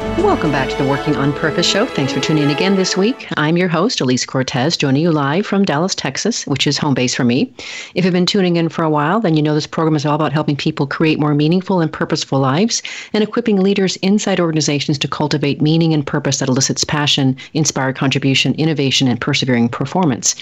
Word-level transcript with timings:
Welcome 0.00 0.52
back 0.52 0.70
to 0.70 0.76
the 0.76 0.88
Working 0.88 1.16
on 1.16 1.32
Purpose 1.34 1.66
show. 1.66 1.84
Thanks 1.84 2.12
for 2.12 2.20
tuning 2.20 2.44
in 2.44 2.50
again 2.50 2.76
this 2.76 2.96
week. 2.96 3.26
I'm 3.36 3.58
your 3.58 3.68
host, 3.68 3.98
Alise 3.98 4.26
Cortez, 4.26 4.76
joining 4.76 5.02
you 5.02 5.12
live 5.12 5.44
from 5.44 5.64
Dallas, 5.64 5.94
Texas, 5.94 6.46
which 6.46 6.66
is 6.66 6.78
home 6.78 6.94
base 6.94 7.14
for 7.14 7.24
me. 7.24 7.52
If 7.94 8.04
you've 8.04 8.14
been 8.14 8.24
tuning 8.24 8.56
in 8.56 8.70
for 8.70 8.82
a 8.82 8.88
while, 8.88 9.20
then 9.20 9.36
you 9.36 9.42
know 9.42 9.54
this 9.54 9.66
program 9.66 9.96
is 9.96 10.06
all 10.06 10.14
about 10.14 10.32
helping 10.32 10.56
people 10.56 10.86
create 10.86 11.18
more 11.18 11.34
meaningful 11.34 11.80
and 11.80 11.92
purposeful 11.92 12.38
lives 12.38 12.82
and 13.12 13.22
equipping 13.22 13.60
leaders 13.60 13.96
inside 13.96 14.40
organizations 14.40 14.98
to 14.98 15.08
cultivate 15.08 15.60
meaning 15.60 15.92
and 15.92 16.06
purpose 16.06 16.38
that 16.38 16.48
elicits 16.48 16.84
passion, 16.84 17.36
inspired 17.52 17.96
contribution, 17.96 18.54
innovation, 18.54 19.06
and 19.06 19.20
persevering 19.20 19.68
performance. 19.68 20.34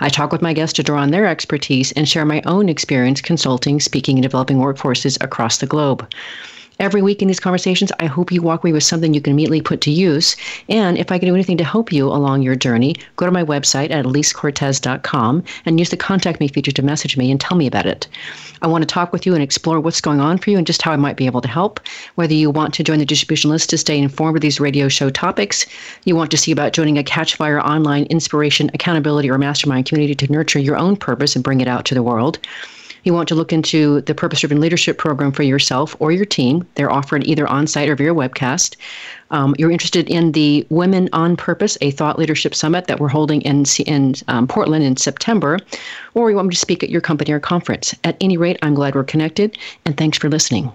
I 0.00 0.10
talk 0.10 0.30
with 0.30 0.42
my 0.42 0.52
guests 0.52 0.74
to 0.74 0.82
draw 0.82 1.00
on 1.00 1.10
their 1.10 1.26
expertise 1.26 1.92
and 1.92 2.08
share 2.08 2.26
my 2.26 2.42
own 2.44 2.68
experience 2.68 3.20
consulting, 3.20 3.80
speaking, 3.80 4.16
and 4.16 4.22
developing 4.22 4.58
workforces 4.58 5.16
across 5.22 5.58
the 5.58 5.66
globe. 5.66 6.06
Every 6.78 7.00
week 7.00 7.22
in 7.22 7.28
these 7.28 7.40
conversations, 7.40 7.90
I 8.00 8.04
hope 8.06 8.30
you 8.30 8.42
walk 8.42 8.62
away 8.62 8.72
with 8.72 8.82
something 8.82 9.14
you 9.14 9.20
can 9.22 9.32
immediately 9.32 9.62
put 9.62 9.80
to 9.82 9.90
use. 9.90 10.36
And 10.68 10.98
if 10.98 11.10
I 11.10 11.18
can 11.18 11.26
do 11.26 11.34
anything 11.34 11.56
to 11.56 11.64
help 11.64 11.90
you 11.90 12.06
along 12.06 12.42
your 12.42 12.54
journey, 12.54 12.96
go 13.16 13.24
to 13.24 13.32
my 13.32 13.42
website 13.42 13.90
at 13.90 14.04
alisecortez.com 14.04 15.42
and 15.64 15.78
use 15.78 15.88
the 15.88 15.96
contact 15.96 16.38
me 16.38 16.48
feature 16.48 16.72
to 16.72 16.82
message 16.82 17.16
me 17.16 17.30
and 17.30 17.40
tell 17.40 17.56
me 17.56 17.66
about 17.66 17.86
it. 17.86 18.06
I 18.60 18.66
want 18.66 18.82
to 18.82 18.86
talk 18.86 19.10
with 19.10 19.24
you 19.24 19.32
and 19.32 19.42
explore 19.42 19.80
what's 19.80 20.02
going 20.02 20.20
on 20.20 20.36
for 20.36 20.50
you 20.50 20.58
and 20.58 20.66
just 20.66 20.82
how 20.82 20.92
I 20.92 20.96
might 20.96 21.16
be 21.16 21.24
able 21.24 21.40
to 21.40 21.48
help. 21.48 21.80
Whether 22.16 22.34
you 22.34 22.50
want 22.50 22.74
to 22.74 22.84
join 22.84 22.98
the 22.98 23.06
distribution 23.06 23.50
list 23.50 23.70
to 23.70 23.78
stay 23.78 23.98
informed 23.98 24.36
of 24.36 24.42
these 24.42 24.60
radio 24.60 24.88
show 24.88 25.08
topics, 25.08 25.64
you 26.04 26.14
want 26.14 26.30
to 26.32 26.36
see 26.36 26.52
about 26.52 26.74
joining 26.74 26.98
a 26.98 27.02
Catchfire 27.02 27.62
online 27.62 28.04
inspiration, 28.06 28.70
accountability, 28.74 29.30
or 29.30 29.38
mastermind 29.38 29.86
community 29.86 30.14
to 30.14 30.30
nurture 30.30 30.58
your 30.58 30.76
own 30.76 30.94
purpose 30.96 31.36
and 31.36 31.42
bring 31.42 31.62
it 31.62 31.68
out 31.68 31.86
to 31.86 31.94
the 31.94 32.02
world 32.02 32.38
you 33.06 33.12
want 33.12 33.28
to 33.28 33.34
look 33.34 33.52
into 33.52 34.00
the 34.02 34.14
Purpose 34.14 34.40
Driven 34.40 34.60
Leadership 34.60 34.98
Program 34.98 35.32
for 35.32 35.42
yourself 35.44 35.96
or 36.00 36.12
your 36.12 36.24
team, 36.24 36.66
they're 36.74 36.90
offered 36.90 37.24
either 37.24 37.46
on 37.46 37.66
site 37.66 37.88
or 37.88 37.96
via 37.96 38.12
webcast. 38.12 38.76
Um, 39.30 39.54
you're 39.58 39.70
interested 39.70 40.08
in 40.08 40.32
the 40.32 40.66
Women 40.70 41.08
on 41.12 41.36
Purpose, 41.36 41.78
a 41.80 41.90
thought 41.92 42.18
leadership 42.18 42.54
summit 42.54 42.86
that 42.88 43.00
we're 43.00 43.08
holding 43.08 43.42
in, 43.42 43.64
in 43.86 44.14
um, 44.28 44.46
Portland 44.46 44.84
in 44.84 44.96
September, 44.96 45.58
or 46.14 46.30
you 46.30 46.36
want 46.36 46.48
me 46.48 46.54
to 46.54 46.60
speak 46.60 46.82
at 46.82 46.90
your 46.90 47.00
company 47.00 47.32
or 47.32 47.40
conference. 47.40 47.94
At 48.04 48.16
any 48.20 48.36
rate, 48.36 48.58
I'm 48.62 48.74
glad 48.74 48.94
we're 48.94 49.04
connected, 49.04 49.56
and 49.84 49.96
thanks 49.96 50.18
for 50.18 50.28
listening. 50.28 50.72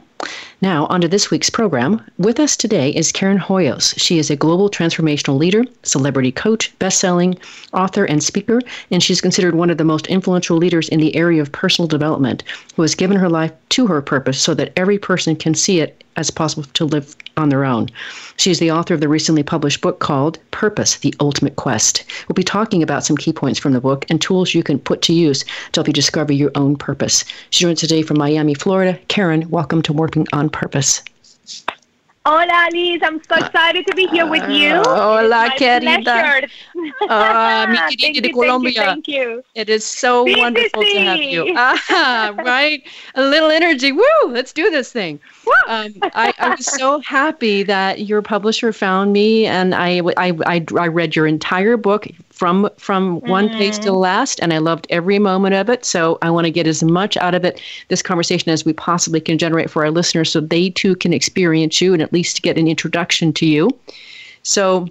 Now, 0.62 0.86
on 0.88 1.02
to 1.02 1.08
this 1.08 1.32
week's 1.32 1.50
program. 1.50 2.06
With 2.20 2.40
us 2.40 2.56
today 2.56 2.92
is 2.92 3.12
Karen 3.12 3.40
Hoyos. 3.40 4.00
She 4.00 4.20
is 4.20 4.30
a 4.30 4.36
global 4.36 4.70
transformational 4.70 5.40
leader, 5.40 5.64
celebrity 5.84 6.32
coach, 6.32 6.78
best-selling 6.78 7.38
author, 7.74 8.06
and 8.06 8.24
speaker, 8.24 8.62
and 8.92 9.02
she's 9.02 9.22
considered 9.22 9.56
one 9.56 9.72
of 9.72 9.80
the 9.80 9.84
most 9.84 10.06
influential 10.08 10.58
leaders 10.58 10.88
in 10.90 11.00
the 11.00 11.16
area 11.16 11.42
of 11.42 11.52
personal 11.52 11.88
development 11.88 12.44
who 12.76 12.84
has 12.84 12.94
given 12.94 13.18
her 13.18 13.30
life 13.30 13.52
to 13.70 13.88
her 13.88 14.02
purpose 14.02 14.40
so 14.40 14.54
that 14.54 14.74
every 14.76 15.00
person 15.00 15.36
can 15.36 15.56
see 15.56 15.80
it 15.80 16.04
as 16.16 16.30
possible 16.30 16.64
to 16.64 16.86
live 16.86 17.16
on 17.38 17.50
their 17.50 17.66
own. 17.66 17.90
She 18.38 18.52
is 18.52 18.60
the 18.60 18.72
author 18.72 18.94
of 18.94 19.02
the 19.02 19.08
recently 19.08 19.44
published 19.44 19.82
book 19.82 20.00
called 20.00 20.40
Purpose 20.52 20.98
The 20.98 21.14
Ultimate 21.20 21.56
Quest. 21.56 22.04
We'll 22.28 22.34
be 22.34 22.44
talking 22.44 22.84
about 22.84 23.06
some 23.06 23.18
key 23.18 23.34
points 23.34 23.60
from 23.60 23.74
the 23.74 23.82
book 23.82 24.06
and 24.10 24.22
tools 24.22 24.54
you 24.54 24.64
can 24.64 24.80
put 24.80 25.02
to 25.04 25.14
use 25.14 25.44
to 25.44 25.80
help 25.80 25.88
you 25.88 25.94
discover 25.94 26.34
your 26.34 26.52
own 26.56 26.76
purpose. 26.76 27.24
She 27.50 27.64
joins 27.64 27.80
today 27.80 28.02
from 28.02 28.18
Miami, 28.18 28.54
Florida. 28.54 29.00
Karen, 29.08 29.50
welcome 29.50 29.82
to 29.84 29.94
Working 29.94 30.28
on 30.34 30.50
Purpose. 30.50 31.02
Hola, 32.24 32.68
Liz. 32.72 33.02
I'm 33.04 33.20
so 33.24 33.44
excited 33.44 33.88
to 33.88 33.96
be 33.96 34.06
here 34.06 34.28
with 34.28 34.48
you. 34.48 34.74
Uh, 34.74 34.84
hola, 34.84 35.50
querida. 35.58 36.48
Uh, 37.10 37.66
mi 37.68 37.78
querida 37.98 38.22
de 38.22 38.32
Colombia. 38.32 38.74
Thank 38.74 39.08
you, 39.08 39.16
thank 39.16 39.28
you. 39.34 39.44
It 39.56 39.70
is 39.70 39.84
so 39.84 40.26
Sí, 40.26 40.36
sí, 40.36 40.40
wonderful 40.40 40.84
to 40.84 41.00
have 41.00 41.18
you. 41.18 41.54
Ah, 41.58 42.36
right? 42.46 42.84
A 43.16 43.24
little 43.24 43.50
energy. 43.50 43.92
Woo! 43.92 44.04
Let's 44.28 44.54
do 44.54 44.70
this 44.70 44.92
thing. 44.92 45.20
Um, 45.68 45.96
I, 46.14 46.32
I 46.38 46.50
was 46.50 46.68
so 46.68 47.00
happy 47.00 47.64
that 47.64 48.02
your 48.02 48.22
publisher 48.22 48.72
found 48.72 49.14
me, 49.14 49.48
and 49.48 49.74
I, 49.74 50.02
I, 50.16 50.38
I, 50.46 50.66
I 50.78 50.88
read 50.88 51.16
your 51.16 51.26
entire 51.26 51.76
book 51.76 52.08
from 52.42 52.68
from 52.76 53.20
one 53.22 53.50
page 53.50 53.76
to 53.76 53.84
the 53.84 53.94
last, 53.94 54.40
and 54.40 54.52
I 54.52 54.58
loved 54.58 54.88
every 54.90 55.20
moment 55.20 55.54
of 55.54 55.70
it. 55.70 55.86
So 55.86 56.18
I 56.24 56.32
want 56.32 56.46
to 56.46 56.52
get 56.52 56.66
as 56.66 56.82
much 56.82 57.16
out 57.18 57.36
of 57.36 57.46
it, 57.46 57.62
this 57.90 58.02
conversation, 58.02 58.52
as 58.52 58.66
we 58.66 58.74
possibly 58.74 59.22
can 59.22 59.38
generate 59.38 59.70
for 59.70 59.86
our 59.86 59.92
listeners, 59.92 60.32
so 60.32 60.42
they 60.42 60.72
too 60.72 60.96
can 60.96 61.14
experience 61.14 61.80
you 61.80 61.94
and 61.94 62.02
at 62.02 62.12
least 62.12 62.42
get 62.42 62.58
an 62.58 62.68
introduction 62.68 63.32
to 63.34 63.46
you. 63.46 63.70
So 64.42 64.88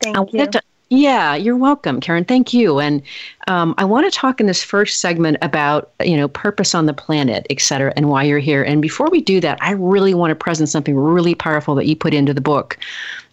Thank 0.00 0.16
I 0.16 0.24
you. 0.32 0.46
to- 0.48 0.62
yeah, 0.90 1.36
you're 1.36 1.56
welcome, 1.56 2.00
Karen. 2.00 2.24
Thank 2.24 2.52
you. 2.52 2.80
And 2.80 3.00
um, 3.46 3.76
I 3.78 3.84
want 3.84 4.12
to 4.12 4.18
talk 4.18 4.40
in 4.40 4.46
this 4.46 4.64
first 4.64 5.00
segment 5.00 5.36
about 5.40 5.92
you 6.04 6.16
know 6.16 6.26
purpose 6.26 6.74
on 6.74 6.86
the 6.86 6.94
planet, 6.94 7.46
et 7.48 7.60
cetera, 7.60 7.92
and 7.94 8.08
why 8.08 8.24
you're 8.24 8.40
here. 8.40 8.64
And 8.64 8.82
before 8.82 9.08
we 9.08 9.20
do 9.20 9.40
that, 9.40 9.56
I 9.60 9.70
really 9.70 10.14
want 10.14 10.32
to 10.32 10.34
present 10.34 10.68
something 10.68 10.96
really 10.96 11.36
powerful 11.36 11.76
that 11.76 11.86
you 11.86 11.94
put 11.94 12.12
into 12.12 12.34
the 12.34 12.40
book. 12.40 12.76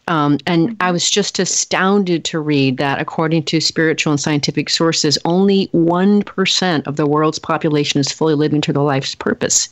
Um, 0.08 0.38
and 0.46 0.78
I 0.80 0.92
was 0.92 1.10
just 1.10 1.40
astounded 1.40 2.24
to 2.26 2.40
read 2.40 2.78
that, 2.78 3.00
according 3.00 3.44
to 3.46 3.60
spiritual 3.60 4.12
and 4.12 4.20
scientific 4.20 4.70
sources, 4.70 5.18
only 5.26 5.68
1% 5.68 6.88
of 6.88 6.96
the 6.96 7.08
world's 7.08 7.40
population 7.40 8.00
is 8.00 8.12
fully 8.12 8.36
living 8.36 8.62
to 8.62 8.74
their 8.74 8.84
life's 8.84 9.16
purpose. 9.16 9.70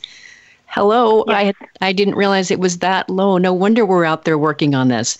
Hello, 0.66 1.24
I, 1.28 1.44
had, 1.44 1.54
I 1.80 1.92
didn't 1.92 2.16
realize 2.16 2.50
it 2.50 2.58
was 2.58 2.78
that 2.78 3.08
low. 3.08 3.38
No 3.38 3.52
wonder 3.52 3.86
we're 3.86 4.04
out 4.04 4.24
there 4.24 4.38
working 4.38 4.74
on 4.74 4.88
this. 4.88 5.18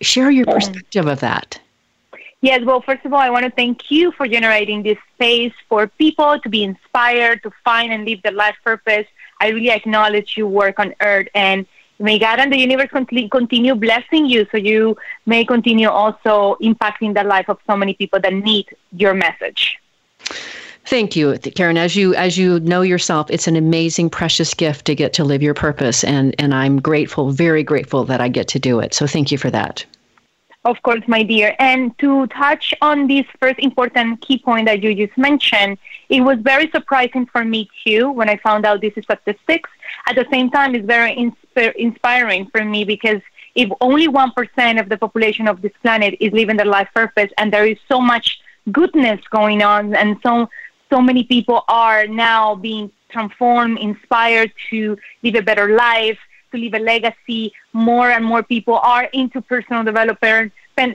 Share 0.00 0.30
your 0.30 0.46
perspective 0.46 1.06
of 1.06 1.20
that. 1.20 1.60
Yes, 2.40 2.64
well, 2.64 2.80
first 2.80 3.04
of 3.04 3.12
all, 3.12 3.20
I 3.20 3.28
want 3.28 3.44
to 3.44 3.50
thank 3.50 3.90
you 3.90 4.12
for 4.12 4.26
generating 4.26 4.82
this 4.82 4.98
space 5.14 5.52
for 5.68 5.86
people 5.86 6.40
to 6.40 6.48
be 6.48 6.64
inspired, 6.64 7.42
to 7.42 7.52
find 7.64 7.92
and 7.92 8.04
live 8.04 8.22
their 8.22 8.32
life 8.32 8.56
purpose. 8.64 9.06
I 9.40 9.48
really 9.48 9.70
acknowledge 9.70 10.36
your 10.36 10.48
work 10.48 10.78
on 10.78 10.94
earth, 11.02 11.28
and 11.34 11.66
may 12.02 12.18
God 12.18 12.40
and 12.40 12.52
the 12.52 12.58
universe 12.58 12.90
continue 12.90 13.74
blessing 13.74 14.26
you 14.26 14.46
so 14.50 14.58
you 14.58 14.96
may 15.26 15.44
continue 15.44 15.88
also 15.88 16.56
impacting 16.60 17.14
the 17.14 17.24
life 17.24 17.48
of 17.48 17.58
so 17.66 17.76
many 17.76 17.94
people 17.94 18.20
that 18.20 18.34
need 18.34 18.66
your 18.92 19.14
message. 19.14 19.78
Thank 20.84 21.14
you, 21.14 21.38
Karen. 21.38 21.78
As 21.78 21.94
you 21.94 22.14
as 22.16 22.36
you 22.36 22.58
know 22.60 22.82
yourself, 22.82 23.30
it's 23.30 23.46
an 23.46 23.54
amazing, 23.54 24.10
precious 24.10 24.52
gift 24.52 24.84
to 24.86 24.94
get 24.94 25.12
to 25.14 25.24
live 25.24 25.40
your 25.40 25.54
purpose, 25.54 26.02
and 26.02 26.34
and 26.40 26.52
I'm 26.52 26.80
grateful, 26.80 27.30
very 27.30 27.62
grateful 27.62 28.04
that 28.04 28.20
I 28.20 28.28
get 28.28 28.48
to 28.48 28.58
do 28.58 28.80
it. 28.80 28.92
So 28.92 29.06
thank 29.06 29.30
you 29.30 29.38
for 29.38 29.50
that. 29.50 29.86
Of 30.64 30.80
course, 30.82 31.02
my 31.08 31.24
dear. 31.24 31.56
And 31.58 31.96
to 31.98 32.26
touch 32.28 32.72
on 32.80 33.08
this 33.08 33.26
first 33.40 33.58
important 33.58 34.20
key 34.20 34.38
point 34.38 34.66
that 34.66 34.82
you 34.82 34.94
just 34.94 35.18
mentioned, 35.18 35.76
it 36.08 36.20
was 36.20 36.38
very 36.40 36.70
surprising 36.70 37.26
for 37.26 37.44
me 37.44 37.68
too 37.84 38.10
when 38.10 38.28
I 38.28 38.36
found 38.36 38.64
out 38.64 38.80
this 38.80 38.92
is 38.96 39.04
statistics. 39.04 39.68
At 40.06 40.14
the 40.14 40.26
same 40.30 40.50
time, 40.50 40.74
it's 40.76 40.86
very 40.86 41.16
insp- 41.16 41.74
inspiring 41.74 42.46
for 42.46 42.64
me 42.64 42.84
because 42.84 43.20
if 43.56 43.70
only 43.80 44.06
1% 44.06 44.80
of 44.80 44.88
the 44.88 44.96
population 44.96 45.48
of 45.48 45.60
this 45.62 45.72
planet 45.82 46.16
is 46.20 46.32
living 46.32 46.56
their 46.56 46.66
life 46.66 46.88
purpose 46.94 47.30
and 47.38 47.52
there 47.52 47.66
is 47.66 47.78
so 47.88 48.00
much 48.00 48.40
goodness 48.70 49.20
going 49.30 49.62
on 49.62 49.94
and 49.96 50.16
so 50.22 50.48
so 50.90 51.00
many 51.00 51.24
people 51.24 51.64
are 51.68 52.06
now 52.06 52.54
being 52.54 52.92
transformed, 53.08 53.78
inspired 53.78 54.52
to 54.70 54.96
live 55.22 55.34
a 55.34 55.42
better 55.42 55.74
life, 55.74 56.18
to 56.52 56.56
leave 56.58 56.74
a 56.74 56.78
legacy. 56.78 57.52
More 57.72 58.10
and 58.10 58.24
more 58.24 58.42
people 58.42 58.78
are 58.78 59.04
into 59.12 59.40
personal 59.40 59.82
development, 59.84 60.52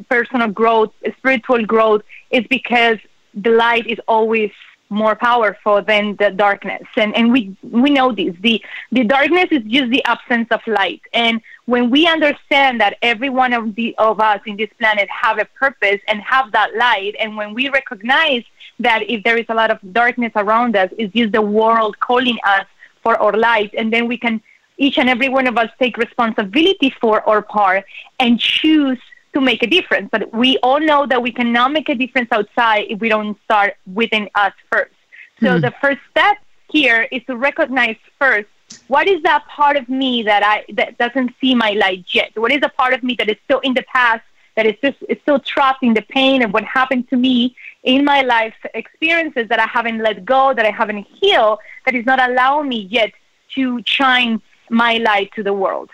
personal 0.10 0.48
growth, 0.48 0.92
spiritual 1.18 1.66
growth. 1.66 2.04
It's 2.32 2.48
because 2.48 2.98
the 3.34 3.52
light 3.52 3.86
is 3.88 4.00
always 4.08 4.52
more 4.90 5.16
powerful 5.16 5.82
than 5.82 6.16
the 6.16 6.32
darkness, 6.32 6.84
and 6.96 7.16
and 7.16 7.32
we 7.32 7.56
we 7.62 7.90
know 7.90 8.12
this. 8.12 8.34
the 8.40 8.64
The 8.92 9.04
darkness 9.04 9.48
is 9.52 9.64
just 9.64 9.90
the 9.92 10.04
absence 10.06 10.48
of 10.52 10.62
light, 10.66 11.02
and 11.14 11.42
when 11.66 11.90
we 11.90 12.08
understand 12.08 12.80
that 12.80 12.98
every 13.02 13.30
one 13.30 13.54
of 13.54 13.76
the 13.76 13.94
of 13.98 14.20
us 14.20 14.40
in 14.46 14.56
this 14.56 14.70
planet 14.80 15.10
have 15.10 15.40
a 15.40 15.46
purpose 15.46 16.00
and 16.08 16.22
have 16.22 16.52
that 16.54 16.76
light, 16.76 17.16
and 17.20 17.36
when 17.36 17.54
we 17.54 17.70
recognize 17.70 18.44
that 18.80 19.02
if 19.10 19.24
there 19.24 19.38
is 19.38 19.46
a 19.50 19.54
lot 19.54 19.72
of 19.72 19.80
darkness 19.92 20.32
around 20.36 20.76
us, 20.76 20.90
it's 20.98 21.14
just 21.14 21.34
the 21.34 21.42
world 21.42 22.00
calling 22.00 22.38
us 22.46 22.66
for 23.04 23.18
our 23.22 23.34
light, 23.34 23.74
and 23.78 23.92
then 23.92 24.08
we 24.08 24.18
can 24.18 24.42
each 24.78 24.98
and 24.98 25.10
every 25.10 25.30
one 25.30 25.48
of 25.48 25.58
us 25.58 25.70
take 25.80 25.98
responsibility 25.98 26.94
for 27.02 27.28
our 27.28 27.42
part 27.42 27.86
and 28.20 28.40
choose 28.40 29.00
to 29.34 29.42
make 29.42 29.64
a 29.64 29.68
difference. 29.68 30.10
But 30.12 30.34
we 30.34 30.58
all 30.64 30.80
know 30.80 31.06
that 31.06 31.22
we 31.22 31.32
cannot 31.32 31.72
make 31.72 31.90
a 31.90 31.96
difference 31.96 32.30
outside 32.32 32.86
if 32.90 33.00
we 33.00 33.10
don't 33.10 33.38
start 33.44 33.76
within 33.94 34.30
us 34.36 34.54
first. 34.72 34.96
So 35.44 35.58
Mhm. 35.58 35.62
the 35.62 35.72
first 35.82 36.00
step 36.12 36.38
here 36.70 37.08
is 37.12 37.24
to 37.26 37.36
recognize 37.38 37.98
first 38.20 38.48
what 38.88 39.08
is 39.08 39.22
that 39.24 39.46
part 39.48 39.78
of 39.78 39.88
me 39.90 40.24
that 40.24 40.44
I 40.44 40.64
that 40.74 40.98
doesn't 40.98 41.34
see 41.40 41.56
my 41.56 41.72
light 41.72 42.06
yet? 42.14 42.32
What 42.36 42.52
is 42.52 42.60
a 42.64 42.70
part 42.70 42.94
of 42.94 43.04
me 43.04 43.16
that 43.20 43.30
is 43.30 43.38
still 43.46 43.60
in 43.60 43.74
the 43.74 43.84
past, 43.84 44.24
that 44.56 44.66
is 44.66 44.76
just 44.84 44.98
is 45.10 45.18
still 45.22 45.40
trapped 45.40 45.84
in 45.84 45.94
the 45.94 46.02
pain 46.02 46.42
of 46.44 46.54
what 46.54 46.64
happened 46.64 47.10
to 47.10 47.18
me 47.18 47.56
in 47.84 48.04
my 48.04 48.22
life 48.22 48.56
experiences 48.74 49.48
that 49.50 49.60
I 49.60 49.68
haven't 49.68 50.00
let 50.00 50.26
go, 50.26 50.54
that 50.54 50.66
I 50.66 50.72
haven't 50.72 51.06
healed, 51.20 51.60
that 51.86 51.96
is 51.96 52.06
not 52.06 52.20
allowing 52.30 52.70
me 52.70 52.80
yet 53.00 53.12
to 53.56 53.82
shine 53.86 54.42
my 54.70 54.98
light 54.98 55.32
to 55.36 55.44
the 55.44 55.54
world. 55.54 55.90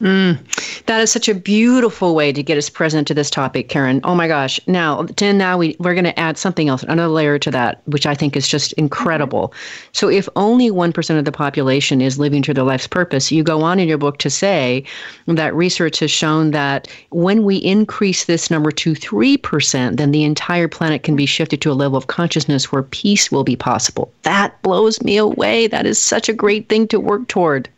Mm, 0.00 0.38
that 0.86 1.00
is 1.00 1.10
such 1.10 1.28
a 1.28 1.34
beautiful 1.34 2.14
way 2.14 2.32
to 2.32 2.40
get 2.40 2.56
us 2.56 2.70
present 2.70 3.08
to 3.08 3.14
this 3.14 3.30
topic, 3.30 3.68
Karen. 3.68 4.00
Oh 4.04 4.14
my 4.14 4.28
gosh. 4.28 4.60
Now, 4.68 5.02
then 5.16 5.38
now 5.38 5.58
we, 5.58 5.74
we're 5.80 5.94
going 5.94 6.04
to 6.04 6.18
add 6.18 6.38
something 6.38 6.68
else, 6.68 6.84
another 6.84 7.08
layer 7.08 7.36
to 7.40 7.50
that, 7.50 7.82
which 7.86 8.06
I 8.06 8.14
think 8.14 8.36
is 8.36 8.46
just 8.46 8.72
incredible. 8.74 9.48
Mm-hmm. 9.48 9.88
So, 9.92 10.08
if 10.08 10.28
only 10.36 10.70
1% 10.70 11.18
of 11.18 11.24
the 11.24 11.32
population 11.32 12.00
is 12.00 12.16
living 12.16 12.42
to 12.42 12.54
their 12.54 12.62
life's 12.62 12.86
purpose, 12.86 13.32
you 13.32 13.42
go 13.42 13.62
on 13.62 13.80
in 13.80 13.88
your 13.88 13.98
book 13.98 14.18
to 14.18 14.30
say 14.30 14.84
that 15.26 15.52
research 15.52 15.98
has 15.98 16.12
shown 16.12 16.52
that 16.52 16.86
when 17.10 17.42
we 17.42 17.56
increase 17.56 18.26
this 18.26 18.52
number 18.52 18.70
to 18.70 18.92
3%, 18.92 19.96
then 19.96 20.12
the 20.12 20.22
entire 20.22 20.68
planet 20.68 21.02
can 21.02 21.16
be 21.16 21.26
shifted 21.26 21.60
to 21.62 21.72
a 21.72 21.74
level 21.74 21.98
of 21.98 22.06
consciousness 22.06 22.70
where 22.70 22.84
peace 22.84 23.32
will 23.32 23.44
be 23.44 23.56
possible. 23.56 24.12
That 24.22 24.62
blows 24.62 25.02
me 25.02 25.16
away. 25.16 25.66
That 25.66 25.86
is 25.86 25.98
such 25.98 26.28
a 26.28 26.32
great 26.32 26.68
thing 26.68 26.86
to 26.88 27.00
work 27.00 27.26
toward. 27.26 27.68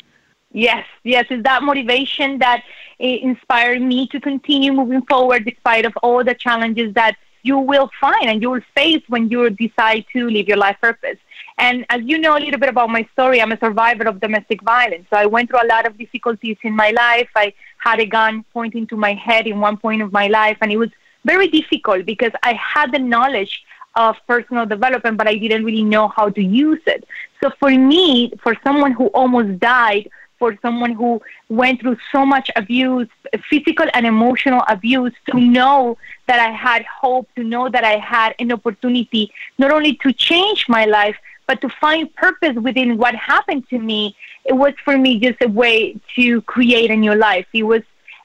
Yes, 0.52 0.85
yes, 1.05 1.26
it's 1.31 1.44
that 1.44 1.62
motivation 1.62 2.38
that 2.38 2.62
eh, 2.99 3.19
inspired 3.23 3.81
me 3.82 4.06
to 4.08 4.20
continue 4.20 4.73
moving 4.73 5.02
forward 5.02 5.44
despite 5.44 5.85
of 5.85 5.97
all 6.02 6.25
the 6.25 6.35
challenges 6.35 6.93
that 6.94 7.17
you 7.43 7.58
will 7.58 7.88
find 8.00 8.29
and 8.29 8.43
you 8.43 8.50
will 8.50 8.61
face 8.75 9.02
when 9.08 9.29
you 9.29 9.49
decide 9.50 10.05
to 10.12 10.29
live 10.29 10.49
your 10.49 10.56
life 10.56 10.76
purpose. 10.81 11.17
And 11.56 11.87
as 11.88 12.02
you 12.02 12.19
know 12.19 12.37
a 12.37 12.41
little 12.41 12.58
bit 12.58 12.69
about 12.69 12.91
my 12.91 13.06
story, 13.12 13.41
I'm 13.41 13.52
a 13.52 13.58
survivor 13.58 14.05
of 14.05 14.20
domestic 14.20 14.62
violence. 14.62 15.06
So 15.11 15.17
I 15.17 15.26
went 15.26 15.50
through 15.50 15.62
a 15.62 15.69
lot 15.69 15.87
of 15.87 15.97
difficulties 15.97 16.56
in 16.62 16.75
my 16.75 16.91
life. 16.91 17.29
I 17.37 17.52
had 17.79 18.00
a 18.00 18.06
gun 18.06 18.44
pointing 18.52 18.87
to 18.88 18.97
my 18.97 19.14
head 19.14 19.47
in 19.47 19.61
one 19.61 19.76
point 19.76 20.02
of 20.02 20.12
my 20.12 20.26
life, 20.26 20.58
and 20.61 20.73
it 20.73 20.76
was 20.76 20.91
very 21.25 21.49
difficult 21.49 22.06
because 22.06 22.32
I 22.43 22.55
had 22.55 22.93
the 22.93 22.99
knowledge 22.99 23.62
of 23.94 24.17
personal 24.26 24.67
development, 24.67 25.17
but 25.17 25.29
I 25.29 25.37
didn't 25.37 25.64
really 25.64 25.82
know 25.85 26.08
how 26.08 26.29
to 26.31 26.43
use 26.43 26.81
it. 26.87 27.05
So 27.43 27.50
for 27.58 27.70
me, 27.70 28.32
for 28.43 28.55
someone 28.62 28.93
who 28.93 29.06
almost 29.08 29.58
died 29.58 30.08
for 30.41 30.59
someone 30.63 30.93
who 30.93 31.23
went 31.49 31.81
through 31.81 31.99
so 32.11 32.27
much 32.27 32.51
abuse, 32.57 33.09
physical 33.49 33.87
and 33.95 34.05
emotional 34.07 34.65
abuse, 34.67 35.13
to 35.31 35.39
know 35.39 35.97
that 36.27 36.41
I 36.41 36.51
had 36.51 36.85
hope, 36.87 37.29
to 37.37 37.45
know 37.45 37.69
that 37.69 37.85
I 37.85 37.99
had 37.99 38.35
an 38.41 38.51
opportunity 38.51 39.33
not 39.59 39.71
only 39.71 39.95
to 40.03 40.13
change 40.13 40.69
my 40.69 40.87
life, 40.87 41.17
but 41.47 41.61
to 41.61 41.69
find 41.69 42.13
purpose 42.15 42.57
within 42.57 42.97
what 42.97 43.15
happened 43.15 43.69
to 43.69 43.79
me. 43.79 44.17
It 44.45 44.55
was 44.55 44.73
for 44.85 44.97
me 44.97 45.21
just 45.21 45.41
a 45.43 45.49
way 45.49 46.01
to 46.17 46.41
create 46.43 46.91
a 46.91 46.97
new 46.97 47.15
life. 47.15 47.47
It 47.53 47.65
was 47.65 47.83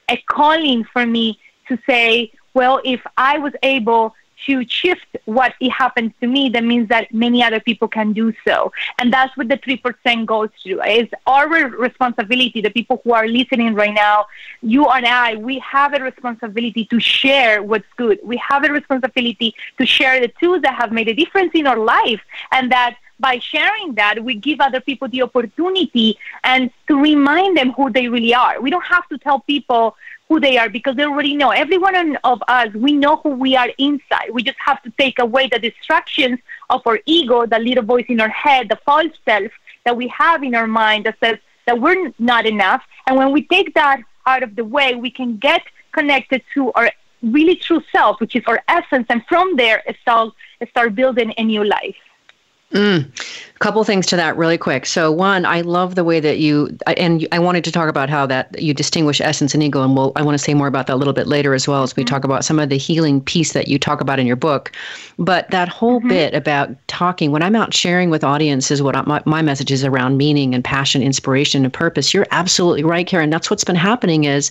a 0.08 0.16
calling 0.16 0.84
for 0.84 1.04
me 1.04 1.38
to 1.68 1.78
say, 1.88 2.32
well, 2.54 2.80
if 2.84 3.02
I 3.16 3.38
was 3.38 3.52
able 3.62 4.14
to 4.46 4.64
shift 4.68 5.06
what 5.24 5.54
it 5.60 5.70
happens 5.70 6.12
to 6.20 6.26
me, 6.26 6.48
that 6.50 6.64
means 6.64 6.88
that 6.88 7.12
many 7.12 7.42
other 7.42 7.60
people 7.60 7.88
can 7.88 8.12
do 8.12 8.32
so. 8.46 8.72
And 8.98 9.12
that's 9.12 9.36
what 9.36 9.48
the 9.48 9.56
3% 9.58 10.26
goes 10.26 10.50
to. 10.64 10.80
It's 10.84 11.12
our 11.26 11.48
responsibility, 11.48 12.60
the 12.60 12.70
people 12.70 13.00
who 13.04 13.12
are 13.12 13.26
listening 13.26 13.74
right 13.74 13.94
now, 13.94 14.26
you 14.62 14.86
and 14.86 15.06
I, 15.06 15.36
we 15.36 15.58
have 15.60 15.94
a 15.94 16.00
responsibility 16.00 16.84
to 16.86 17.00
share 17.00 17.62
what's 17.62 17.86
good. 17.96 18.18
We 18.22 18.36
have 18.36 18.64
a 18.64 18.72
responsibility 18.72 19.54
to 19.78 19.86
share 19.86 20.20
the 20.20 20.32
tools 20.40 20.62
that 20.62 20.74
have 20.74 20.92
made 20.92 21.08
a 21.08 21.14
difference 21.14 21.52
in 21.54 21.66
our 21.66 21.78
life 21.78 22.20
and 22.52 22.70
that 22.72 22.96
by 23.18 23.38
sharing 23.38 23.94
that, 23.94 24.22
we 24.22 24.34
give 24.34 24.60
other 24.60 24.80
people 24.80 25.08
the 25.08 25.22
opportunity 25.22 26.18
and 26.44 26.70
to 26.88 27.00
remind 27.00 27.56
them 27.56 27.72
who 27.72 27.90
they 27.90 28.08
really 28.08 28.34
are. 28.34 28.60
We 28.60 28.70
don't 28.70 28.84
have 28.84 29.08
to 29.08 29.18
tell 29.18 29.40
people 29.40 29.96
who 30.28 30.40
they 30.40 30.58
are 30.58 30.68
because 30.68 30.96
they 30.96 31.04
already 31.04 31.36
know. 31.36 31.50
Every 31.50 31.78
one 31.78 32.16
of 32.24 32.42
us, 32.48 32.72
we 32.74 32.92
know 32.92 33.16
who 33.16 33.30
we 33.30 33.56
are 33.56 33.70
inside. 33.78 34.30
We 34.32 34.42
just 34.42 34.58
have 34.64 34.82
to 34.82 34.92
take 34.98 35.18
away 35.18 35.48
the 35.48 35.58
distractions 35.58 36.38
of 36.68 36.82
our 36.86 36.98
ego, 37.06 37.46
the 37.46 37.58
little 37.58 37.84
voice 37.84 38.06
in 38.08 38.20
our 38.20 38.28
head, 38.28 38.68
the 38.68 38.78
false 38.84 39.12
self 39.24 39.52
that 39.84 39.96
we 39.96 40.08
have 40.08 40.42
in 40.42 40.54
our 40.54 40.66
mind 40.66 41.06
that 41.06 41.16
says 41.20 41.38
that 41.66 41.80
we're 41.80 42.12
not 42.18 42.44
enough. 42.46 42.82
And 43.06 43.16
when 43.16 43.32
we 43.32 43.42
take 43.42 43.74
that 43.74 44.00
out 44.26 44.42
of 44.42 44.56
the 44.56 44.64
way, 44.64 44.94
we 44.94 45.10
can 45.10 45.36
get 45.36 45.62
connected 45.92 46.42
to 46.54 46.72
our 46.72 46.90
really 47.22 47.56
true 47.56 47.82
self, 47.92 48.20
which 48.20 48.34
is 48.34 48.42
our 48.46 48.62
essence. 48.68 49.06
And 49.08 49.24
from 49.28 49.56
there, 49.56 49.82
start, 50.02 50.34
start 50.70 50.94
building 50.94 51.32
a 51.38 51.44
new 51.44 51.64
life. 51.64 51.96
Mm. 52.72 53.08
A 53.54 53.58
couple 53.60 53.82
things 53.84 54.06
to 54.06 54.16
that 54.16 54.36
really 54.36 54.58
quick. 54.58 54.86
So 54.86 55.12
one, 55.12 55.46
I 55.46 55.60
love 55.60 55.94
the 55.94 56.02
way 56.02 56.18
that 56.18 56.38
you 56.38 56.76
and 56.86 57.26
I 57.30 57.38
wanted 57.38 57.62
to 57.64 57.72
talk 57.72 57.88
about 57.88 58.10
how 58.10 58.26
that 58.26 58.60
you 58.60 58.74
distinguish 58.74 59.20
essence 59.20 59.54
and 59.54 59.62
ego, 59.62 59.82
and 59.82 59.96
we'll, 59.96 60.10
I 60.16 60.22
want 60.22 60.34
to 60.34 60.42
say 60.42 60.52
more 60.52 60.66
about 60.66 60.88
that 60.88 60.94
a 60.94 60.96
little 60.96 61.14
bit 61.14 61.28
later 61.28 61.54
as 61.54 61.68
well 61.68 61.84
as 61.84 61.94
we 61.94 62.02
mm-hmm. 62.02 62.12
talk 62.12 62.24
about 62.24 62.44
some 62.44 62.58
of 62.58 62.68
the 62.68 62.76
healing 62.76 63.20
piece 63.20 63.52
that 63.52 63.68
you 63.68 63.78
talk 63.78 64.00
about 64.00 64.18
in 64.18 64.26
your 64.26 64.36
book. 64.36 64.72
But 65.16 65.48
that 65.52 65.68
whole 65.68 66.00
mm-hmm. 66.00 66.08
bit 66.08 66.34
about 66.34 66.70
talking, 66.88 67.30
when 67.30 67.42
I'm 67.42 67.54
out 67.54 67.72
sharing 67.72 68.10
with 68.10 68.24
audiences, 68.24 68.82
what 68.82 68.96
I, 68.96 69.02
my, 69.02 69.22
my 69.26 69.42
message 69.42 69.70
is 69.70 69.84
around 69.84 70.16
meaning 70.16 70.52
and 70.52 70.64
passion, 70.64 71.00
inspiration, 71.00 71.64
and 71.64 71.72
purpose. 71.72 72.12
You're 72.12 72.26
absolutely 72.32 72.82
right, 72.82 73.06
Karen. 73.06 73.30
That's 73.30 73.48
what's 73.48 73.64
been 73.64 73.76
happening 73.76 74.24
is 74.24 74.50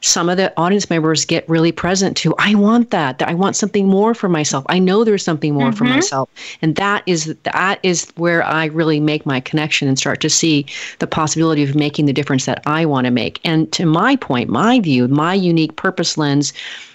some 0.00 0.28
of 0.28 0.36
the 0.36 0.52
audience 0.56 0.88
members 0.88 1.24
get 1.24 1.48
really 1.48 1.72
present 1.72 2.16
to 2.16 2.34
i 2.38 2.54
want 2.54 2.90
that 2.90 3.18
that 3.18 3.28
i 3.28 3.34
want 3.34 3.56
something 3.56 3.86
more 3.86 4.14
for 4.14 4.28
myself 4.28 4.64
i 4.68 4.78
know 4.78 5.04
there's 5.04 5.24
something 5.24 5.54
more 5.54 5.68
mm-hmm. 5.68 5.76
for 5.76 5.84
myself 5.84 6.28
and 6.62 6.76
that 6.76 7.02
is 7.06 7.34
that 7.42 7.78
is 7.82 8.10
where 8.16 8.42
i 8.44 8.66
really 8.66 9.00
make 9.00 9.26
my 9.26 9.40
connection 9.40 9.88
and 9.88 9.98
start 9.98 10.20
to 10.20 10.30
see 10.30 10.64
the 10.98 11.06
possibility 11.06 11.62
of 11.62 11.74
making 11.74 12.06
the 12.06 12.12
difference 12.12 12.46
that 12.46 12.62
i 12.66 12.84
want 12.84 13.04
to 13.04 13.10
make 13.10 13.40
and 13.44 13.70
to 13.72 13.84
my 13.84 14.16
point 14.16 14.48
my 14.48 14.80
view 14.80 15.06
my 15.08 15.34
unique 15.34 15.76
purpose 15.76 16.16
lens 16.16 16.52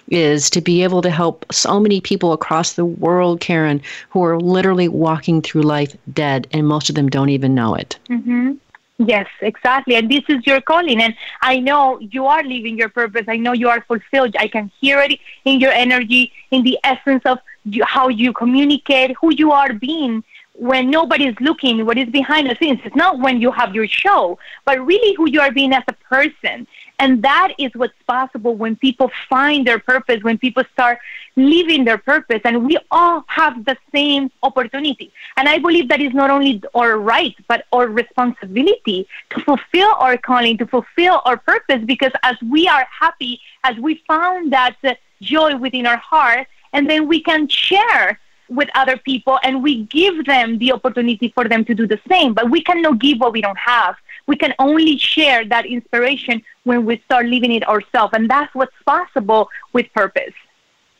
is 0.09 0.49
to 0.51 0.61
be 0.61 0.83
able 0.83 1.01
to 1.01 1.09
help 1.09 1.45
so 1.51 1.79
many 1.79 1.99
people 1.99 2.31
across 2.31 2.73
the 2.73 2.85
world, 2.85 3.39
Karen, 3.39 3.81
who 4.09 4.23
are 4.23 4.39
literally 4.39 4.87
walking 4.87 5.41
through 5.41 5.63
life 5.63 5.95
dead, 6.13 6.47
and 6.51 6.67
most 6.67 6.89
of 6.89 6.95
them 6.95 7.09
don't 7.09 7.29
even 7.29 7.55
know 7.55 7.75
it. 7.75 7.97
Mm-hmm. 8.09 8.53
Yes, 8.97 9.27
exactly. 9.41 9.95
And 9.95 10.09
this 10.09 10.23
is 10.29 10.45
your 10.45 10.61
calling. 10.61 11.01
And 11.01 11.15
I 11.41 11.59
know 11.59 11.99
you 11.99 12.27
are 12.27 12.43
living 12.43 12.77
your 12.77 12.89
purpose. 12.89 13.25
I 13.27 13.35
know 13.35 13.51
you 13.51 13.67
are 13.67 13.81
fulfilled. 13.81 14.35
I 14.39 14.47
can 14.47 14.71
hear 14.79 14.99
it 14.99 15.19
in 15.43 15.59
your 15.59 15.71
energy, 15.71 16.31
in 16.51 16.63
the 16.63 16.79
essence 16.83 17.23
of 17.25 17.39
you, 17.65 17.83
how 17.83 18.07
you 18.07 18.31
communicate, 18.31 19.15
who 19.19 19.33
you 19.33 19.51
are 19.51 19.73
being 19.73 20.23
when 20.53 20.89
nobody's 20.89 21.35
looking, 21.41 21.85
what 21.85 21.97
is 21.97 22.09
behind 22.09 22.49
the 22.49 22.55
scenes. 22.55 22.79
It's 22.85 22.95
not 22.95 23.19
when 23.19 23.41
you 23.41 23.51
have 23.51 23.75
your 23.75 23.87
show, 23.87 24.39
but 24.63 24.79
really 24.85 25.13
who 25.15 25.29
you 25.29 25.41
are 25.41 25.51
being 25.51 25.73
as 25.73 25.83
a 25.89 25.93
person. 25.93 26.65
And 26.99 27.23
that 27.23 27.53
is 27.57 27.71
what's 27.75 27.93
possible 28.07 28.55
when 28.55 28.75
people 28.75 29.11
find 29.29 29.67
their 29.67 29.79
purpose, 29.79 30.23
when 30.23 30.37
people 30.37 30.63
start 30.73 30.99
living 31.35 31.83
their 31.83 31.97
purpose. 31.97 32.41
And 32.45 32.65
we 32.65 32.77
all 32.91 33.23
have 33.27 33.65
the 33.65 33.77
same 33.93 34.31
opportunity. 34.43 35.11
And 35.37 35.49
I 35.49 35.57
believe 35.59 35.89
that 35.89 35.99
is 35.99 36.13
not 36.13 36.29
only 36.29 36.63
our 36.73 36.97
right, 36.97 37.35
but 37.47 37.65
our 37.73 37.87
responsibility 37.87 39.07
to 39.31 39.41
fulfill 39.41 39.93
our 39.99 40.17
calling, 40.17 40.57
to 40.59 40.65
fulfill 40.65 41.21
our 41.25 41.37
purpose, 41.37 41.81
because 41.85 42.11
as 42.23 42.35
we 42.49 42.67
are 42.67 42.87
happy, 42.97 43.41
as 43.63 43.75
we 43.77 44.01
found 44.07 44.53
that 44.53 44.77
joy 45.21 45.55
within 45.57 45.85
our 45.85 45.97
heart, 45.97 46.47
and 46.73 46.89
then 46.89 47.07
we 47.07 47.21
can 47.21 47.47
share 47.47 48.19
with 48.47 48.69
other 48.75 48.97
people 48.97 49.39
and 49.43 49.63
we 49.63 49.83
give 49.85 50.25
them 50.25 50.57
the 50.59 50.71
opportunity 50.71 51.31
for 51.33 51.47
them 51.47 51.65
to 51.65 51.73
do 51.73 51.87
the 51.87 51.99
same. 52.07 52.33
But 52.33 52.51
we 52.51 52.61
cannot 52.61 52.99
give 52.99 53.19
what 53.19 53.33
we 53.33 53.41
don't 53.41 53.57
have. 53.57 53.95
We 54.27 54.35
can 54.35 54.53
only 54.59 54.97
share 54.97 55.45
that 55.45 55.65
inspiration 55.65 56.43
when 56.63 56.85
we 56.85 57.01
start 57.05 57.27
living 57.27 57.51
it 57.51 57.67
ourselves. 57.67 58.13
And 58.15 58.29
that's 58.29 58.53
what's 58.55 58.75
possible 58.85 59.49
with 59.73 59.91
purpose. 59.93 60.33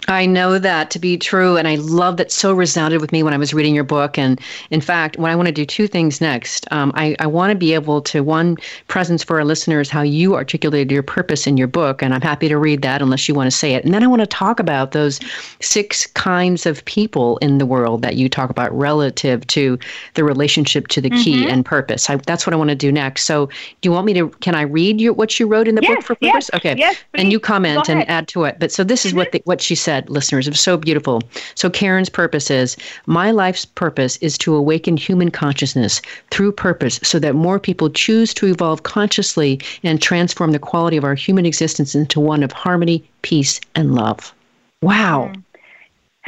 I 0.08 0.26
know 0.26 0.60
that 0.60 0.92
to 0.92 1.00
be 1.00 1.18
true, 1.18 1.58
and 1.58 1.68
I 1.68 1.76
love 1.76 2.18
that 2.18 2.32
so 2.32 2.54
resounded 2.54 3.02
with 3.02 3.12
me 3.12 3.24
when 3.24 3.34
I 3.34 3.38
was 3.38 3.54
reading 3.54 3.74
your 3.74 3.84
book. 3.84 4.18
And 4.18 4.40
in 4.70 4.82
fact, 4.82 5.18
when 5.18 5.32
I 5.32 5.36
want 5.36 5.48
to 5.48 5.52
do 5.52 5.66
two 5.66 5.88
things 5.88 6.22
next, 6.22 6.72
um, 6.72 6.92
I, 6.96 7.16
I 7.20 7.28
want 7.28 7.52
to 7.52 7.56
be 7.56 7.74
able 7.74 8.02
to 8.04 8.24
one 8.24 8.58
presence 8.88 9.24
for 9.24 9.40
our 9.40 9.46
listeners 9.46 9.90
how 9.90 10.02
you 10.02 10.36
articulated 10.36 10.92
your 10.92 11.04
purpose 11.04 11.48
in 11.48 11.58
your 11.58 11.68
book, 11.68 12.02
and 12.02 12.14
I'm 12.14 12.22
happy 12.22 12.48
to 12.50 12.58
read 12.58 12.82
that 12.84 13.02
unless 13.02 13.28
you 13.28 13.34
want 13.34 13.50
to 13.50 13.56
say 13.56 13.74
it. 13.74 13.84
And 13.84 13.94
then 13.94 14.04
I 14.04 14.08
want 14.08 14.20
to 14.20 14.28
talk 14.28 14.60
about 14.60 14.92
those 14.92 15.20
six 15.60 16.06
kinds 16.08 16.66
of 16.66 16.86
people 16.86 17.38
in 17.38 17.58
the 17.58 17.66
world 17.66 18.02
that 18.04 18.16
you 18.16 18.30
talk 18.30 18.50
about 18.50 18.76
relative 18.78 19.46
to 19.48 19.80
the 20.14 20.24
relationship 20.24 20.88
to 20.90 21.02
the 21.02 21.10
mm-hmm. 21.10 21.22
key 21.22 21.50
and 21.50 21.66
purpose. 21.66 22.10
I, 22.10 22.18
that's 22.18 22.46
what 22.46 22.54
I 22.54 22.58
want 22.58 22.70
to 22.70 22.76
do 22.76 22.92
next. 22.92 23.26
So, 23.26 23.48
do 23.48 23.54
you 23.82 23.92
want 23.92 24.06
me 24.06 24.14
to? 24.14 24.30
Can 24.30 24.54
I 24.54 24.62
read 24.62 25.02
your, 25.02 25.14
what 25.14 25.40
you 25.40 25.48
wrote 25.48 25.68
in 25.68 25.76
the 25.76 25.82
yes, 25.82 25.96
book 25.96 26.04
for 26.04 26.16
purpose? 26.16 26.28
Yes, 26.28 26.50
okay, 26.54 26.76
yes, 26.78 26.96
and 27.16 27.32
you 27.32 27.40
comment 27.40 27.90
and 27.90 28.08
add 28.10 28.28
to 28.30 28.44
it. 28.44 28.58
But 28.60 28.72
so 28.72 28.84
this 28.84 29.06
is 29.06 29.12
mm-hmm. 29.12 29.18
what 29.18 29.32
the, 29.32 29.42
what 29.46 29.62
she 29.62 29.74
said 29.74 29.95
said, 29.96 30.10
listeners. 30.10 30.50
Was 30.50 30.60
so 30.60 30.78
beautiful. 30.78 31.22
So, 31.56 31.70
Karen's 31.70 32.10
purpose 32.10 32.52
is 32.52 32.76
My 33.06 33.32
life's 33.32 33.66
purpose 33.66 34.18
is 34.18 34.38
to 34.40 34.56
awaken 34.56 34.98
human 34.98 35.32
consciousness 35.32 36.02
through 36.32 36.52
purpose 36.52 37.00
so 37.04 37.20
that 37.20 37.36
more 37.36 37.60
people 37.60 37.90
choose 37.90 38.34
to 38.36 38.48
evolve 38.48 38.84
consciously 38.84 39.60
and 39.84 40.02
transform 40.02 40.52
the 40.52 40.60
quality 40.60 40.98
of 40.98 41.04
our 41.04 41.16
human 41.16 41.46
existence 41.46 41.96
into 41.96 42.20
one 42.20 42.44
of 42.44 42.52
harmony, 42.52 43.04
peace, 43.22 43.60
and 43.76 43.96
love. 43.96 44.34
Wow. 44.82 45.32
Mm. 45.34 45.42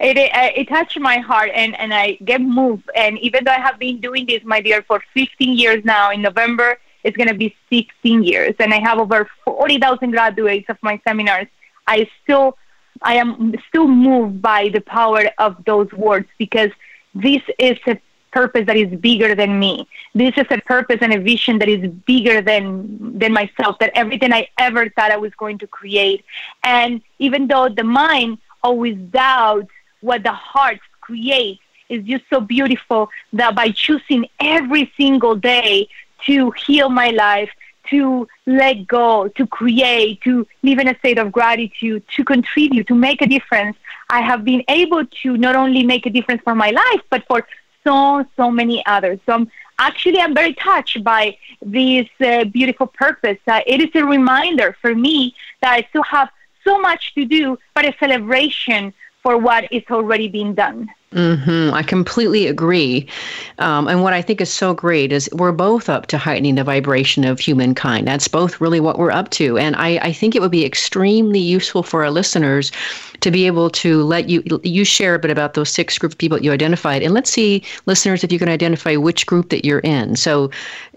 it, 0.00 0.16
it, 0.18 0.30
it 0.56 0.68
touched 0.68 0.98
my 0.98 1.18
heart 1.18 1.50
and, 1.54 1.78
and 1.78 1.94
I 1.94 2.18
get 2.24 2.40
moved. 2.40 2.90
And 2.96 3.18
even 3.20 3.44
though 3.44 3.52
I 3.52 3.60
have 3.60 3.78
been 3.78 4.00
doing 4.00 4.26
this, 4.26 4.42
my 4.44 4.60
dear, 4.60 4.82
for 4.82 5.00
15 5.14 5.56
years 5.56 5.84
now, 5.84 6.10
in 6.10 6.22
November, 6.22 6.78
it's 7.04 7.16
going 7.16 7.28
to 7.28 7.34
be 7.34 7.54
16 7.70 8.24
years. 8.24 8.54
And 8.58 8.74
I 8.74 8.80
have 8.80 8.98
over 8.98 9.28
40,000 9.44 10.10
graduates 10.10 10.68
of 10.68 10.76
my 10.82 11.00
seminars. 11.06 11.46
I 11.86 12.08
still, 12.22 12.56
I 13.02 13.14
am 13.14 13.54
still 13.68 13.88
moved 13.88 14.42
by 14.42 14.68
the 14.68 14.80
power 14.80 15.24
of 15.38 15.64
those 15.64 15.92
words 15.92 16.28
because 16.38 16.70
this 17.14 17.42
is 17.58 17.78
a 17.86 18.00
purpose 18.32 18.66
that 18.66 18.76
is 18.76 18.88
bigger 19.00 19.34
than 19.34 19.58
me. 19.58 19.86
This 20.14 20.34
is 20.36 20.46
a 20.50 20.58
purpose 20.58 20.98
and 21.02 21.12
a 21.12 21.18
vision 21.20 21.58
that 21.58 21.68
is 21.68 21.86
bigger 22.06 22.40
than 22.40 23.18
than 23.18 23.32
myself. 23.32 23.78
That 23.78 23.90
everything 23.94 24.32
I 24.32 24.48
ever 24.58 24.88
thought 24.88 25.10
I 25.10 25.16
was 25.16 25.32
going 25.34 25.58
to 25.58 25.66
create, 25.66 26.24
and 26.64 27.02
even 27.18 27.46
though 27.46 27.68
the 27.68 27.84
mind 27.84 28.38
always 28.62 28.96
doubts 28.96 29.68
what 30.00 30.22
the 30.22 30.32
heart 30.32 30.80
creates, 31.00 31.60
is 31.88 32.04
just 32.04 32.24
so 32.30 32.40
beautiful 32.40 33.10
that 33.34 33.54
by 33.54 33.70
choosing 33.70 34.26
every 34.40 34.90
single 34.96 35.36
day 35.36 35.88
to 36.26 36.50
heal 36.52 36.88
my 36.88 37.10
life, 37.10 37.50
to 37.92 38.26
let 38.46 38.86
go, 38.86 39.28
to 39.38 39.46
create, 39.46 40.20
to 40.22 40.46
live 40.62 40.78
in 40.82 40.88
a 40.88 40.96
state 40.98 41.18
of 41.18 41.30
gratitude, 41.30 42.02
to 42.16 42.24
contribute, 42.24 42.86
to 42.88 42.96
make 43.08 43.22
a 43.22 43.26
difference, 43.26 43.76
I 44.10 44.20
have 44.20 44.44
been 44.44 44.62
able 44.68 45.04
to 45.22 45.28
not 45.36 45.54
only 45.54 45.82
make 45.84 46.04
a 46.06 46.10
difference 46.10 46.42
for 46.42 46.54
my 46.54 46.70
life, 46.70 47.02
but 47.10 47.24
for 47.28 47.46
so, 47.84 48.24
so 48.36 48.50
many 48.50 48.84
others. 48.86 49.18
So 49.24 49.32
I'm, 49.32 49.50
actually, 49.78 50.20
I'm 50.20 50.34
very 50.34 50.54
touched 50.54 51.02
by 51.04 51.36
this 51.60 52.08
uh, 52.20 52.44
beautiful 52.44 52.88
purpose. 52.88 53.38
Uh, 53.46 53.60
it 53.66 53.80
is 53.80 53.90
a 53.94 54.04
reminder 54.04 54.76
for 54.82 54.94
me 54.94 55.34
that 55.60 55.72
I 55.72 55.86
still 55.90 56.04
have 56.04 56.28
so 56.64 56.78
much 56.80 57.14
to 57.14 57.24
do, 57.24 57.58
but 57.74 57.84
a 57.84 57.94
celebration 57.98 58.92
for 59.22 59.38
what 59.38 59.72
is 59.72 59.84
already 59.90 60.28
being 60.28 60.54
done. 60.54 60.90
Mm-hmm. 61.12 61.74
I 61.74 61.82
completely 61.82 62.46
agree. 62.46 63.06
Um, 63.58 63.86
and 63.86 64.02
what 64.02 64.14
I 64.14 64.22
think 64.22 64.40
is 64.40 64.52
so 64.52 64.72
great 64.72 65.12
is 65.12 65.28
we're 65.32 65.52
both 65.52 65.88
up 65.88 66.06
to 66.06 66.18
heightening 66.18 66.54
the 66.54 66.64
vibration 66.64 67.24
of 67.24 67.38
humankind. 67.38 68.08
That's 68.08 68.28
both 68.28 68.60
really 68.60 68.80
what 68.80 68.98
we're 68.98 69.10
up 69.10 69.28
to. 69.30 69.58
And 69.58 69.76
I, 69.76 69.98
I 69.98 70.12
think 70.12 70.34
it 70.34 70.40
would 70.40 70.50
be 70.50 70.64
extremely 70.64 71.38
useful 71.38 71.82
for 71.82 72.02
our 72.02 72.10
listeners 72.10 72.72
to 73.22 73.30
be 73.30 73.46
able 73.46 73.70
to 73.70 74.02
let 74.02 74.28
you 74.28 74.42
you 74.62 74.84
share 74.84 75.14
a 75.14 75.18
bit 75.18 75.30
about 75.30 75.54
those 75.54 75.70
six 75.70 75.96
groups 75.96 76.14
of 76.14 76.18
people 76.18 76.36
that 76.36 76.44
you 76.44 76.52
identified. 76.52 77.02
And 77.02 77.14
let's 77.14 77.30
see, 77.30 77.62
listeners, 77.86 78.22
if 78.22 78.32
you 78.32 78.38
can 78.38 78.48
identify 78.48 78.96
which 78.96 79.26
group 79.26 79.48
that 79.50 79.64
you're 79.64 79.80
in. 79.80 80.16
So 80.16 80.50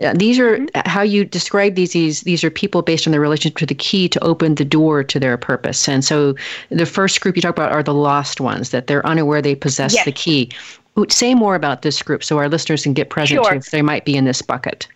uh, 0.03 0.13
these 0.13 0.39
are 0.39 0.58
mm-hmm. 0.58 0.89
how 0.89 1.01
you 1.01 1.24
describe 1.24 1.75
these, 1.75 1.94
these. 1.94 2.22
These 2.22 2.44
are 2.44 2.50
people 2.50 2.82
based 2.82 3.08
on 3.08 3.12
their 3.12 3.22
relationship 3.22 3.58
to 3.60 3.65
the 3.65 3.75
key 3.75 4.10
to 4.10 4.24
open 4.24 4.55
the 4.55 4.65
door 4.65 5.03
to 5.03 5.20
their 5.20 5.38
purpose. 5.38 5.88
And 5.88 6.03
so 6.03 6.36
the 6.70 6.86
first 6.86 7.22
group 7.22 7.36
you 7.36 7.41
talk 7.41 7.55
about 7.55 7.72
are 7.72 7.84
the 7.84 7.94
lost 7.94 8.41
ones, 8.41 8.72
that 8.72 8.88
they're 8.88 9.05
unaware 9.05 9.41
they 9.41 9.55
possess 9.55 9.94
yes. 9.94 10.05
the 10.05 10.12
key. 10.12 10.50
Say 11.10 11.36
more 11.36 11.55
about 11.55 11.82
this 11.82 12.01
group 12.01 12.24
so 12.24 12.38
our 12.38 12.50
listeners 12.50 12.84
can 12.84 12.94
get 12.94 13.10
present 13.10 13.44
sure. 13.44 13.53
if 13.53 13.72
they 13.72 13.82
might 13.82 14.05
be 14.05 14.15
in 14.15 14.25
this 14.25 14.41
bucket. 14.41 14.88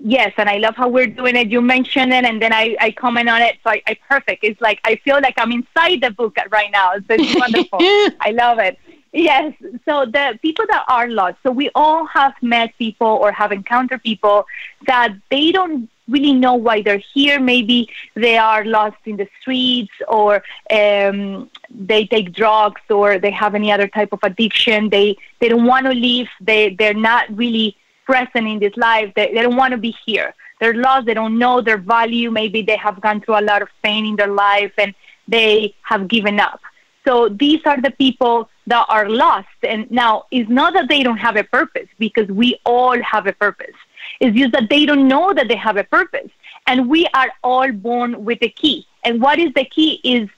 Yes, 0.00 0.32
and 0.36 0.48
I 0.48 0.58
love 0.58 0.76
how 0.76 0.88
we're 0.88 1.08
doing 1.08 1.34
it. 1.34 1.48
You 1.48 1.60
mentioned 1.60 2.12
it, 2.12 2.24
and 2.24 2.40
then 2.40 2.52
I, 2.52 2.76
I 2.80 2.92
comment 2.92 3.28
on 3.28 3.42
it. 3.42 3.56
So 3.64 3.70
I, 3.70 3.82
I 3.86 3.96
perfect. 4.08 4.44
It's 4.44 4.60
like 4.60 4.80
I 4.84 4.96
feel 4.96 5.20
like 5.20 5.34
I'm 5.38 5.50
inside 5.50 6.00
the 6.00 6.12
book 6.12 6.36
right 6.50 6.70
now. 6.70 6.92
So 6.94 7.04
it's 7.10 7.34
wonderful. 7.34 7.78
I 8.20 8.30
love 8.30 8.60
it. 8.60 8.78
Yes. 9.12 9.54
So 9.84 10.04
the 10.06 10.38
people 10.40 10.66
that 10.70 10.84
are 10.88 11.08
lost. 11.08 11.38
So 11.42 11.50
we 11.50 11.70
all 11.74 12.06
have 12.06 12.34
met 12.42 12.76
people 12.78 13.08
or 13.08 13.32
have 13.32 13.50
encountered 13.50 14.02
people 14.02 14.46
that 14.86 15.14
they 15.30 15.50
don't 15.50 15.88
really 16.08 16.32
know 16.32 16.54
why 16.54 16.82
they're 16.82 17.02
here. 17.14 17.40
Maybe 17.40 17.88
they 18.14 18.38
are 18.38 18.64
lost 18.64 18.96
in 19.04 19.16
the 19.16 19.28
streets 19.40 19.92
or 20.06 20.42
um, 20.70 21.50
they 21.70 22.06
take 22.06 22.32
drugs 22.32 22.80
or 22.88 23.18
they 23.18 23.30
have 23.30 23.54
any 23.54 23.72
other 23.72 23.88
type 23.88 24.12
of 24.12 24.20
addiction. 24.22 24.90
They 24.90 25.16
they 25.40 25.48
don't 25.48 25.66
want 25.66 25.86
to 25.86 25.92
leave. 25.92 26.28
They 26.40 26.70
they're 26.70 26.94
not 26.94 27.24
really 27.36 27.76
present 28.08 28.46
in 28.52 28.58
this 28.58 28.76
life. 28.76 29.12
They, 29.14 29.26
they 29.34 29.42
don't 29.42 29.56
want 29.56 29.72
to 29.72 29.78
be 29.88 29.94
here. 30.06 30.34
They're 30.60 30.74
lost. 30.74 31.06
They 31.06 31.14
don't 31.14 31.38
know 31.38 31.60
their 31.60 31.78
value. 31.78 32.30
Maybe 32.30 32.62
they 32.62 32.76
have 32.76 33.00
gone 33.00 33.20
through 33.20 33.38
a 33.38 33.46
lot 33.50 33.62
of 33.62 33.68
pain 33.82 34.06
in 34.06 34.16
their 34.16 34.34
life 34.46 34.72
and 34.78 34.94
they 35.28 35.74
have 35.82 36.08
given 36.08 36.40
up. 36.40 36.60
So 37.06 37.28
these 37.28 37.60
are 37.64 37.80
the 37.80 37.92
people 37.92 38.50
that 38.66 38.84
are 38.88 39.08
lost. 39.08 39.58
And 39.62 39.90
now 39.90 40.24
it's 40.30 40.50
not 40.50 40.74
that 40.74 40.88
they 40.88 41.02
don't 41.02 41.22
have 41.28 41.36
a 41.36 41.44
purpose 41.44 41.88
because 41.98 42.28
we 42.28 42.58
all 42.64 43.00
have 43.02 43.26
a 43.26 43.32
purpose. 43.32 43.76
It's 44.20 44.36
just 44.36 44.52
that 44.52 44.68
they 44.68 44.84
don't 44.84 45.06
know 45.06 45.32
that 45.32 45.48
they 45.48 45.56
have 45.56 45.76
a 45.76 45.84
purpose. 45.84 46.30
And 46.66 46.88
we 46.88 47.06
are 47.14 47.30
all 47.42 47.70
born 47.72 48.24
with 48.24 48.42
a 48.42 48.48
key. 48.48 48.86
And 49.04 49.22
what 49.22 49.38
is 49.38 49.52
the 49.54 49.64
key 49.64 50.00
is 50.02 50.28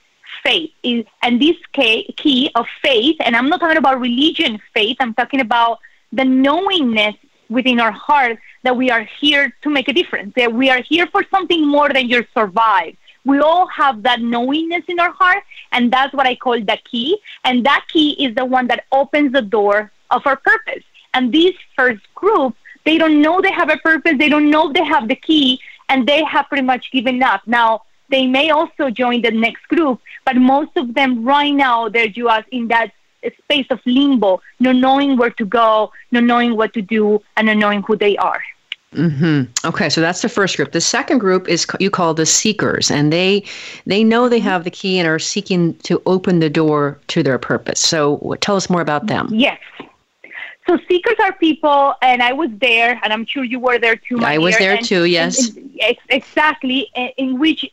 faith. 0.42 0.70
Is, 0.82 1.04
and 1.22 1.40
this 1.40 1.56
key 1.72 2.50
of 2.54 2.66
faith, 2.82 3.16
and 3.20 3.36
I'm 3.36 3.48
not 3.48 3.60
talking 3.60 3.76
about 3.76 4.00
religion 4.00 4.60
faith, 4.74 4.96
I'm 5.00 5.14
talking 5.14 5.40
about 5.40 5.78
the 6.12 6.24
knowingness 6.24 7.16
within 7.50 7.80
our 7.80 7.92
heart 7.92 8.38
that 8.62 8.76
we 8.76 8.90
are 8.90 9.06
here 9.20 9.52
to 9.62 9.68
make 9.68 9.88
a 9.88 9.92
difference, 9.92 10.32
that 10.36 10.52
we 10.52 10.70
are 10.70 10.80
here 10.80 11.06
for 11.08 11.24
something 11.30 11.66
more 11.66 11.88
than 11.88 12.08
just 12.08 12.32
survive. 12.32 12.96
We 13.24 13.40
all 13.40 13.66
have 13.66 14.02
that 14.04 14.22
knowingness 14.22 14.84
in 14.88 14.98
our 14.98 15.12
heart, 15.12 15.42
and 15.72 15.92
that's 15.92 16.14
what 16.14 16.26
I 16.26 16.36
call 16.36 16.58
the 16.60 16.78
key. 16.90 17.18
And 17.44 17.66
that 17.66 17.84
key 17.92 18.12
is 18.24 18.34
the 18.34 18.46
one 18.46 18.68
that 18.68 18.84
opens 18.92 19.32
the 19.32 19.42
door 19.42 19.92
of 20.10 20.26
our 20.26 20.36
purpose. 20.36 20.84
And 21.12 21.32
this 21.32 21.54
first 21.76 22.02
group 22.14 22.54
they 22.84 22.98
don't 22.98 23.20
know 23.20 23.40
they 23.40 23.52
have 23.52 23.70
a 23.70 23.76
purpose. 23.76 24.14
They 24.18 24.28
don't 24.28 24.50
know 24.50 24.72
they 24.72 24.84
have 24.84 25.08
the 25.08 25.16
key, 25.16 25.60
and 25.88 26.06
they 26.06 26.24
have 26.24 26.48
pretty 26.48 26.62
much 26.62 26.90
given 26.92 27.22
up. 27.22 27.42
Now, 27.46 27.82
they 28.08 28.26
may 28.26 28.50
also 28.50 28.90
join 28.90 29.22
the 29.22 29.30
next 29.30 29.68
group, 29.68 30.00
but 30.24 30.36
most 30.36 30.70
of 30.76 30.94
them 30.94 31.24
right 31.24 31.54
now, 31.54 31.88
they're 31.88 32.08
just 32.08 32.48
in 32.50 32.68
that 32.68 32.92
space 33.44 33.66
of 33.70 33.80
limbo, 33.84 34.40
not 34.58 34.76
knowing 34.76 35.16
where 35.16 35.30
to 35.30 35.44
go, 35.44 35.92
not 36.10 36.24
knowing 36.24 36.56
what 36.56 36.72
to 36.74 36.82
do, 36.82 37.20
and 37.36 37.46
not 37.46 37.56
knowing 37.56 37.82
who 37.82 37.96
they 37.96 38.16
are. 38.16 38.42
Mm-hmm. 38.94 39.68
Okay, 39.68 39.88
so 39.88 40.00
that's 40.00 40.20
the 40.20 40.28
first 40.28 40.56
group. 40.56 40.72
The 40.72 40.80
second 40.80 41.18
group 41.18 41.48
is 41.48 41.64
you 41.78 41.90
call 41.90 42.12
the 42.12 42.26
seekers, 42.26 42.90
and 42.90 43.12
they 43.12 43.44
they 43.86 44.02
know 44.02 44.28
they 44.28 44.40
have 44.40 44.64
the 44.64 44.70
key 44.70 44.98
and 44.98 45.06
are 45.06 45.20
seeking 45.20 45.74
to 45.84 46.02
open 46.06 46.40
the 46.40 46.50
door 46.50 46.98
to 47.08 47.22
their 47.22 47.38
purpose. 47.38 47.78
So, 47.78 48.36
tell 48.40 48.56
us 48.56 48.68
more 48.68 48.80
about 48.80 49.06
them. 49.06 49.28
Yes. 49.30 49.60
So 50.66 50.78
seekers 50.88 51.16
are 51.20 51.32
people, 51.32 51.94
and 52.00 52.22
I 52.22 52.32
was 52.32 52.50
there, 52.58 53.00
and 53.02 53.12
I'm 53.12 53.26
sure 53.26 53.42
you 53.42 53.58
were 53.58 53.78
there 53.78 53.96
too. 53.96 54.20
I 54.22 54.38
was 54.38 54.56
there 54.58 54.76
too. 54.76 55.04
Yes, 55.04 55.50
exactly. 56.08 56.90
In 57.16 57.38
which 57.38 57.64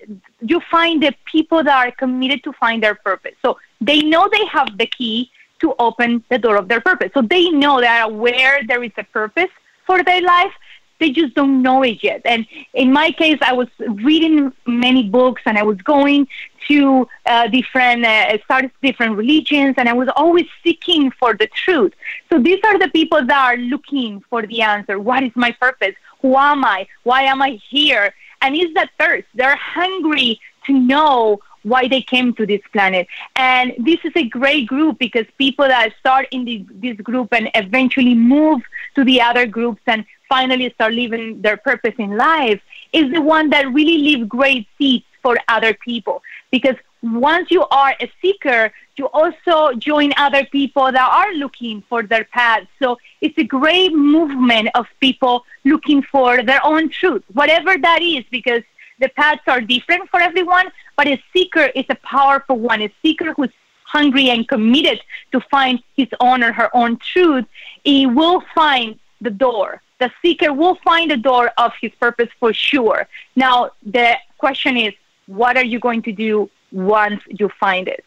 you 0.41 0.59
find 0.61 1.03
the 1.03 1.13
people 1.25 1.63
that 1.63 1.87
are 1.87 1.91
committed 1.91 2.43
to 2.43 2.53
find 2.53 2.81
their 2.81 2.95
purpose. 2.95 3.35
So 3.41 3.59
they 3.81 4.01
know 4.01 4.29
they 4.31 4.45
have 4.45 4.77
the 4.77 4.87
key 4.87 5.29
to 5.59 5.73
open 5.79 6.23
the 6.29 6.37
door 6.37 6.55
of 6.55 6.67
their 6.67 6.81
purpose. 6.81 7.11
So 7.13 7.21
they 7.21 7.49
know 7.49 7.79
they 7.79 7.87
are 7.87 8.03
aware 8.09 8.61
there 8.67 8.83
is 8.83 8.91
a 8.97 9.03
purpose 9.03 9.49
for 9.85 10.03
their 10.03 10.21
life, 10.21 10.51
they 10.99 11.11
just 11.11 11.35
don't 11.35 11.61
know 11.61 11.83
it 11.83 12.03
yet. 12.03 12.21
And 12.25 12.45
in 12.73 12.91
my 12.91 13.11
case, 13.11 13.37
I 13.41 13.53
was 13.53 13.67
reading 13.79 14.51
many 14.65 15.03
books 15.09 15.41
and 15.45 15.57
I 15.57 15.63
was 15.63 15.77
going 15.77 16.27
to 16.67 17.07
uh, 17.25 17.47
different, 17.47 18.05
uh, 18.05 18.37
started 18.43 18.71
different 18.81 19.15
religions 19.15 19.75
and 19.77 19.87
I 19.87 19.93
was 19.93 20.09
always 20.15 20.47
seeking 20.63 21.11
for 21.11 21.33
the 21.35 21.47
truth. 21.47 21.93
So 22.31 22.39
these 22.39 22.59
are 22.63 22.79
the 22.79 22.89
people 22.89 23.25
that 23.25 23.37
are 23.37 23.57
looking 23.57 24.23
for 24.29 24.45
the 24.45 24.61
answer. 24.61 24.99
What 24.99 25.23
is 25.23 25.31
my 25.35 25.51
purpose? 25.51 25.95
Who 26.21 26.35
am 26.35 26.65
I? 26.65 26.87
Why 27.03 27.23
am 27.23 27.41
I 27.41 27.59
here? 27.69 28.13
And 28.41 28.55
it's 28.55 28.73
that 28.73 28.89
thirst. 28.99 29.27
They're 29.35 29.55
hungry 29.55 30.39
to 30.65 30.73
know 30.73 31.39
why 31.67 31.87
they 31.87 32.01
came 32.01 32.33
to 32.35 32.45
this 32.45 32.61
planet. 32.71 33.07
And 33.35 33.73
this 33.77 33.99
is 34.03 34.13
a 34.15 34.27
great 34.27 34.67
group 34.67 34.99
because 34.99 35.25
people 35.37 35.67
that 35.67 35.93
start 35.99 36.27
in 36.31 36.45
the, 36.45 36.65
this 36.75 36.97
group 36.97 37.29
and 37.33 37.49
eventually 37.55 38.15
move 38.15 38.61
to 38.95 39.03
the 39.03 39.21
other 39.21 39.45
groups 39.45 39.81
and 39.87 40.05
finally 40.29 40.69
start 40.73 40.93
living 40.93 41.41
their 41.41 41.57
purpose 41.57 41.93
in 41.97 42.17
life 42.17 42.61
is 42.93 43.11
the 43.11 43.21
one 43.21 43.49
that 43.49 43.71
really 43.73 43.97
leave 43.97 44.27
great 44.27 44.67
seeds 44.77 45.05
for 45.21 45.37
other 45.47 45.73
people. 45.73 46.21
Because 46.51 46.75
once 47.01 47.51
you 47.51 47.65
are 47.65 47.95
a 47.99 48.11
seeker, 48.21 48.71
you 48.97 49.05
also 49.07 49.73
join 49.73 50.11
other 50.17 50.45
people 50.45 50.91
that 50.91 51.09
are 51.09 51.33
looking 51.33 51.83
for 51.89 52.03
their 52.03 52.25
path. 52.25 52.63
So 52.81 52.97
it's 53.21 53.37
a 53.37 53.43
great 53.43 53.93
movement 53.93 54.69
of 54.75 54.87
people 54.99 55.45
looking 55.63 56.01
for 56.01 56.43
their 56.43 56.63
own 56.65 56.89
truth, 56.89 57.23
whatever 57.33 57.77
that 57.77 58.01
is, 58.01 58.23
because 58.31 58.63
the 58.99 59.09
paths 59.09 59.41
are 59.47 59.61
different 59.61 60.09
for 60.09 60.19
everyone, 60.19 60.71
but 60.95 61.07
a 61.07 61.21
seeker 61.33 61.65
is 61.75 61.85
a 61.89 61.95
powerful 61.95 62.57
one. 62.57 62.81
A 62.81 62.91
seeker 63.01 63.33
who's 63.33 63.51
hungry 63.83 64.29
and 64.29 64.47
committed 64.47 65.01
to 65.31 65.39
find 65.39 65.81
his 65.95 66.07
own 66.19 66.43
or 66.43 66.51
her 66.51 66.75
own 66.75 66.97
truth, 66.97 67.45
he 67.83 68.05
will 68.05 68.43
find 68.53 68.99
the 69.21 69.29
door. 69.29 69.81
The 69.99 70.11
seeker 70.21 70.53
will 70.53 70.75
find 70.83 71.09
the 71.09 71.17
door 71.17 71.51
of 71.57 71.71
his 71.81 71.91
purpose 71.99 72.29
for 72.39 72.53
sure. 72.53 73.07
Now, 73.35 73.71
the 73.83 74.17
question 74.37 74.77
is, 74.77 74.93
what 75.25 75.57
are 75.57 75.63
you 75.63 75.79
going 75.79 76.01
to 76.03 76.11
do 76.11 76.49
once 76.71 77.21
you 77.27 77.49
find 77.59 77.87
it? 77.87 78.03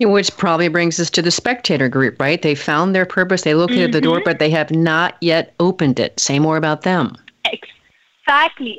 Which 0.00 0.34
probably 0.36 0.68
brings 0.68 0.98
us 0.98 1.10
to 1.10 1.22
the 1.22 1.30
spectator 1.30 1.88
group, 1.88 2.18
right? 2.18 2.40
They 2.40 2.54
found 2.54 2.94
their 2.94 3.04
purpose, 3.04 3.42
they 3.42 3.54
located 3.54 3.90
mm-hmm. 3.90 3.92
the 3.92 4.00
door, 4.00 4.16
mm-hmm. 4.16 4.24
but 4.24 4.38
they 4.38 4.50
have 4.50 4.70
not 4.70 5.16
yet 5.20 5.54
opened 5.60 6.00
it. 6.00 6.18
Say 6.18 6.38
more 6.38 6.56
about 6.56 6.82
them. 6.82 7.16
Exactly. 7.44 7.70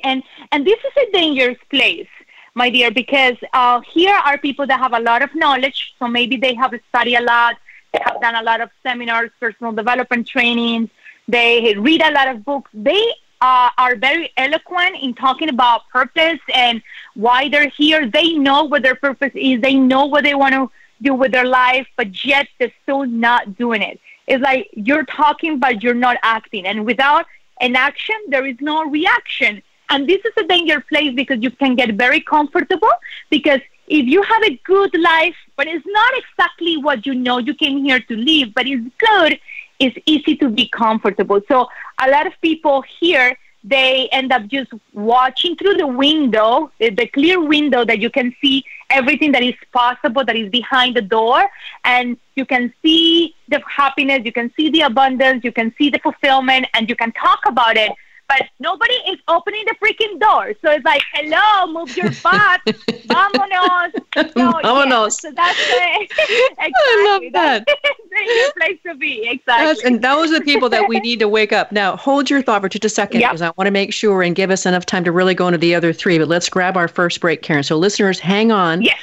And 0.03 0.24
and 0.51 0.65
this 0.65 0.79
is 0.79 1.08
a 1.08 1.12
dangerous 1.12 1.58
place 1.70 2.08
my 2.53 2.70
dear, 2.70 2.91
because 2.91 3.38
uh, 3.53 3.79
here 3.81 4.13
are 4.13 4.38
people 4.38 4.67
that 4.67 4.79
have 4.79 4.93
a 4.93 5.00
lot 5.00 5.22
of 5.22 5.34
knowledge. 5.34 5.93
So 6.00 6.08
maybe 6.08 6.36
they 6.36 6.53
have 6.55 6.74
studied 6.89 7.15
a 7.15 7.22
lot, 7.22 7.55
they 7.93 8.00
have 8.03 8.20
done 8.22 8.36
a 8.36 8.43
lot 8.43 8.62
of 8.62 8.70
seminars, 8.84 9.31
personal 9.39 9.72
development 9.72 10.27
trainings, 10.27 10.89
they 11.27 11.75
read 11.77 12.01
a 12.01 12.12
lot 12.12 12.27
of 12.27 12.43
books. 12.43 12.70
They 12.74 13.13
uh, 13.41 13.70
are 13.77 13.96
very 13.96 14.31
eloquent 14.38 14.98
in 15.01 15.13
talking 15.13 15.50
about 15.50 15.88
purpose 15.89 16.39
and 16.53 16.81
why 17.15 17.50
they're 17.50 17.70
here. 17.70 18.10
They 18.10 18.34
know 18.34 18.63
what 18.63 18.84
their 18.84 18.96
purpose 18.96 19.31
is, 19.34 19.62
they 19.62 19.75
know 19.75 20.05
what 20.05 20.24
they 20.24 20.36
want 20.36 20.53
to 20.53 20.70
do 21.01 21.13
with 21.13 21.31
their 21.31 21.46
life, 21.46 21.88
but 21.96 22.24
yet 22.25 22.48
they're 22.60 22.74
still 22.84 23.05
not 23.05 23.58
doing 23.58 23.81
it. 23.81 24.00
It's 24.27 24.43
like 24.43 24.70
you're 24.74 25.05
talking, 25.05 25.60
but 25.60 25.81
you're 25.81 25.93
not 25.93 26.17
acting. 26.22 26.65
And 26.65 26.86
without 26.86 27.25
an 27.60 27.75
action, 27.75 28.15
there 28.27 28.46
is 28.46 28.55
no 28.60 28.86
reaction. 28.86 29.62
And 29.89 30.08
this 30.08 30.24
is 30.24 30.31
a 30.38 30.48
danger 30.48 30.79
place 30.79 31.13
because 31.13 31.41
you 31.41 31.51
can 31.51 31.75
get 31.75 31.96
very 31.96 32.22
comfortable 32.22 32.91
because 33.29 33.60
if 33.88 34.05
you 34.05 34.22
have 34.24 34.43
a 34.43 34.55
good 34.63 34.98
life, 34.98 35.36
but 35.58 35.67
it's 35.67 35.86
not 35.86 36.13
exactly 36.17 36.77
what 36.77 37.05
you 37.05 37.13
know 37.13 37.39
you 37.39 37.53
came 37.53 37.84
here 37.84 38.00
to 38.00 38.15
live, 38.15 38.53
but 38.53 38.65
it's 38.65 38.89
good, 38.98 39.39
it's 39.79 39.98
easy 40.05 40.38
to 40.38 40.48
be 40.48 40.70
comfortable. 40.70 41.41
So 41.50 41.67
a 42.01 42.10
lot 42.10 42.25
of 42.25 42.34
people 42.41 42.84
here, 43.00 43.38
they 43.63 44.08
end 44.13 44.31
up 44.31 44.48
just 44.48 44.72
watching 44.93 45.55
through 45.58 45.75
the 45.75 45.88
window, 45.88 46.72
the 46.79 47.08
clear 47.08 47.39
window 47.43 47.84
that 47.84 48.00
you 48.00 48.10
can 48.10 48.34
see 48.41 48.63
everything 48.91 49.31
that 49.33 49.43
is 49.43 49.55
possible 49.71 50.24
that 50.25 50.36
is 50.36 50.50
behind 50.50 50.95
the 50.95 51.01
door. 51.01 51.50
And 51.83 52.17
you 52.36 52.45
can 52.45 52.74
see 52.81 53.36
the 53.48 53.62
happiness, 53.67 54.21
you 54.24 54.31
can 54.31 54.51
see 54.55 54.69
the 54.69 54.81
abundance, 54.81 55.43
you 55.43 55.51
can 55.51 55.74
see 55.77 55.89
the 55.89 56.00
fulfillment, 56.00 56.67
and 56.74 56.89
you 56.89 56.95
can 56.95 57.12
talk 57.13 57.39
about 57.48 57.77
it 57.77 57.91
but 58.31 58.47
nobody 58.59 58.93
is 59.09 59.19
opening 59.27 59.65
the 59.65 59.75
freaking 59.81 60.19
door. 60.19 60.53
So 60.61 60.71
it's 60.71 60.85
like, 60.85 61.01
hello, 61.13 61.71
move 61.71 61.95
your 61.97 62.09
butt, 62.23 62.61
vámonos. 62.65 63.91
So, 64.15 64.23
vámonos. 64.23 65.23
Yeah, 65.23 65.29
so 65.29 65.31
that's 65.31 65.59
it. 65.59 66.11
exactly. 66.57 66.73
I 66.73 67.05
love 67.05 67.33
that. 67.33 67.65
That's 67.67 68.00
the 68.09 68.53
place 68.57 68.79
to 68.85 68.95
be. 68.95 69.27
Exactly. 69.27 69.65
That's, 69.65 69.83
and 69.83 70.01
those 70.01 70.31
are 70.31 70.39
the 70.39 70.45
people 70.45 70.69
that 70.69 70.88
we 70.88 71.00
need 71.00 71.19
to 71.19 71.27
wake 71.27 71.51
up. 71.51 71.71
Now, 71.71 71.97
hold 71.97 72.29
your 72.29 72.41
thought 72.41 72.61
for 72.61 72.69
just 72.69 72.85
a 72.85 72.89
second 72.89 73.19
because 73.19 73.41
yep. 73.41 73.50
I 73.50 73.53
want 73.57 73.67
to 73.67 73.71
make 73.71 73.93
sure 73.93 74.23
and 74.23 74.35
give 74.35 74.50
us 74.50 74.65
enough 74.65 74.85
time 74.85 75.03
to 75.03 75.11
really 75.11 75.35
go 75.35 75.47
into 75.47 75.57
the 75.57 75.75
other 75.75 75.91
three. 75.91 76.17
But 76.17 76.29
let's 76.29 76.47
grab 76.47 76.77
our 76.77 76.88
first 76.88 77.19
break, 77.19 77.41
Karen. 77.41 77.63
So, 77.63 77.77
listeners, 77.77 78.19
hang 78.19 78.51
on. 78.51 78.81
Yes. 78.81 78.97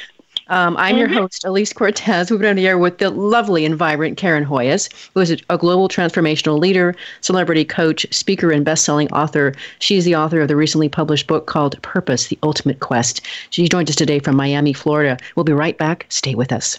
Um, 0.48 0.76
I'm 0.76 0.94
mm-hmm. 0.94 0.98
your 0.98 1.08
host, 1.08 1.42
Alise 1.44 1.74
Cortez. 1.74 2.30
We've 2.30 2.40
been 2.40 2.50
on 2.50 2.56
the 2.56 2.66
air 2.66 2.78
with 2.78 2.98
the 2.98 3.10
lovely 3.10 3.64
and 3.64 3.76
vibrant 3.76 4.16
Karen 4.16 4.44
Hoyos, 4.44 4.88
who 5.14 5.20
is 5.20 5.30
a 5.50 5.58
global 5.58 5.88
transformational 5.88 6.58
leader, 6.58 6.94
celebrity 7.20 7.64
coach, 7.64 8.06
speaker, 8.12 8.50
and 8.50 8.64
best-selling 8.64 9.12
author. 9.12 9.54
She's 9.78 10.04
the 10.04 10.16
author 10.16 10.40
of 10.40 10.48
the 10.48 10.56
recently 10.56 10.88
published 10.88 11.26
book 11.26 11.46
called 11.46 11.80
Purpose: 11.82 12.28
The 12.28 12.38
Ultimate 12.42 12.80
Quest. 12.80 13.20
She 13.50 13.68
joined 13.68 13.90
us 13.90 13.96
today 13.96 14.18
from 14.18 14.36
Miami, 14.36 14.72
Florida. 14.72 15.18
We'll 15.36 15.44
be 15.44 15.52
right 15.52 15.76
back. 15.76 16.06
Stay 16.08 16.34
with 16.34 16.52
us. 16.52 16.78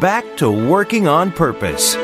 back 0.00 0.36
to 0.38 0.50
working 0.50 1.06
on 1.08 1.32
purpose. 1.32 1.96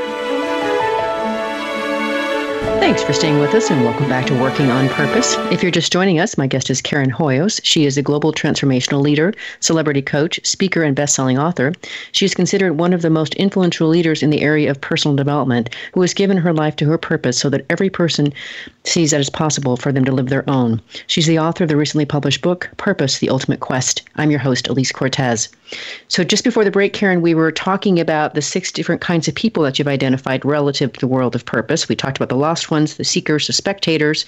Thanks 2.81 3.03
for 3.03 3.13
staying 3.13 3.39
with 3.39 3.55
us 3.55 3.71
and 3.71 3.85
welcome 3.85 4.09
back 4.09 4.27
to 4.27 4.41
Working 4.41 4.71
on 4.71 4.89
Purpose. 4.89 5.37
If 5.53 5.63
you're 5.63 5.71
just 5.71 5.93
joining 5.93 6.19
us, 6.19 6.39
my 6.39 6.47
guest 6.47 6.71
is 6.71 6.81
Karen 6.81 7.11
Hoyos. 7.11 7.61
She 7.63 7.85
is 7.85 7.99
a 7.99 8.03
global 8.03 8.33
transformational 8.33 9.03
leader, 9.03 9.35
celebrity 9.61 10.01
coach, 10.01 10.41
speaker, 10.45 10.83
and 10.83 10.97
best-selling 10.97 11.39
author. 11.39 11.75
She 12.13 12.25
is 12.25 12.35
considered 12.35 12.79
one 12.79 12.95
of 12.95 13.03
the 13.03 13.11
most 13.11 13.35
influential 13.35 13.87
leaders 13.87 14.23
in 14.23 14.31
the 14.31 14.41
area 14.41 14.71
of 14.71 14.81
personal 14.81 15.15
development 15.15 15.77
who 15.93 16.01
has 16.01 16.15
given 16.15 16.39
her 16.39 16.55
life 16.55 16.75
to 16.77 16.87
her 16.87 16.97
purpose 16.97 17.39
so 17.39 17.51
that 17.51 17.67
every 17.69 17.91
person 17.91 18.33
sees 18.85 19.11
that 19.11 19.21
it's 19.21 19.29
possible 19.29 19.77
for 19.77 19.93
them 19.93 20.07
to 20.07 20.13
live 20.13 20.31
their 20.31 20.49
own. 20.49 20.81
She's 21.07 21.27
the 21.27 21.39
author 21.39 21.65
of 21.65 21.69
the 21.69 21.77
recently 21.77 22.07
published 22.07 22.41
book, 22.41 22.71
Purpose, 22.79 23.19
The 23.19 23.29
Ultimate 23.29 23.61
Quest. 23.61 24.03
I'm 24.17 24.31
your 24.31 24.41
host, 24.41 24.69
Alise 24.69 24.93
Cortez. 24.93 25.51
So 26.09 26.25
just 26.25 26.45
before 26.45 26.65
the 26.65 26.71
break, 26.71 26.95
Karen, 26.95 27.21
we 27.21 27.35
were 27.35 27.53
talking 27.53 28.01
about 28.01 28.35
the 28.35 28.43
six 28.43 28.73
different 28.73 29.03
kinds 29.03 29.29
of 29.29 29.35
people 29.35 29.63
that 29.65 29.79
you've 29.79 29.87
identified 29.87 30.45
relative 30.45 30.93
to 30.95 31.01
the 31.01 31.07
world 31.07 31.37
of 31.37 31.45
purpose. 31.45 31.89
We 31.89 31.95
talked 31.95 32.17
about 32.17 32.31
the 32.31 32.37
lost 32.37 32.70
ones, 32.71 32.97
the 32.97 33.05
seekers, 33.05 33.47
the 33.47 33.53
spectators. 33.53 34.25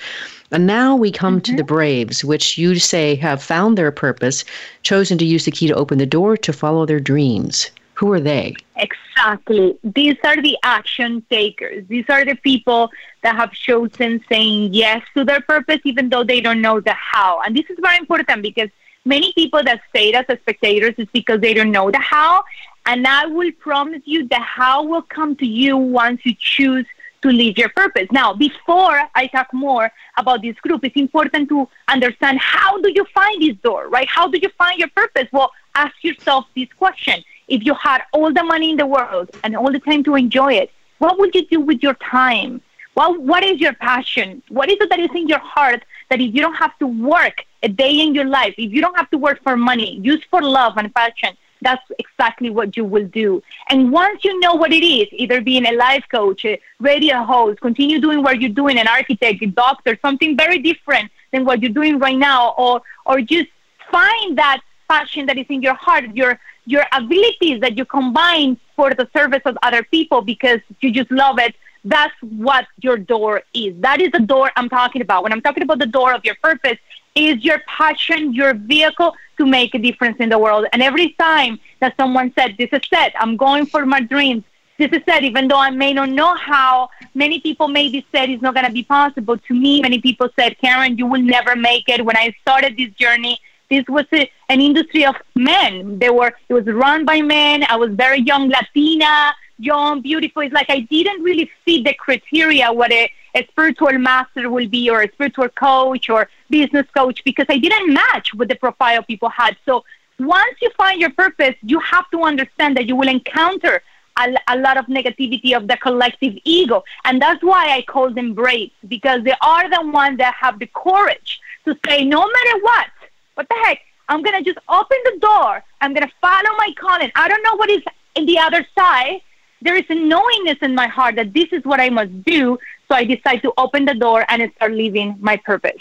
And 0.51 0.67
now 0.67 0.95
we 0.97 1.11
come 1.11 1.37
mm-hmm. 1.41 1.53
to 1.53 1.57
the 1.57 1.65
braves, 1.65 2.25
which 2.25 2.59
you 2.59 2.79
say 2.79 3.15
have 3.17 3.43
found 3.43 3.79
their 3.79 3.91
purpose, 3.91 4.45
chosen 4.83 5.19
to 5.19 5.25
use 5.25 5.45
the 5.45 5.51
key 5.51 5.69
to 5.69 5.75
open 5.75 5.99
the 5.99 6.07
door 6.07 6.37
to 6.37 6.53
follow 6.53 6.87
their 6.87 7.01
dreams. 7.01 7.71
Who 7.95 8.13
are 8.13 8.21
they? 8.21 8.55
Exactly. 8.77 9.79
These 9.85 10.17
are 10.25 10.41
the 10.41 10.59
action 10.63 11.25
takers. 11.31 11.87
These 11.89 12.07
are 12.09 12.25
the 12.25 12.35
people 12.35 12.91
that 13.23 13.37
have 13.37 13.53
chosen 13.53 14.25
saying 14.29 14.75
yes 14.75 15.03
to 15.15 15.25
their 15.25 15.41
purpose, 15.41 15.81
even 15.85 16.09
though 16.09 16.25
they 16.25 16.41
don't 16.41 16.61
know 16.61 16.81
the 16.81 16.95
how. 16.95 17.41
And 17.43 17.57
this 17.57 17.67
is 17.71 17.79
very 17.81 17.99
important 17.99 18.43
because 18.43 18.71
many 19.05 19.33
people 19.35 19.63
that 19.65 19.83
stay 19.91 20.13
as 20.13 20.27
spectators 20.41 20.95
is 20.99 21.09
because 21.13 21.41
they 21.41 21.55
don't 21.55 21.71
know 21.71 21.91
the 21.91 21.99
how. 21.99 22.43
And 22.87 23.07
I 23.07 23.27
will 23.27 23.53
promise 23.53 24.03
you 24.05 24.27
the 24.27 24.41
how 24.41 24.83
will 24.83 25.03
come 25.03 25.37
to 25.37 25.47
you 25.47 25.77
once 25.77 26.21
you 26.25 26.35
choose 26.37 26.87
to 27.23 27.31
live 27.31 27.57
your 27.57 27.71
purpose. 27.71 28.09
Now, 28.11 28.35
before 28.35 29.01
I 29.15 29.27
talk 29.29 29.53
more 29.53 29.91
about 30.17 30.43
this 30.43 30.57
group, 30.57 30.85
it's 30.85 30.97
important 30.97 31.49
to 31.49 31.69
understand 31.89 32.39
how 32.41 32.81
do 32.81 32.91
you 32.95 33.05
find 33.15 33.41
this 33.41 33.57
door, 33.63 33.89
right? 33.89 34.09
How 34.09 34.29
do 34.29 34.39
you 34.39 34.51
find 34.59 34.79
your 34.79 34.91
purpose? 34.91 35.29
Well, 35.33 35.51
ask 35.75 35.95
yourself 36.03 36.47
this 36.55 36.69
question. 36.77 37.23
If 37.49 37.65
you 37.65 37.75
had 37.75 38.03
all 38.13 38.33
the 38.33 38.43
money 38.43 38.71
in 38.71 38.77
the 38.77 38.87
world 38.87 39.31
and 39.43 39.57
all 39.57 39.73
the 39.73 39.81
time 39.81 40.05
to 40.05 40.15
enjoy 40.15 40.55
it, 40.55 40.71
what 40.99 41.19
would 41.19 41.35
you 41.35 41.47
do 41.47 41.61
with 41.61 41.83
your 41.83 41.95
time? 41.95 42.61
Well, 42.95 43.19
what 43.19 43.43
is 43.43 43.59
your 43.59 43.73
passion? 43.73 44.43
What 44.49 44.69
is 44.69 44.77
it 44.81 44.91
that 44.91 45.01
is 45.01 45.11
in 45.15 45.27
your 45.27 45.39
heart 45.39 45.83
that 46.11 46.21
if 46.21 46.35
you 46.35 46.43
don't 46.43 46.55
have 46.55 46.79
to 46.79 46.87
work 46.87 47.45
a 47.63 47.69
day 47.69 48.01
in 48.01 48.15
your 48.15 48.27
life, 48.27 48.55
if 48.59 48.73
you 48.73 48.81
don't 48.81 48.97
have 48.97 49.11
to 49.11 49.19
work 49.19 49.43
for 49.43 49.57
money, 49.57 49.99
use 50.03 50.23
for 50.31 50.43
love 50.43 50.75
and 50.77 50.95
passion, 50.95 51.37
that's 51.63 51.83
exactly 51.99 52.51
what 52.51 52.77
you 52.77 52.85
will 52.85 53.07
do. 53.07 53.43
And 53.69 53.93
once 53.93 54.25
you 54.25 54.39
know 54.41 54.55
what 54.55 54.73
it 54.73 54.85
is, 54.85 55.09
either 55.13 55.41
being 55.41 55.67
a 55.67 55.73
life 55.73 56.05
coach, 56.11 56.45
a 56.45 56.61
radio 56.81 57.23
host, 57.23 57.61
continue 57.61 58.01
doing 58.01 58.23
what 58.23 58.41
you're 58.41 58.51
doing, 58.51 58.79
an 58.79 58.89
architect, 58.89 59.43
a 59.43 59.47
doctor, 59.47 59.99
something 60.03 60.37
very 60.37 60.59
different 60.59 61.11
than 61.33 61.45
what 61.45 61.63
you're 61.63 61.73
doing 61.73 61.99
right 61.99 62.19
now, 62.19 62.55
or 62.59 62.83
or 63.07 63.21
just 63.21 63.49
find 63.91 64.39
that 64.39 64.61
passion 64.89 65.27
that 65.27 65.39
is 65.39 65.47
in 65.49 65.63
your 65.63 65.75
heart, 65.75 66.05
your 66.15 66.39
your 66.67 66.85
abilities 66.93 67.61
that 67.61 67.77
you 67.77 67.85
combine 67.85 68.59
for 68.77 68.95
the 68.95 69.09
service 69.17 69.43
of 69.45 69.57
other 69.63 69.83
people 69.83 70.23
because 70.23 70.61
you 70.81 70.91
just 70.91 71.11
love 71.11 71.39
it. 71.39 71.55
That's 71.85 72.15
what 72.21 72.67
your 72.81 72.97
door 72.97 73.43
is. 73.53 73.75
That 73.81 74.01
is 74.01 74.13
the 74.13 74.21
door 74.21 74.53
I'm 74.57 74.69
talking 74.69 75.03
about. 75.03 75.25
When 75.25 75.33
I'm 75.33 75.43
talking 75.43 75.65
about 75.65 75.81
the 75.81 75.87
door 75.87 76.15
of 76.15 76.25
your 76.25 76.37
purpose, 76.37 76.79
is 77.15 77.45
your 77.45 77.61
passion 77.67 78.33
your 78.33 78.55
vehicle 78.55 79.15
to 79.37 79.47
make 79.47 79.75
a 79.75 79.79
difference 79.79 80.19
in 80.21 80.29
the 80.29 80.39
world. 80.39 80.67
And 80.73 80.83
every 80.83 81.11
time 81.13 81.59
that 81.81 81.95
someone 81.97 82.33
said, 82.39 82.57
This 82.59 82.71
is 82.73 82.83
it, 82.93 83.13
I'm 83.19 83.37
going 83.37 83.67
for 83.67 83.85
my 83.87 84.01
dreams, 84.01 84.45
this 84.79 84.91
is 84.93 85.03
it, 85.07 85.25
even 85.25 85.49
though 85.49 85.59
I 85.59 85.71
may 85.71 85.93
not 85.93 86.09
know 86.09 86.35
how, 86.35 86.89
many 87.15 87.41
people 87.41 87.69
maybe 87.69 88.07
said 88.13 88.31
it's 88.31 88.43
not 88.43 88.55
going 88.55 88.67
to 88.67 88.73
be 88.73 88.83
possible. 88.83 89.37
To 89.37 89.55
me, 89.55 89.83
many 89.83 90.01
people 90.01 90.29
said, 90.39 90.57
Karen, 90.59 90.97
you 90.97 91.07
will 91.07 91.21
never 91.21 91.55
make 91.55 91.89
it. 91.89 92.05
When 92.05 92.17
I 92.17 92.35
started 92.41 92.77
this 92.77 92.91
journey, 92.95 93.39
this 93.71 93.85
was 93.89 94.07
a, 94.13 94.31
an 94.49 94.61
industry 94.61 95.05
of 95.05 95.17
men. 95.35 95.99
They 95.99 96.11
were, 96.11 96.33
it 96.49 96.55
was 96.55 96.67
run 96.67 97.05
by 97.05 97.23
men. 97.23 97.65
I 97.69 97.77
was 97.77 97.93
very 97.93 98.21
young 98.21 98.49
Latina. 98.49 99.35
young, 99.59 100.01
beautiful. 100.03 100.43
It's 100.43 100.55
like 100.55 100.71
I 100.71 100.81
didn't 100.81 101.23
really 101.23 101.51
fit 101.65 101.85
the 101.85 101.95
criteria 101.95 102.73
what 102.73 102.93
a, 102.93 103.11
a 103.35 103.47
spiritual 103.51 103.99
master 103.99 104.51
will 104.51 104.69
be 104.69 104.91
or 104.91 105.03
a 105.03 105.13
spiritual 105.13 105.49
coach 105.49 106.11
or 106.11 106.29
business 106.51 106.87
coach 106.95 107.23
because 107.25 107.47
I 107.49 107.59
didn't 107.59 107.93
match 107.93 108.35
with 108.35 108.49
the 108.49 108.57
profile 108.57 109.03
people 109.03 109.29
had. 109.29 109.57
So 109.65 109.85
once 110.19 110.57
you 110.61 110.71
find 110.77 111.01
your 111.01 111.11
purpose, 111.11 111.55
you 111.63 111.81
have 111.81 112.11
to 112.11 112.23
understand 112.23 112.77
that 112.77 112.87
you 112.87 112.97
will 112.97 113.09
encounter 113.09 113.83
a, 114.19 114.35
a, 114.49 114.59
lot 114.59 114.77
of 114.77 114.87
negativity 114.87 115.57
of 115.57 115.69
the 115.69 115.77
collective 115.77 116.35
ego. 116.45 116.85
And 117.05 117.21
that's 117.21 117.43
why 117.43 117.71
I 117.71 117.83
call 117.83 118.13
them 118.13 118.35
brave 118.35 118.71
because 118.87 119.25
they 119.25 119.35
are 119.41 119.71
the 119.71 119.91
ones 119.91 120.19
that 120.19 120.35
have 120.35 120.59
the 120.59 120.67
courage 120.67 121.41
to 121.65 121.77
say, 121.87 122.05
no 122.05 122.21
matter 122.21 122.59
what, 122.63 122.87
what 123.35 123.49
the 123.49 123.57
heck, 123.65 123.81
I'm 124.09 124.23
going 124.23 124.43
to 124.43 124.45
just 124.45 124.65
open 124.69 124.99
the 125.05 125.19
door. 125.21 125.63
I'm 125.81 125.95
going 125.95 126.07
to 126.07 126.13
follow 126.21 126.57
my 126.59 126.75
calling. 126.79 127.11
I 127.15 127.29
don't 127.29 127.43
know 127.43 127.57
what 127.57 127.71
is 127.71 127.83
in 128.15 128.27
the 128.27 128.39
other 128.39 128.67
side. 128.77 129.21
There 129.63 129.77
is 129.77 129.85
a 129.89 129.95
knowingness 129.95 130.59
in 130.61 130.75
my 130.75 130.89
heart 130.89 131.15
that 131.17 131.33
this 131.33 131.49
is 131.53 131.65
what 131.65 131.81
I 131.81 131.89
must 131.89 132.25
do. 132.25 132.59
So 132.93 132.97
I 132.97 133.05
decide 133.05 133.41
to 133.41 133.55
open 133.57 133.87
the 133.87 133.95
door 133.95 134.27
and 134.29 134.53
start 134.57 134.73
living 134.73 135.17
my 135.19 135.39
purpose. 135.39 135.81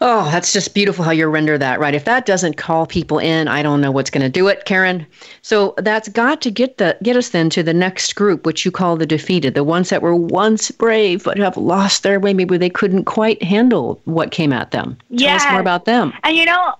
Oh, 0.00 0.30
that's 0.30 0.52
just 0.52 0.74
beautiful 0.74 1.04
how 1.04 1.10
you 1.10 1.26
render 1.26 1.58
that, 1.58 1.80
right? 1.80 1.92
If 1.92 2.04
that 2.04 2.24
doesn't 2.24 2.56
call 2.56 2.86
people 2.86 3.18
in, 3.18 3.48
I 3.48 3.60
don't 3.60 3.80
know 3.80 3.90
what's 3.90 4.10
going 4.10 4.22
to 4.22 4.28
do 4.28 4.46
it, 4.46 4.64
Karen. 4.64 5.04
So 5.42 5.74
that's 5.78 6.08
got 6.08 6.40
to 6.42 6.52
get 6.52 6.78
the 6.78 6.96
get 7.02 7.16
us 7.16 7.30
then 7.30 7.50
to 7.50 7.64
the 7.64 7.74
next 7.74 8.14
group, 8.14 8.46
which 8.46 8.64
you 8.64 8.70
call 8.70 8.96
the 8.96 9.06
defeated, 9.06 9.54
the 9.54 9.64
ones 9.64 9.88
that 9.88 10.02
were 10.02 10.14
once 10.14 10.70
brave 10.70 11.24
but 11.24 11.36
have 11.36 11.56
lost 11.56 12.04
their 12.04 12.20
way. 12.20 12.32
Maybe 12.32 12.56
they 12.56 12.70
couldn't 12.70 13.06
quite 13.06 13.42
handle 13.42 14.00
what 14.04 14.30
came 14.30 14.52
at 14.52 14.70
them. 14.70 14.96
Tell 15.08 15.18
yes. 15.18 15.44
us 15.44 15.50
more 15.50 15.60
about 15.60 15.84
them. 15.84 16.12
And 16.22 16.36
you 16.36 16.44
know, 16.44 16.74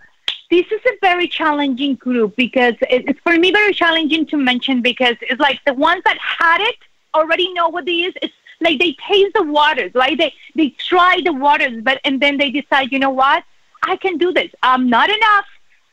this 0.48 0.66
is 0.70 0.80
a 0.86 0.96
very 1.00 1.26
challenging 1.26 1.96
group 1.96 2.36
because 2.36 2.74
it's 2.82 3.18
for 3.24 3.36
me 3.36 3.50
very 3.50 3.74
challenging 3.74 4.26
to 4.26 4.36
mention 4.36 4.80
because 4.80 5.16
it's 5.22 5.40
like 5.40 5.58
the 5.66 5.74
ones 5.74 6.02
that 6.04 6.18
had 6.20 6.60
it 6.60 6.76
already 7.14 7.52
know 7.52 7.68
what 7.68 7.88
it 7.88 7.92
is. 7.92 8.14
It's 8.22 8.32
like 8.60 8.78
they 8.78 8.96
taste 9.08 9.32
the 9.34 9.42
waters, 9.42 9.92
right? 9.94 10.16
They 10.16 10.32
they 10.54 10.70
try 10.70 11.20
the 11.24 11.32
waters, 11.32 11.82
but 11.82 12.00
and 12.04 12.20
then 12.20 12.36
they 12.38 12.50
decide, 12.50 12.92
you 12.92 12.98
know 12.98 13.10
what? 13.10 13.44
I 13.82 13.96
can 13.96 14.18
do 14.18 14.32
this. 14.32 14.50
I'm 14.62 14.88
not 14.90 15.08
enough. 15.08 15.46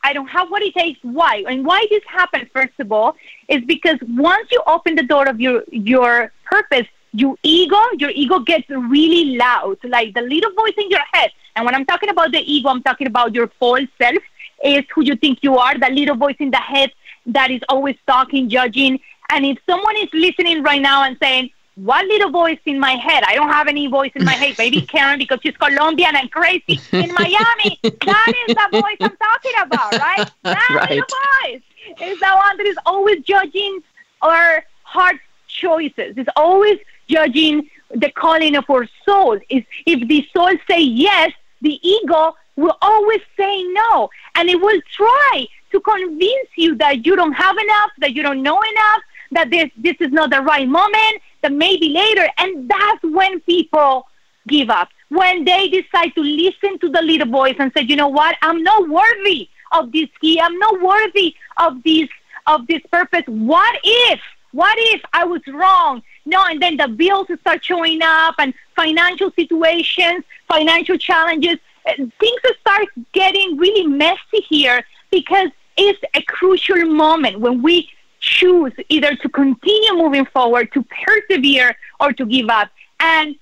I 0.04 0.14
don't 0.14 0.28
have 0.28 0.50
what 0.50 0.62
it 0.62 0.74
takes. 0.74 1.00
Why? 1.02 1.44
And 1.48 1.66
why 1.66 1.86
this 1.90 2.04
happened, 2.08 2.50
first 2.54 2.80
of 2.80 2.92
all, 2.92 3.16
is 3.48 3.64
because 3.66 3.98
once 4.08 4.48
you 4.52 4.62
open 4.68 4.96
the 4.96 5.04
door 5.04 5.28
of 5.28 5.40
your 5.40 5.64
your 5.72 6.32
purpose, 6.46 6.88
your 7.14 7.36
ego, 7.44 7.82
your 7.98 8.12
ego 8.12 8.40
gets 8.40 8.70
really 8.70 9.38
loud, 9.38 9.78
like 9.84 10.14
the 10.14 10.22
little 10.22 10.54
voice 10.54 10.76
in 10.78 10.90
your 10.90 11.02
head. 11.14 11.32
And 11.56 11.66
when 11.66 11.74
I'm 11.74 11.86
talking 11.86 12.10
about 12.10 12.32
the 12.32 12.40
ego, 12.40 12.70
I'm 12.70 12.84
talking 12.84 13.08
about 13.08 13.34
your 13.34 13.48
false 13.60 13.90
self, 13.98 14.24
is 14.64 14.84
who 14.94 15.04
you 15.04 15.16
think 15.16 15.40
you 15.42 15.58
are, 15.58 15.78
the 15.78 15.90
little 15.90 16.16
voice 16.16 16.36
in 16.40 16.52
the 16.52 16.58
head 16.58 16.92
that 17.28 17.52
is 17.52 17.62
always 17.70 17.96
talking, 18.06 18.50
judging. 18.50 19.00
And 19.30 19.46
if 19.46 19.58
someone 19.70 19.98
is 19.98 20.10
listening 20.14 20.64
right 20.64 20.82
now 20.82 21.04
and 21.04 21.18
saying, 21.22 21.50
one 21.78 22.08
little 22.08 22.32
voice 22.32 22.60
in 22.66 22.80
my 22.80 22.94
head. 22.94 23.24
I 23.28 23.36
don't 23.36 23.50
have 23.50 23.68
any 23.68 23.88
voice 23.88 24.12
in 24.16 24.26
my 24.26 24.34
head. 24.34 24.56
Maybe 24.58 24.82
Karen 24.94 25.20
because 25.20 25.40
she's 25.44 25.56
Colombian 25.58 26.16
and 26.16 26.32
crazy. 26.32 26.82
In 26.92 27.14
Miami, 27.14 27.80
that 27.84 28.34
is 28.48 28.56
the 28.56 28.68
voice 28.72 28.98
I'm 29.00 29.18
talking 29.18 29.52
about, 29.62 29.94
right? 29.94 30.32
That 30.44 30.70
right. 30.74 30.90
little 30.90 31.06
voice 31.44 31.62
is 32.02 32.20
the 32.20 32.32
one 32.34 32.58
that 32.58 32.66
is 32.66 32.78
always 32.86 33.22
judging 33.24 33.82
our 34.22 34.66
hard 34.84 35.20
choices. 35.48 36.18
It's 36.18 36.30
always 36.36 36.80
judging 37.08 37.70
the 37.92 38.10
calling 38.12 38.56
of 38.56 38.66
our 38.70 38.88
soul. 39.06 39.40
Is 39.50 39.64
if 39.86 40.08
the 40.08 40.28
soul 40.36 40.52
say 40.70 40.82
yes, 40.82 41.32
the 41.62 41.80
ego 41.88 42.36
will 42.56 42.76
always 42.82 43.22
say 43.38 43.64
no, 43.64 44.10
and 44.36 44.50
it 44.50 44.60
will 44.60 44.82
try 44.92 45.48
to 45.72 45.80
convince 45.82 46.50
you 46.56 46.76
that 46.78 47.06
you 47.06 47.16
don't 47.16 47.34
have 47.34 47.56
enough, 47.58 47.92
that 48.00 48.14
you 48.14 48.24
don't 48.24 48.42
know 48.42 48.60
enough, 48.60 49.02
that 49.32 49.50
this 49.52 49.70
this 49.78 49.96
is 50.00 50.12
not 50.12 50.32
the 50.32 50.42
right 50.42 50.68
moment, 50.68 51.22
that 51.42 51.52
maybe 51.52 51.90
later, 51.90 52.28
and 52.38 52.70
that's 52.70 53.04
when 53.04 53.40
people 53.42 54.08
give 54.48 54.70
up. 54.70 54.90
When 55.10 55.46
they 55.46 55.70
decide 55.70 56.14
to 56.16 56.22
listen 56.22 56.80
to 56.80 56.90
the 56.90 57.02
little 57.02 57.28
voice 57.28 57.56
and 57.60 57.72
say, 57.76 57.84
you 57.84 57.96
know 57.96 58.08
what, 58.08 58.36
I'm 58.42 58.64
not 58.64 58.90
worthy 58.90 59.50
of 59.72 59.92
this 59.92 60.10
key, 60.20 60.40
I'm 60.40 60.58
not 60.58 60.82
worthy 60.82 61.36
of 61.58 61.84
this 61.84 62.10
of 62.46 62.66
this 62.68 62.82
purpose. 62.92 63.24
What 63.28 63.80
if? 63.84 64.22
What 64.54 64.76
if 64.80 65.02
I 65.14 65.26
was 65.26 65.42
wrong? 65.48 66.02
No, 66.26 66.44
and 66.46 66.62
then 66.62 66.78
the 66.78 66.88
bills 66.88 67.28
start 67.42 67.64
showing 67.64 68.02
up 68.02 68.36
and 68.40 68.54
financial 68.76 69.32
situations, 69.32 70.24
financial 70.48 70.98
challenges, 70.98 71.58
uh, 71.86 71.94
things 72.20 72.42
start 72.62 72.88
getting 73.14 73.58
really 73.58 73.86
messy 73.86 74.42
here 74.50 74.84
because 75.12 75.50
it's 75.78 76.02
a 76.16 76.22
crucial 76.24 76.86
moment 76.86 77.40
when 77.40 77.62
we 77.62 77.90
choose 78.28 78.74
either 78.90 79.16
to 79.16 79.30
continue 79.30 79.94
moving 79.94 80.26
forward, 80.26 80.72
to 80.74 80.86
persevere, 81.06 81.76
or 82.00 82.14
to 82.14 82.26
give 82.26 82.50
up. 82.50 82.70
And 83.00 83.36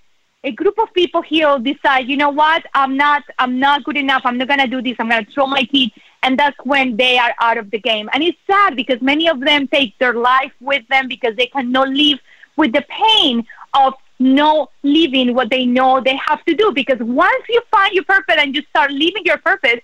a 0.44 0.52
group 0.52 0.78
of 0.80 0.94
people 0.94 1.22
here 1.24 1.58
decide, 1.58 2.08
you 2.08 2.18
know 2.18 2.30
what, 2.30 2.64
I'm 2.74 2.96
not, 2.96 3.24
I'm 3.40 3.60
not 3.60 3.84
good 3.84 3.98
enough. 3.98 4.22
I'm 4.26 4.38
not 4.38 4.48
gonna 4.48 4.68
do 4.68 4.82
this. 4.82 4.96
I'm 5.00 5.10
gonna 5.10 5.26
throw 5.34 5.48
my 5.48 5.64
teeth, 5.64 5.92
and 6.22 6.38
that's 6.38 6.58
when 6.64 6.98
they 6.98 7.18
are 7.18 7.34
out 7.40 7.58
of 7.58 7.72
the 7.72 7.80
game. 7.80 8.10
And 8.14 8.22
it's 8.24 8.38
sad 8.46 8.76
because 8.76 9.02
many 9.02 9.28
of 9.28 9.40
them 9.40 9.68
take 9.68 9.98
their 9.98 10.14
life 10.14 10.54
with 10.60 10.88
them 10.88 11.08
because 11.08 11.36
they 11.36 11.48
cannot 11.48 11.90
live 11.90 12.20
with 12.58 12.72
the 12.74 12.86
pain 12.90 13.46
of 13.74 13.96
no 14.20 14.70
living 14.84 15.34
what 15.34 15.50
they 15.50 15.66
know 15.66 16.00
they 16.00 16.16
have 16.16 16.46
to 16.46 16.54
do. 16.54 16.72
Because 16.72 17.00
once 17.00 17.44
you 17.50 17.62
find 17.72 17.94
your 17.94 18.06
purpose 18.06 18.36
and 18.38 18.56
you 18.56 18.62
start 18.70 18.92
living 18.92 19.26
your 19.26 19.40
purpose, 19.40 19.82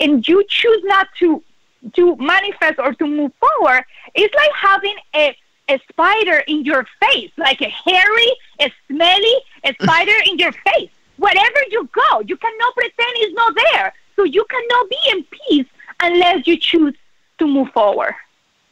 and 0.00 0.26
you 0.26 0.44
choose 0.48 0.82
not 0.84 1.08
to 1.18 1.42
to 1.92 2.16
manifest 2.16 2.78
or 2.78 2.94
to 2.94 3.06
move 3.06 3.32
forward, 3.34 3.84
it's 4.14 4.34
like 4.34 4.50
having 4.56 4.94
a, 5.14 5.36
a 5.68 5.78
spider 5.90 6.42
in 6.46 6.64
your 6.64 6.86
face, 7.00 7.30
like 7.36 7.60
a 7.60 7.68
hairy, 7.68 8.32
a 8.60 8.72
smelly, 8.88 9.34
a 9.64 9.74
spider 9.82 10.16
in 10.26 10.38
your 10.38 10.52
face. 10.52 10.90
Wherever 11.16 11.60
you 11.70 11.88
go, 11.92 12.20
you 12.20 12.36
cannot 12.36 12.74
pretend 12.74 12.94
it's 12.98 13.34
not 13.34 13.54
there. 13.72 13.92
So 14.16 14.24
you 14.24 14.44
cannot 14.48 14.90
be 14.90 14.96
in 15.12 15.24
peace 15.24 15.66
unless 16.00 16.46
you 16.46 16.56
choose 16.56 16.94
to 17.38 17.46
move 17.46 17.70
forward. 17.70 18.14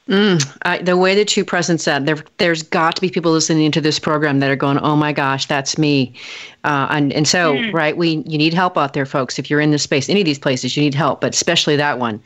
Mm, 0.09 0.59
I, 0.62 0.79
the 0.79 0.96
way 0.96 1.14
that 1.14 1.37
you 1.37 1.44
present 1.44 1.81
said, 1.81 2.07
there, 2.07 2.16
there's 2.38 2.64
got 2.64 2.96
to 2.96 3.01
be 3.01 3.09
people 3.09 3.31
listening 3.31 3.70
to 3.70 3.81
this 3.81 4.01
program 4.01 4.40
that 4.40 4.51
are 4.51 4.57
going, 4.57 4.79
"Oh 4.79 4.96
my 4.96 5.12
gosh, 5.12 5.46
that's 5.46 5.79
me," 5.79 6.12
uh, 6.64 6.88
and 6.90 7.12
and 7.12 7.29
so 7.29 7.55
mm. 7.55 7.72
right, 7.72 7.96
we 7.96 8.25
you 8.27 8.37
need 8.37 8.53
help 8.53 8.77
out 8.77 8.94
there, 8.94 9.07
folks. 9.07 9.38
If 9.38 9.48
you're 9.48 9.61
in 9.61 9.70
this 9.70 9.85
space, 9.85 10.09
any 10.09 10.20
of 10.20 10.25
these 10.25 10.40
places, 10.40 10.77
you 10.77 10.83
need 10.83 10.94
help, 10.94 11.20
but 11.20 11.33
especially 11.35 11.77
that 11.77 12.01
one. 12.01 12.20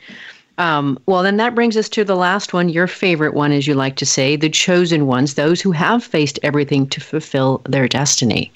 Um, 0.57 0.97
well, 1.05 1.21
then 1.21 1.37
that 1.37 1.53
brings 1.53 1.77
us 1.77 1.87
to 1.89 2.03
the 2.03 2.15
last 2.15 2.51
one, 2.51 2.69
your 2.69 2.87
favorite 2.87 3.35
one, 3.35 3.51
as 3.51 3.67
you 3.67 3.75
like 3.75 3.95
to 3.97 4.05
say, 4.05 4.35
the 4.35 4.49
chosen 4.49 5.05
ones, 5.05 5.35
those 5.35 5.61
who 5.61 5.71
have 5.71 6.03
faced 6.03 6.39
everything 6.41 6.87
to 6.89 6.99
fulfill 6.99 7.61
their 7.65 7.87
destiny. 7.87 8.51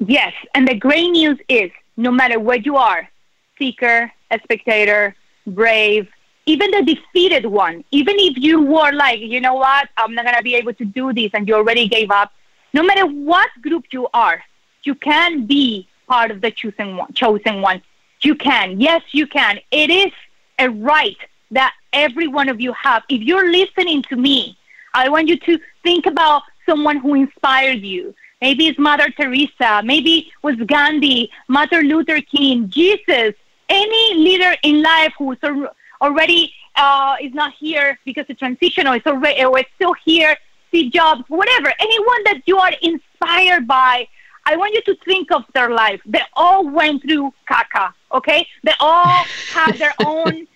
Yes, 0.00 0.32
and 0.54 0.66
the 0.66 0.74
great 0.74 1.10
news 1.10 1.38
is 1.48 1.70
no 1.96 2.10
matter 2.10 2.40
where 2.40 2.58
you 2.58 2.76
are, 2.76 3.08
seeker, 3.58 4.10
a 4.30 4.40
spectator, 4.42 5.14
brave, 5.46 6.08
even 6.46 6.70
the 6.72 6.82
defeated 6.82 7.46
one, 7.46 7.84
even 7.92 8.16
if 8.18 8.36
you 8.36 8.60
were 8.60 8.92
like, 8.92 9.20
you 9.20 9.40
know 9.40 9.54
what, 9.54 9.88
I'm 9.96 10.14
not 10.14 10.24
going 10.24 10.36
to 10.36 10.42
be 10.42 10.56
able 10.56 10.74
to 10.74 10.84
do 10.84 11.12
this 11.12 11.30
and 11.34 11.46
you 11.46 11.54
already 11.54 11.86
gave 11.86 12.10
up, 12.10 12.32
no 12.72 12.82
matter 12.82 13.06
what 13.06 13.50
group 13.62 13.84
you 13.92 14.08
are, 14.14 14.42
you 14.82 14.94
can 14.94 15.46
be 15.46 15.86
part 16.08 16.30
of 16.30 16.40
the 16.40 16.50
chosen 16.50 16.96
one. 16.96 17.12
Chosen 17.12 17.60
one. 17.60 17.82
You 18.22 18.34
can. 18.34 18.80
Yes, 18.80 19.02
you 19.12 19.26
can. 19.26 19.60
It 19.70 19.90
is 19.90 20.12
a 20.60 20.68
right 20.68 21.16
that 21.50 21.74
every 21.92 22.28
one 22.28 22.48
of 22.48 22.60
you 22.60 22.72
have. 22.74 23.02
If 23.08 23.22
you're 23.22 23.50
listening 23.50 24.02
to 24.04 24.16
me, 24.16 24.56
I 24.94 25.08
want 25.08 25.28
you 25.28 25.36
to 25.38 25.58
think 25.82 26.06
about 26.06 26.42
someone 26.66 26.98
who 26.98 27.14
inspired 27.14 27.80
you. 27.80 28.14
Maybe 28.40 28.68
it's 28.68 28.78
Mother 28.78 29.10
Teresa, 29.10 29.82
maybe 29.84 30.18
it 30.18 30.26
was 30.42 30.56
Gandhi, 30.66 31.30
Martin 31.48 31.88
Luther 31.88 32.20
King, 32.22 32.70
Jesus, 32.70 33.34
any 33.68 34.14
leader 34.14 34.56
in 34.62 34.82
life 34.82 35.12
who's 35.18 35.36
already 36.00 36.52
uh, 36.76 37.16
is 37.20 37.34
not 37.34 37.52
here 37.58 37.98
because 38.04 38.24
it's 38.28 38.38
transitional, 38.38 38.94
it's 38.94 39.06
already 39.06 39.44
or 39.44 39.58
it's 39.58 39.70
still 39.74 39.94
here, 40.04 40.36
Steve 40.68 40.92
Jobs, 40.92 41.24
whatever, 41.28 41.72
anyone 41.78 42.24
that 42.24 42.40
you 42.46 42.56
are 42.56 42.72
inspired 42.80 43.66
by, 43.66 44.08
I 44.46 44.56
want 44.56 44.74
you 44.74 44.82
to 44.82 44.96
think 45.04 45.30
of 45.32 45.44
their 45.52 45.70
life. 45.70 46.00
They 46.06 46.22
all 46.34 46.66
went 46.66 47.02
through 47.02 47.34
caca, 47.48 47.92
okay? 48.12 48.46
They 48.64 48.72
all 48.80 49.24
have 49.52 49.78
their 49.78 49.94
own 50.00 50.46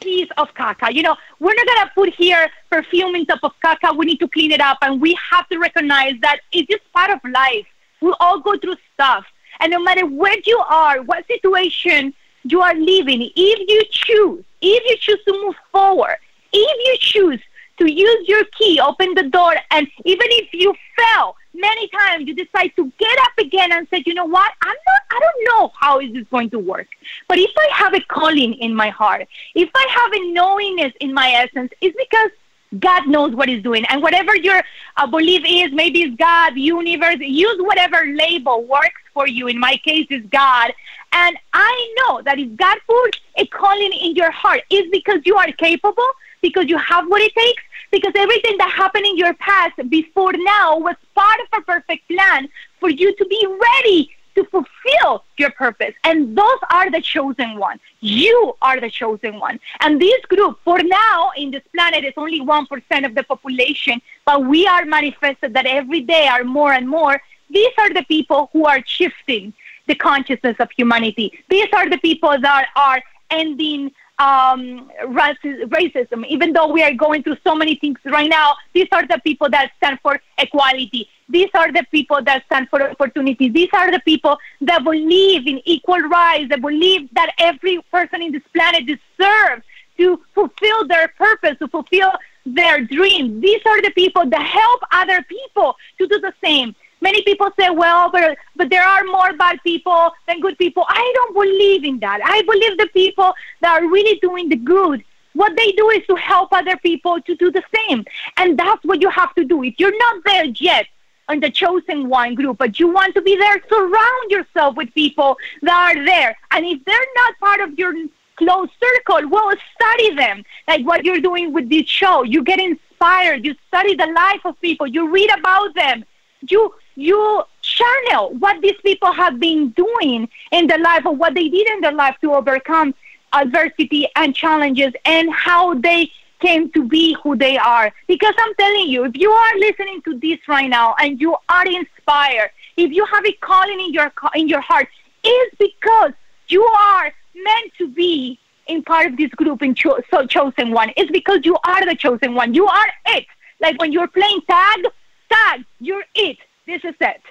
piece 0.00 0.28
of 0.36 0.48
caca. 0.54 0.94
You 0.94 1.02
know, 1.02 1.16
we're 1.40 1.54
not 1.54 1.66
gonna 1.66 1.90
put 1.94 2.14
here 2.14 2.48
perfume 2.70 3.14
in 3.14 3.26
top 3.26 3.40
of 3.42 3.52
caca. 3.64 3.96
We 3.96 4.06
need 4.06 4.20
to 4.20 4.28
clean 4.28 4.52
it 4.52 4.60
up, 4.60 4.78
and 4.82 5.00
we 5.00 5.16
have 5.30 5.48
to 5.48 5.58
recognize 5.58 6.14
that 6.22 6.40
it's 6.52 6.68
just 6.68 6.82
part 6.92 7.10
of 7.10 7.20
life. 7.30 7.66
We 8.00 8.14
all 8.20 8.40
go 8.40 8.56
through 8.58 8.76
stuff, 8.94 9.24
and 9.60 9.70
no 9.70 9.80
matter 9.80 10.06
where 10.06 10.36
you 10.44 10.58
are, 10.58 11.02
what 11.02 11.26
situation 11.26 12.14
you 12.44 12.60
are 12.60 12.74
living, 12.74 13.30
if 13.36 13.68
you 13.68 13.82
choose, 13.90 14.44
if 14.62 14.82
you 14.88 14.96
choose 14.98 15.22
to 15.26 15.32
move 15.32 15.56
forward, 15.72 16.16
if 16.52 16.86
you 16.86 16.96
choose 16.98 17.40
to 17.78 17.90
use 17.90 18.28
your 18.28 18.44
key, 18.56 18.80
open 18.80 19.14
the 19.14 19.24
door, 19.24 19.54
and 19.70 19.86
even 20.04 20.26
if 20.30 20.52
you 20.52 20.74
fail 20.96 21.36
many 21.58 21.88
times, 21.88 22.26
you 22.26 22.34
decide 22.34 22.72
to 22.76 22.92
get 22.98 23.18
up 23.20 23.32
again 23.38 23.72
and 23.72 23.86
say, 23.90 24.02
you 24.06 24.14
know 24.14 24.24
what, 24.24 24.52
I'm 24.62 24.76
not, 24.86 25.00
I 25.10 25.20
don't 25.20 25.44
know 25.48 25.72
how 25.78 26.00
is 26.00 26.12
this 26.12 26.26
going 26.30 26.50
to 26.50 26.58
work. 26.58 26.88
But 27.28 27.38
if 27.38 27.50
I 27.56 27.68
have 27.72 27.94
a 27.94 28.00
calling 28.00 28.54
in 28.54 28.74
my 28.74 28.90
heart, 28.90 29.26
if 29.54 29.70
I 29.74 29.86
have 29.90 30.12
a 30.12 30.32
knowingness 30.32 30.92
in 31.00 31.12
my 31.14 31.30
essence, 31.32 31.72
it's 31.80 31.96
because 31.96 32.30
God 32.78 33.06
knows 33.06 33.34
what 33.34 33.48
He's 33.48 33.62
doing. 33.62 33.84
And 33.88 34.02
whatever 34.02 34.36
your 34.36 34.62
uh, 34.96 35.06
belief 35.06 35.42
is, 35.46 35.72
maybe 35.72 36.02
it's 36.02 36.16
God, 36.16 36.56
universe, 36.56 37.16
use 37.20 37.58
whatever 37.60 38.04
label 38.14 38.64
works 38.64 39.00
for 39.14 39.26
you. 39.26 39.46
In 39.48 39.58
my 39.58 39.76
case, 39.78 40.06
it's 40.10 40.26
God. 40.28 40.72
And 41.12 41.36
I 41.52 41.94
know 41.98 42.22
that 42.22 42.38
if 42.38 42.54
God 42.56 42.76
put 42.86 43.20
a 43.36 43.46
calling 43.46 43.92
in 43.92 44.14
your 44.14 44.30
heart, 44.30 44.60
it's 44.70 44.90
because 44.90 45.20
you 45.24 45.36
are 45.36 45.50
capable, 45.52 46.06
because 46.42 46.68
you 46.68 46.78
have 46.78 47.06
what 47.08 47.22
it 47.22 47.34
takes, 47.34 47.62
because 47.90 48.12
everything 48.14 48.56
that 48.58 48.70
happened 48.70 49.06
in 49.06 49.16
your 49.16 49.34
past 49.34 49.76
before 49.88 50.32
now 50.32 50.78
was 50.78 50.96
part 51.14 51.40
of 51.40 51.60
a 51.60 51.62
perfect 51.62 52.08
plan 52.08 52.48
for 52.80 52.90
you 52.90 53.14
to 53.16 53.24
be 53.26 53.46
ready 53.46 54.10
to 54.34 54.44
fulfill 54.44 55.24
your 55.36 55.50
purpose. 55.50 55.94
And 56.04 56.36
those 56.36 56.60
are 56.70 56.90
the 56.90 57.00
chosen 57.00 57.58
one. 57.58 57.80
You 58.00 58.54
are 58.62 58.80
the 58.80 58.90
chosen 58.90 59.40
one. 59.40 59.58
And 59.80 60.00
this 60.00 60.24
group, 60.26 60.58
for 60.64 60.78
now, 60.82 61.32
in 61.36 61.50
this 61.50 61.62
planet, 61.74 62.04
is 62.04 62.12
only 62.16 62.40
1% 62.40 63.06
of 63.06 63.14
the 63.14 63.24
population, 63.24 64.00
but 64.24 64.46
we 64.46 64.66
are 64.66 64.84
manifested 64.84 65.54
that 65.54 65.66
every 65.66 66.02
day 66.02 66.28
are 66.28 66.44
more 66.44 66.72
and 66.72 66.88
more. 66.88 67.20
These 67.50 67.72
are 67.78 67.92
the 67.92 68.04
people 68.04 68.50
who 68.52 68.66
are 68.66 68.80
shifting 68.86 69.54
the 69.88 69.94
consciousness 69.94 70.56
of 70.60 70.68
humanity. 70.76 71.32
These 71.48 71.68
are 71.72 71.88
the 71.88 71.98
people 71.98 72.38
that 72.40 72.68
are 72.76 73.02
ending 73.30 73.90
um, 74.18 74.90
racism. 75.04 76.26
Even 76.26 76.52
though 76.52 76.68
we 76.68 76.82
are 76.82 76.94
going 76.94 77.22
through 77.22 77.36
so 77.44 77.54
many 77.54 77.76
things 77.76 77.98
right 78.04 78.28
now, 78.28 78.54
these 78.72 78.88
are 78.92 79.06
the 79.06 79.20
people 79.24 79.48
that 79.50 79.72
stand 79.76 79.98
for 80.02 80.20
equality. 80.38 81.08
These 81.28 81.50
are 81.54 81.70
the 81.70 81.84
people 81.90 82.22
that 82.24 82.44
stand 82.46 82.68
for 82.70 82.82
opportunity. 82.82 83.48
These 83.48 83.68
are 83.72 83.90
the 83.90 84.00
people 84.00 84.38
that 84.62 84.82
believe 84.82 85.46
in 85.46 85.60
equal 85.64 86.00
rights, 86.00 86.48
that 86.50 86.60
believe 86.60 87.08
that 87.14 87.32
every 87.38 87.80
person 87.90 88.22
in 88.22 88.32
this 88.32 88.42
planet 88.54 88.86
deserves 88.86 89.62
to 89.98 90.20
fulfill 90.34 90.86
their 90.86 91.08
purpose, 91.08 91.58
to 91.58 91.68
fulfill 91.68 92.12
their 92.46 92.82
dreams. 92.84 93.42
These 93.42 93.60
are 93.66 93.82
the 93.82 93.90
people 93.90 94.28
that 94.30 94.42
help 94.42 94.80
other 94.92 95.22
people 95.22 95.76
to 95.98 96.06
do 96.06 96.18
the 96.20 96.32
same. 96.42 96.74
Many 97.00 97.22
people 97.22 97.50
say, 97.58 97.70
well, 97.70 98.10
but, 98.10 98.36
but 98.56 98.70
there 98.70 98.82
are 98.82 99.04
more 99.04 99.32
bad 99.34 99.58
people 99.62 100.10
than 100.26 100.40
good 100.40 100.58
people. 100.58 100.84
I 100.88 101.12
don't 101.14 101.34
believe 101.34 101.84
in 101.84 101.98
that. 102.00 102.20
I 102.24 102.42
believe 102.42 102.76
the 102.78 102.88
people 102.88 103.34
that 103.60 103.80
are 103.80 103.88
really 103.88 104.18
doing 104.20 104.48
the 104.48 104.56
good, 104.56 105.04
what 105.34 105.56
they 105.56 105.72
do 105.72 105.90
is 105.90 106.04
to 106.06 106.16
help 106.16 106.52
other 106.52 106.76
people 106.78 107.20
to 107.20 107.36
do 107.36 107.50
the 107.50 107.62
same. 107.74 108.04
And 108.36 108.58
that's 108.58 108.84
what 108.84 109.00
you 109.00 109.10
have 109.10 109.34
to 109.36 109.44
do. 109.44 109.62
If 109.62 109.74
you're 109.78 109.96
not 109.96 110.22
there 110.24 110.46
yet, 110.46 110.86
in 111.30 111.40
the 111.40 111.50
chosen 111.50 112.08
one 112.08 112.34
group, 112.34 112.56
but 112.58 112.80
you 112.80 112.88
want 112.88 113.14
to 113.14 113.20
be 113.20 113.36
there, 113.36 113.62
surround 113.68 114.30
yourself 114.30 114.76
with 114.76 114.92
people 114.94 115.36
that 115.62 115.96
are 115.96 116.04
there. 116.04 116.34
And 116.52 116.64
if 116.64 116.82
they're 116.84 117.06
not 117.16 117.38
part 117.38 117.60
of 117.60 117.78
your 117.78 117.92
close 118.36 118.68
circle, 118.80 119.28
well, 119.28 119.52
study 119.74 120.14
them. 120.14 120.44
Like 120.66 120.86
what 120.86 121.04
you're 121.04 121.20
doing 121.20 121.52
with 121.52 121.68
this 121.68 121.86
show. 121.86 122.22
You 122.22 122.42
get 122.42 122.58
inspired. 122.58 123.44
You 123.44 123.54
study 123.66 123.94
the 123.94 124.06
life 124.06 124.40
of 124.44 124.58
people. 124.60 124.86
You 124.86 125.10
read 125.10 125.30
about 125.38 125.74
them. 125.74 126.04
You 126.48 126.74
you 126.98 127.42
channel 127.62 128.34
what 128.40 128.60
these 128.60 128.76
people 128.82 129.12
have 129.12 129.38
been 129.38 129.70
doing 129.70 130.28
in 130.50 130.66
their 130.66 130.78
life 130.80 131.06
or 131.06 131.14
what 131.14 131.34
they 131.34 131.48
did 131.48 131.68
in 131.68 131.80
their 131.80 131.92
life 131.92 132.16
to 132.20 132.34
overcome 132.34 132.92
adversity 133.32 134.08
and 134.16 134.34
challenges 134.34 134.92
and 135.04 135.32
how 135.32 135.74
they 135.74 136.10
came 136.40 136.70
to 136.72 136.86
be 136.86 137.16
who 137.22 137.36
they 137.36 137.56
are. 137.56 137.92
Because 138.08 138.34
I'm 138.38 138.54
telling 138.56 138.88
you, 138.88 139.04
if 139.04 139.16
you 139.16 139.30
are 139.30 139.58
listening 139.58 140.02
to 140.02 140.18
this 140.18 140.38
right 140.48 140.68
now 140.68 140.94
and 141.00 141.20
you 141.20 141.36
are 141.48 141.66
inspired, 141.66 142.50
if 142.76 142.92
you 142.92 143.04
have 143.06 143.24
a 143.24 143.32
calling 143.32 143.80
in 143.80 143.92
your 143.92 144.12
in 144.34 144.48
your 144.48 144.60
heart, 144.60 144.88
it's 145.22 145.56
because 145.58 146.12
you 146.48 146.64
are 146.64 147.12
meant 147.34 147.72
to 147.78 147.88
be 147.88 148.38
in 148.66 148.82
part 148.82 149.06
of 149.06 149.16
this 149.16 149.30
group 149.30 149.62
in 149.62 149.74
cho- 149.74 150.00
so 150.10 150.26
chosen 150.26 150.72
one. 150.72 150.92
It's 150.96 151.10
because 151.10 151.40
you 151.44 151.56
are 151.64 151.84
the 151.86 151.94
chosen 151.94 152.34
one. 152.34 152.54
You 152.54 152.66
are 152.66 152.86
it. 153.06 153.26
Like 153.60 153.80
when 153.80 153.92
you're 153.92 154.08
playing 154.08 154.40
tag, 154.48 154.86
tag, 155.30 155.64
you're 155.80 156.04
it. 156.14 156.38
This 156.68 156.84
is 156.84 156.94
it. 157.00 157.22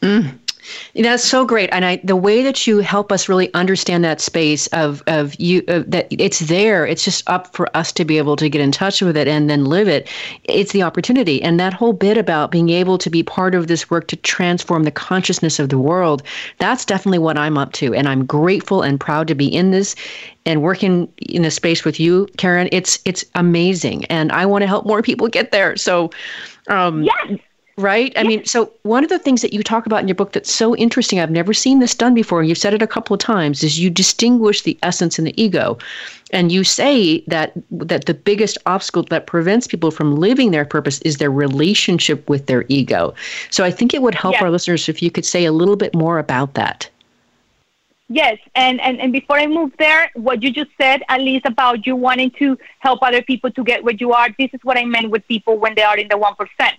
Mm. 0.00 0.38
That's 0.94 1.22
so 1.22 1.44
great, 1.44 1.68
and 1.72 1.84
I 1.84 2.00
the 2.02 2.16
way 2.16 2.42
that 2.42 2.66
you 2.66 2.78
help 2.78 3.12
us 3.12 3.28
really 3.28 3.52
understand 3.52 4.02
that 4.04 4.20
space 4.20 4.66
of 4.68 5.02
of 5.06 5.38
you 5.38 5.62
uh, 5.68 5.82
that 5.86 6.06
it's 6.10 6.40
there. 6.40 6.86
It's 6.86 7.04
just 7.04 7.28
up 7.28 7.54
for 7.54 7.68
us 7.76 7.92
to 7.92 8.04
be 8.04 8.16
able 8.16 8.34
to 8.36 8.48
get 8.48 8.62
in 8.62 8.72
touch 8.72 9.02
with 9.02 9.16
it 9.16 9.28
and 9.28 9.48
then 9.48 9.66
live 9.66 9.88
it. 9.88 10.08
It's 10.44 10.72
the 10.72 10.82
opportunity, 10.82 11.40
and 11.42 11.60
that 11.60 11.74
whole 11.74 11.92
bit 11.92 12.16
about 12.16 12.50
being 12.50 12.70
able 12.70 12.96
to 12.98 13.10
be 13.10 13.22
part 13.22 13.54
of 13.54 13.66
this 13.66 13.90
work 13.90 14.08
to 14.08 14.16
transform 14.16 14.84
the 14.84 14.90
consciousness 14.90 15.58
of 15.58 15.68
the 15.68 15.78
world. 15.78 16.22
That's 16.58 16.84
definitely 16.84 17.18
what 17.18 17.38
I'm 17.38 17.58
up 17.58 17.72
to, 17.74 17.94
and 17.94 18.08
I'm 18.08 18.24
grateful 18.24 18.82
and 18.82 18.98
proud 18.98 19.28
to 19.28 19.34
be 19.34 19.46
in 19.46 19.70
this 19.70 19.94
and 20.46 20.62
working 20.62 21.12
in 21.18 21.44
a 21.44 21.50
space 21.50 21.84
with 21.84 22.00
you, 22.00 22.26
Karen. 22.38 22.70
It's 22.72 22.98
it's 23.04 23.24
amazing, 23.34 24.06
and 24.06 24.32
I 24.32 24.46
want 24.46 24.62
to 24.62 24.66
help 24.66 24.86
more 24.86 25.02
people 25.02 25.28
get 25.28 25.52
there. 25.52 25.76
So. 25.76 26.10
Um, 26.68 27.04
yes 27.04 27.38
Right? 27.78 28.10
I 28.16 28.22
mean, 28.22 28.42
so 28.46 28.72
one 28.84 29.04
of 29.04 29.10
the 29.10 29.18
things 29.18 29.42
that 29.42 29.52
you 29.52 29.62
talk 29.62 29.84
about 29.84 30.00
in 30.00 30.08
your 30.08 30.14
book 30.14 30.32
that's 30.32 30.50
so 30.50 30.74
interesting, 30.76 31.20
I've 31.20 31.30
never 31.30 31.52
seen 31.52 31.78
this 31.78 31.94
done 31.94 32.14
before, 32.14 32.40
and 32.40 32.48
you've 32.48 32.56
said 32.56 32.72
it 32.72 32.80
a 32.80 32.86
couple 32.86 33.12
of 33.12 33.20
times, 33.20 33.62
is 33.62 33.78
you 33.78 33.90
distinguish 33.90 34.62
the 34.62 34.78
essence 34.82 35.18
and 35.18 35.26
the 35.26 35.42
ego. 35.42 35.76
And 36.30 36.50
you 36.50 36.64
say 36.64 37.20
that 37.26 37.52
that 37.70 38.06
the 38.06 38.14
biggest 38.14 38.56
obstacle 38.64 39.02
that 39.10 39.26
prevents 39.26 39.66
people 39.66 39.90
from 39.90 40.16
living 40.16 40.52
their 40.52 40.64
purpose 40.64 41.02
is 41.02 41.18
their 41.18 41.30
relationship 41.30 42.26
with 42.30 42.46
their 42.46 42.64
ego. 42.68 43.14
So 43.50 43.62
I 43.62 43.70
think 43.70 43.92
it 43.92 44.00
would 44.00 44.14
help 44.14 44.32
yes. 44.32 44.42
our 44.42 44.50
listeners 44.50 44.88
if 44.88 45.02
you 45.02 45.10
could 45.10 45.26
say 45.26 45.44
a 45.44 45.52
little 45.52 45.76
bit 45.76 45.94
more 45.94 46.18
about 46.18 46.54
that. 46.54 46.88
Yes, 48.08 48.38
and, 48.54 48.80
and, 48.80 49.00
and 49.00 49.12
before 49.12 49.36
I 49.36 49.48
move 49.48 49.72
there, 49.78 50.10
what 50.14 50.42
you 50.42 50.50
just 50.50 50.70
said, 50.80 51.02
Alise 51.10 51.44
about 51.44 51.86
you 51.86 51.96
wanting 51.96 52.30
to 52.38 52.56
help 52.78 53.02
other 53.02 53.20
people 53.20 53.50
to 53.50 53.64
get 53.64 53.82
where 53.82 53.94
you 53.94 54.12
are, 54.12 54.28
this 54.38 54.50
is 54.52 54.60
what 54.62 54.78
I 54.78 54.84
meant 54.84 55.10
with 55.10 55.26
people 55.26 55.58
when 55.58 55.74
they 55.74 55.82
are 55.82 55.98
in 55.98 56.06
the 56.08 56.14
1% 56.14 56.72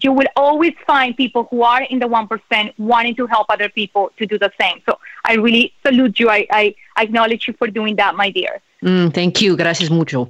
you 0.00 0.12
will 0.12 0.26
always 0.36 0.72
find 0.86 1.16
people 1.16 1.44
who 1.50 1.62
are 1.62 1.82
in 1.82 1.98
the 1.98 2.06
1% 2.06 2.72
wanting 2.78 3.14
to 3.16 3.26
help 3.26 3.46
other 3.50 3.68
people 3.68 4.10
to 4.16 4.26
do 4.26 4.38
the 4.38 4.50
same. 4.60 4.80
So 4.86 4.98
I 5.24 5.34
really 5.34 5.74
salute 5.84 6.18
you. 6.18 6.30
I, 6.30 6.46
I, 6.50 6.74
acknowledge 6.96 7.48
you 7.48 7.54
for 7.54 7.68
doing 7.68 7.96
that, 7.96 8.14
my 8.14 8.30
dear. 8.30 8.60
Mm, 8.82 9.14
thank 9.14 9.40
you. 9.40 9.56
Gracias 9.56 9.90
mucho. 9.90 10.28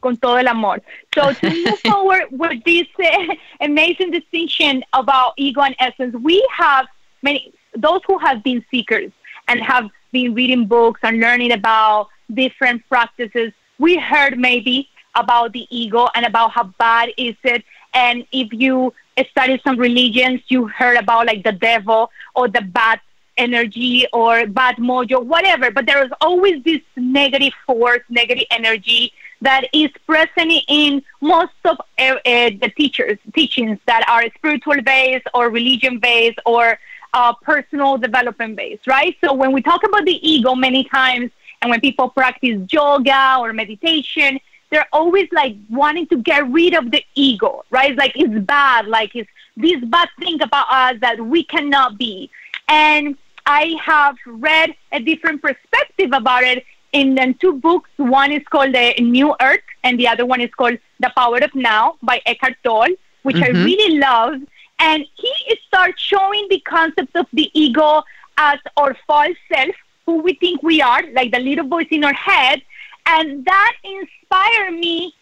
Con 0.00 0.16
todo 0.16 0.36
el 0.36 0.48
amor. 0.48 0.80
So 1.14 1.32
to 1.32 1.50
move 1.64 1.78
forward 1.80 2.24
with 2.30 2.62
this 2.64 2.86
uh, 2.98 3.34
amazing 3.60 4.10
distinction 4.10 4.84
about 4.92 5.34
ego 5.36 5.60
and 5.62 5.76
essence, 5.78 6.14
we 6.16 6.46
have 6.52 6.86
many, 7.22 7.52
those 7.76 8.00
who 8.06 8.18
have 8.18 8.42
been 8.42 8.64
seekers 8.70 9.12
and 9.46 9.60
have 9.60 9.88
been 10.12 10.34
reading 10.34 10.66
books 10.66 11.00
and 11.02 11.20
learning 11.20 11.52
about 11.52 12.08
different 12.32 12.82
practices. 12.88 13.52
We 13.78 13.96
heard 13.96 14.38
maybe 14.38 14.88
about 15.14 15.52
the 15.52 15.66
ego 15.70 16.08
and 16.14 16.24
about 16.24 16.52
how 16.52 16.64
bad 16.78 17.10
is 17.16 17.34
it 17.44 17.64
and 17.94 18.26
if 18.32 18.52
you 18.52 18.92
study 19.30 19.60
some 19.64 19.76
religions, 19.76 20.40
you 20.48 20.66
heard 20.68 20.96
about 20.98 21.26
like 21.26 21.42
the 21.42 21.52
devil 21.52 22.10
or 22.34 22.48
the 22.48 22.60
bad 22.60 23.00
energy 23.36 24.06
or 24.12 24.46
bad 24.46 24.76
mojo, 24.76 25.24
whatever. 25.24 25.70
But 25.70 25.86
there 25.86 26.04
is 26.04 26.10
always 26.20 26.62
this 26.64 26.80
negative 26.96 27.52
force, 27.66 28.02
negative 28.08 28.46
energy 28.50 29.12
that 29.40 29.64
is 29.72 29.90
present 30.06 30.52
in 30.66 31.02
most 31.20 31.52
of 31.64 31.78
uh, 31.98 32.02
uh, 32.02 32.50
the 32.60 32.72
teachers 32.76 33.18
teachings 33.34 33.78
that 33.86 34.04
are 34.08 34.24
spiritual 34.36 34.82
based 34.82 35.26
or 35.32 35.48
religion 35.48 36.00
based 36.00 36.38
or 36.44 36.78
uh, 37.14 37.32
personal 37.42 37.96
development 37.96 38.56
based, 38.56 38.86
right? 38.86 39.16
So 39.24 39.32
when 39.32 39.52
we 39.52 39.62
talk 39.62 39.82
about 39.84 40.04
the 40.04 40.28
ego, 40.28 40.54
many 40.54 40.84
times, 40.84 41.30
and 41.62 41.70
when 41.70 41.80
people 41.80 42.10
practice 42.10 42.60
yoga 42.70 43.36
or 43.38 43.52
meditation, 43.52 44.38
they're 44.70 44.88
always 44.92 45.28
like 45.32 45.56
wanting 45.70 46.06
to 46.08 46.16
get 46.18 46.48
rid 46.50 46.74
of 46.74 46.90
the 46.90 47.02
ego, 47.14 47.64
right? 47.70 47.90
It's 47.90 47.98
like 47.98 48.12
it's 48.14 48.38
bad, 48.44 48.86
like 48.86 49.14
it's 49.14 49.30
this 49.56 49.82
bad 49.84 50.08
thing 50.18 50.40
about 50.42 50.66
us 50.70 51.00
that 51.00 51.20
we 51.20 51.44
cannot 51.44 51.98
be. 51.98 52.30
And 52.68 53.16
I 53.46 53.76
have 53.82 54.16
read 54.26 54.74
a 54.92 55.00
different 55.00 55.40
perspective 55.42 56.10
about 56.12 56.44
it 56.44 56.64
in 56.92 57.14
the 57.14 57.34
two 57.40 57.54
books. 57.54 57.90
One 57.96 58.30
is 58.32 58.42
called 58.48 58.74
The 58.74 58.94
New 59.00 59.34
Earth, 59.40 59.62
and 59.84 59.98
the 59.98 60.08
other 60.08 60.26
one 60.26 60.40
is 60.40 60.50
called 60.54 60.78
The 61.00 61.10
Power 61.16 61.38
of 61.38 61.54
Now 61.54 61.96
by 62.02 62.20
Eckhart 62.26 62.56
Tolle, 62.62 62.94
which 63.22 63.36
mm-hmm. 63.36 63.56
I 63.56 63.64
really 63.64 63.98
love. 63.98 64.34
And 64.78 65.04
he 65.14 65.58
starts 65.66 66.00
showing 66.00 66.46
the 66.50 66.60
concept 66.60 67.16
of 67.16 67.26
the 67.32 67.50
ego 67.52 68.02
as 68.36 68.58
our 68.76 68.96
false 69.06 69.36
self, 69.52 69.74
who 70.06 70.20
we 70.22 70.34
think 70.34 70.62
we 70.62 70.80
are, 70.80 71.02
like 71.12 71.32
the 71.32 71.40
little 71.40 71.66
voice 71.66 71.88
in 71.90 72.04
our 72.04 72.12
head, 72.12 72.62
and 73.08 73.44
that 73.46 73.72
inspired 73.82 74.72
me 74.72 75.14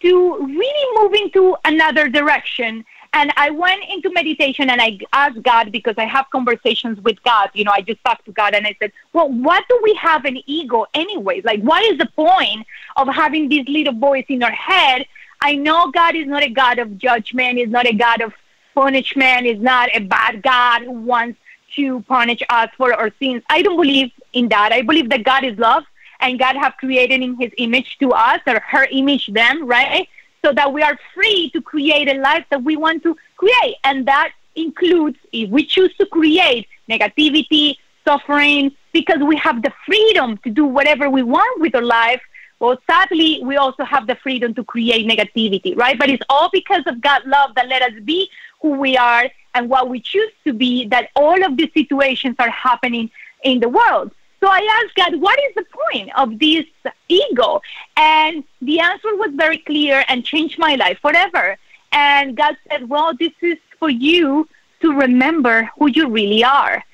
to 0.00 0.36
really 0.38 1.02
move 1.02 1.14
into 1.14 1.56
another 1.64 2.08
direction. 2.08 2.84
And 3.12 3.32
I 3.36 3.50
went 3.50 3.82
into 3.88 4.10
meditation 4.10 4.70
and 4.70 4.80
I 4.80 4.98
asked 5.12 5.42
God 5.42 5.70
because 5.70 5.94
I 5.98 6.04
have 6.04 6.26
conversations 6.30 7.00
with 7.00 7.22
God. 7.22 7.50
You 7.54 7.64
know, 7.64 7.70
I 7.72 7.80
just 7.80 8.02
talked 8.04 8.24
to 8.24 8.32
God 8.32 8.54
and 8.54 8.66
I 8.66 8.74
said, 8.80 8.92
Well, 9.12 9.30
what 9.30 9.64
do 9.68 9.78
we 9.82 9.94
have 9.94 10.24
an 10.24 10.38
ego 10.46 10.86
anyway? 10.94 11.42
Like, 11.42 11.60
what 11.60 11.84
is 11.84 11.98
the 11.98 12.06
point 12.06 12.66
of 12.96 13.08
having 13.08 13.48
this 13.48 13.68
little 13.68 13.94
voice 13.94 14.26
in 14.28 14.42
our 14.42 14.50
head? 14.50 15.06
I 15.40 15.54
know 15.54 15.90
God 15.90 16.16
is 16.16 16.26
not 16.26 16.42
a 16.42 16.50
God 16.50 16.78
of 16.78 16.98
judgment, 16.98 17.58
He's 17.58 17.68
not 17.68 17.86
a 17.86 17.92
God 17.92 18.20
of 18.20 18.32
punishment, 18.74 19.46
He's 19.46 19.60
not 19.60 19.90
a 19.94 20.00
bad 20.00 20.42
God 20.42 20.82
who 20.82 20.92
wants 20.92 21.38
to 21.76 22.00
punish 22.02 22.42
us 22.48 22.70
for 22.76 22.92
our 22.94 23.10
sins. 23.20 23.42
I 23.48 23.62
don't 23.62 23.76
believe 23.76 24.10
in 24.32 24.48
that. 24.48 24.72
I 24.72 24.82
believe 24.82 25.08
that 25.10 25.24
God 25.24 25.44
is 25.44 25.56
love 25.58 25.84
and 26.24 26.38
God 26.38 26.56
have 26.56 26.74
created 26.78 27.22
in 27.22 27.36
his 27.38 27.52
image 27.58 27.98
to 27.98 28.10
us 28.12 28.40
or 28.46 28.58
her 28.60 28.84
image 28.90 29.26
them, 29.26 29.66
right? 29.66 30.08
So 30.42 30.52
that 30.52 30.72
we 30.72 30.82
are 30.82 30.98
free 31.14 31.50
to 31.50 31.60
create 31.60 32.08
a 32.08 32.14
life 32.14 32.46
that 32.50 32.64
we 32.64 32.76
want 32.76 33.02
to 33.02 33.14
create. 33.36 33.76
And 33.84 34.08
that 34.08 34.32
includes 34.56 35.18
if 35.32 35.50
we 35.50 35.66
choose 35.66 35.94
to 35.98 36.06
create 36.06 36.66
negativity, 36.88 37.76
suffering, 38.06 38.72
because 38.92 39.20
we 39.22 39.36
have 39.36 39.60
the 39.62 39.72
freedom 39.84 40.38
to 40.38 40.50
do 40.50 40.64
whatever 40.64 41.10
we 41.10 41.22
want 41.22 41.60
with 41.60 41.74
our 41.74 41.82
life. 41.82 42.22
Well, 42.58 42.78
sadly, 42.86 43.40
we 43.42 43.56
also 43.56 43.84
have 43.84 44.06
the 44.06 44.16
freedom 44.16 44.54
to 44.54 44.64
create 44.64 45.06
negativity, 45.06 45.76
right? 45.76 45.98
But 45.98 46.08
it's 46.08 46.22
all 46.30 46.48
because 46.50 46.84
of 46.86 47.02
God's 47.02 47.26
love 47.26 47.54
that 47.56 47.68
let 47.68 47.82
us 47.82 47.92
be 48.02 48.30
who 48.62 48.70
we 48.70 48.96
are 48.96 49.28
and 49.54 49.68
what 49.68 49.90
we 49.90 50.00
choose 50.00 50.32
to 50.44 50.54
be 50.54 50.86
that 50.88 51.10
all 51.14 51.44
of 51.44 51.58
these 51.58 51.72
situations 51.74 52.36
are 52.38 52.48
happening 52.48 53.10
in 53.42 53.60
the 53.60 53.68
world. 53.68 54.12
So 54.44 54.50
I 54.50 54.82
asked 54.84 54.94
God, 54.94 55.22
what 55.22 55.38
is 55.38 55.54
the 55.54 55.64
point 55.88 56.10
of 56.18 56.38
this 56.38 56.66
ego? 57.08 57.62
And 57.96 58.44
the 58.60 58.78
answer 58.78 59.16
was 59.16 59.30
very 59.32 59.56
clear 59.56 60.04
and 60.06 60.22
changed 60.22 60.58
my 60.58 60.74
life 60.74 60.98
forever. 61.00 61.56
And 61.92 62.36
God 62.36 62.54
said, 62.68 62.86
well, 62.86 63.14
this 63.18 63.32
is 63.40 63.56
for 63.78 63.88
you 63.88 64.46
to 64.82 64.92
remember 64.92 65.70
who 65.78 65.88
you 65.88 66.10
really 66.10 66.44
are. 66.44 66.84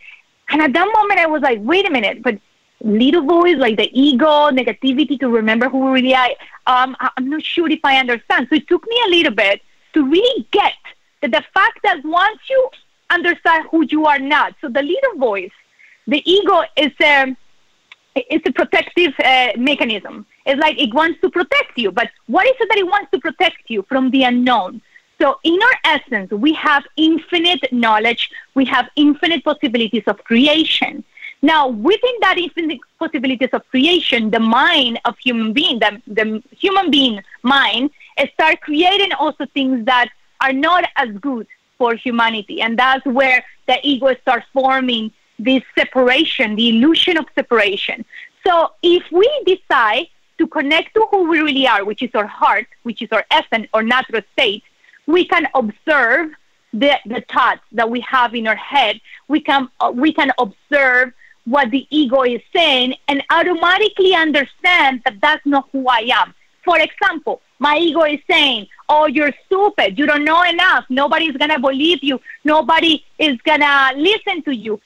And 0.51 0.63
at 0.63 0.73
that 0.75 0.93
moment, 0.95 1.19
I 1.19 1.27
was 1.27 1.43
like, 1.43 1.59
wait 1.63 1.89
a 1.89 1.91
minute, 1.91 2.23
but 2.23 2.39
little 2.83 3.23
voice, 3.23 3.57
like 3.57 3.79
the 3.79 3.91
ego, 4.01 4.53
negativity 4.53 5.19
to 5.19 5.29
remember 5.29 5.69
who 5.69 5.93
really 5.93 6.15
are. 6.15 6.31
Um, 6.69 6.97
I'm 7.01 7.29
not 7.29 7.43
sure 7.43 7.69
if 7.69 7.81
I 7.83 7.97
understand. 7.97 8.47
So 8.49 8.55
it 8.55 8.69
took 8.69 8.87
me 8.87 8.97
a 9.07 9.11
little 9.11 9.35
bit 9.35 9.61
to 9.95 10.09
really 10.09 10.47
get 10.53 10.75
that 11.21 11.33
the 11.33 11.43
fact 11.53 11.81
that 11.83 12.05
once 12.05 12.39
you 12.49 12.71
understand 13.11 13.67
who 13.73 13.85
you 13.87 14.07
are 14.07 14.21
not, 14.21 14.55
so 14.61 14.69
the 14.69 14.83
little 14.83 15.17
voice 15.19 15.51
the 16.11 16.21
ego 16.31 16.63
is 16.77 16.93
a 17.01 17.37
it's 18.17 18.47
a 18.47 18.53
protective 18.53 19.13
uh, 19.25 19.51
mechanism. 19.57 20.27
It's 20.45 20.61
like 20.61 20.79
it 20.81 20.93
wants 20.93 21.21
to 21.21 21.31
protect 21.31 21.79
you, 21.79 21.93
but 21.93 22.11
what 22.27 22.45
is 22.47 22.55
it 22.59 22.69
that 22.69 22.79
it 22.79 22.87
wants 22.87 23.11
to 23.13 23.21
protect 23.21 23.63
you 23.69 23.85
from 23.89 24.11
the 24.11 24.25
unknown? 24.25 24.83
So, 25.21 25.39
in 25.45 25.59
our 25.63 25.95
essence, 25.97 26.31
we 26.33 26.53
have 26.55 26.83
infinite 26.97 27.73
knowledge, 27.73 28.31
we 28.55 28.65
have 28.65 28.89
infinite 28.97 29.45
possibilities 29.45 30.03
of 30.07 30.23
creation. 30.25 31.05
Now, 31.43 31.69
within 31.69 32.17
that 32.23 32.37
infinite 32.39 32.81
possibilities 32.99 33.51
of 33.53 33.67
creation, 33.71 34.31
the 34.31 34.41
mind 34.41 34.99
of 35.05 35.17
human 35.19 35.53
being, 35.53 35.79
the, 35.79 36.03
the 36.07 36.43
human 36.51 36.91
being 36.91 37.23
mind, 37.43 37.91
start 38.35 38.61
creating 38.61 39.13
also 39.13 39.47
things 39.55 39.87
that 39.87 40.09
are 40.43 40.53
not 40.53 40.85
as 40.97 41.11
good 41.19 41.47
for 41.79 41.95
humanity, 41.95 42.61
and 42.61 42.79
that's 42.79 43.05
where 43.07 43.45
the 43.67 43.79
ego 43.83 44.15
starts 44.23 44.47
forming 44.53 45.13
this 45.45 45.63
separation, 45.77 46.57
the 46.57 46.69
illusion 46.69 47.17
of 47.17 47.27
separation. 47.35 48.05
So 48.47 48.73
if 48.83 49.03
we 49.11 49.29
decide 49.47 50.07
to 50.39 50.47
connect 50.47 50.95
to 50.95 51.07
who 51.11 51.29
we 51.29 51.41
really 51.41 51.67
are, 51.67 51.85
which 51.85 52.03
is 52.03 52.11
our 52.15 52.27
heart, 52.27 52.67
which 52.83 53.03
is 53.03 53.09
our 53.13 53.25
essence 53.31 53.67
or 53.75 53.83
natural 53.83 54.23
state, 54.33 54.63
we 55.07 55.25
can 55.27 55.47
observe 55.55 56.31
the, 56.73 56.93
the 57.07 57.23
thoughts 57.33 57.63
that 57.73 57.91
we 57.91 58.01
have 58.01 58.35
in 58.35 58.47
our 58.47 58.57
head. 58.57 59.01
We 59.29 59.41
can, 59.41 59.69
uh, 59.81 59.93
we 59.95 60.13
can 60.13 60.31
observe 60.39 61.13
what 61.45 61.71
the 61.71 61.87
ego 61.91 62.23
is 62.23 62.41
saying 62.55 62.95
and 63.09 63.23
automatically 63.31 64.15
understand 64.15 65.03
that 65.05 65.21
that's 65.21 65.45
not 65.45 65.69
who 65.73 65.87
I 65.89 66.11
am. 66.15 66.35
For 66.65 66.79
example, 66.79 67.41
my 67.59 67.77
ego 67.79 68.03
is 68.05 68.21
saying, 68.31 68.69
Oh, 68.89 69.07
you're 69.07 69.33
stupid. 69.47 69.99
You 69.99 70.07
don't 70.07 70.25
know 70.25 70.43
enough. 70.43 70.85
Nobody's 70.91 71.37
going 71.37 71.51
to 71.51 71.61
believe 71.61 72.03
you. 72.03 72.21
Nobody 72.45 73.05
is 73.19 73.41
going 73.43 73.61
to 73.61 73.93
listen 73.97 74.43
to 74.43 74.55
you. 74.55 74.81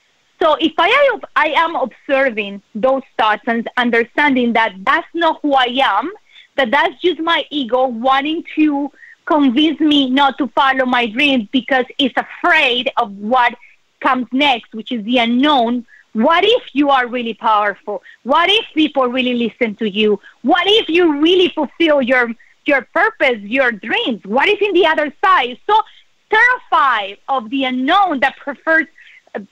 So 0.44 0.56
if 0.60 0.74
I, 0.76 1.18
I 1.36 1.46
am 1.56 1.74
observing 1.74 2.60
those 2.74 3.00
thoughts 3.18 3.40
and 3.46 3.66
understanding 3.78 4.52
that 4.52 4.74
that's 4.84 5.08
not 5.14 5.40
who 5.40 5.54
I 5.54 5.68
am, 5.82 6.12
that 6.58 6.70
that's 6.70 7.00
just 7.00 7.18
my 7.18 7.46
ego 7.48 7.86
wanting 7.86 8.44
to 8.56 8.92
convince 9.24 9.80
me 9.80 10.10
not 10.10 10.36
to 10.36 10.48
follow 10.48 10.84
my 10.84 11.06
dreams 11.06 11.48
because 11.50 11.86
it's 11.98 12.14
afraid 12.18 12.92
of 12.98 13.16
what 13.16 13.54
comes 14.00 14.26
next, 14.32 14.74
which 14.74 14.92
is 14.92 15.02
the 15.06 15.16
unknown. 15.16 15.86
What 16.12 16.44
if 16.44 16.62
you 16.74 16.90
are 16.90 17.06
really 17.06 17.32
powerful? 17.32 18.02
What 18.24 18.50
if 18.50 18.66
people 18.74 19.06
really 19.06 19.48
listen 19.48 19.76
to 19.76 19.88
you? 19.88 20.20
What 20.42 20.66
if 20.66 20.90
you 20.90 21.22
really 21.22 21.48
fulfill 21.54 22.02
your 22.02 22.28
your 22.66 22.82
purpose, 22.92 23.38
your 23.40 23.72
dreams? 23.72 24.20
What 24.26 24.50
if 24.50 24.60
in 24.60 24.74
the 24.74 24.86
other 24.88 25.10
side? 25.24 25.58
So 25.66 25.80
terrified 26.28 27.16
of 27.28 27.48
the 27.48 27.64
unknown 27.64 28.20
that 28.20 28.36
prefers 28.36 28.86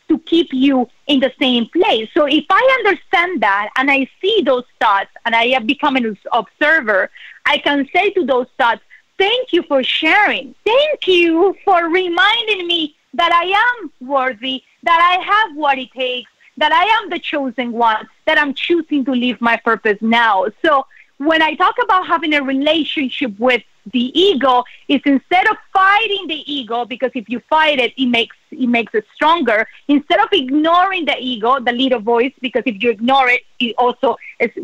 to 0.09 0.19
keep 0.21 0.49
you 0.53 0.89
in 1.07 1.21
the 1.21 1.33
same 1.39 1.67
place. 1.69 2.09
So 2.15 2.27
if 2.27 2.45
I 2.51 2.79
understand 2.81 3.43
that 3.43 3.71
and 3.77 3.91
I 3.91 4.09
see 4.21 4.43
those 4.45 4.65
thoughts 4.81 5.11
and 5.25 5.35
I 5.35 5.49
have 5.49 5.67
become 5.67 5.97
an 5.97 6.17
observer, 6.33 7.11
I 7.47 7.59
can 7.59 7.89
say 7.95 8.11
to 8.11 8.25
those 8.25 8.47
thoughts, 8.59 8.83
thank 9.19 9.53
you 9.53 9.63
for 9.63 9.83
sharing. 9.83 10.55
Thank 10.65 11.07
you 11.07 11.57
for 11.65 11.89
reminding 11.89 12.67
me 12.67 12.97
that 13.15 13.33
I 13.33 13.81
am 13.83 13.93
worthy, 14.09 14.63
that 14.83 15.01
I 15.01 15.23
have 15.25 15.57
what 15.57 15.79
it 15.79 15.93
takes, 15.93 16.31
that 16.57 16.73
I 16.73 16.85
am 16.85 17.11
the 17.11 17.19
chosen 17.19 17.73
one, 17.73 18.09
that 18.27 18.39
I'm 18.39 18.55
choosing 18.55 19.05
to 19.05 19.13
live 19.13 19.41
my 19.41 19.57
purpose 19.57 19.99
now. 20.01 20.47
So 20.65 20.87
when 21.19 21.43
I 21.43 21.55
talk 21.55 21.77
about 21.83 22.07
having 22.07 22.35
a 22.35 22.43
relationship 22.43 23.39
with 23.39 23.63
the 23.91 24.19
ego 24.19 24.63
is 24.89 25.01
instead 25.05 25.49
of 25.51 25.57
fighting 25.73 26.27
the 26.29 26.53
ego 26.53 26.85
because 26.85 27.11
if 27.15 27.29
you 27.29 27.41
fight 27.49 27.79
it 27.79 27.93
it 27.97 28.07
makes 28.07 28.37
it 28.51 28.69
makes 28.69 28.95
it 28.95 29.05
stronger 29.15 29.67
instead 29.89 30.21
of 30.21 30.29
ignoring 30.33 31.05
the 31.05 31.17
ego 31.19 31.59
the 31.61 31.73
little 31.73 32.01
voice 32.01 32.33
because 32.41 32.63
if 32.67 32.81
you 32.83 32.91
ignore 32.91 33.29
it 33.29 33.43
it 33.59 33.75
also 33.79 34.17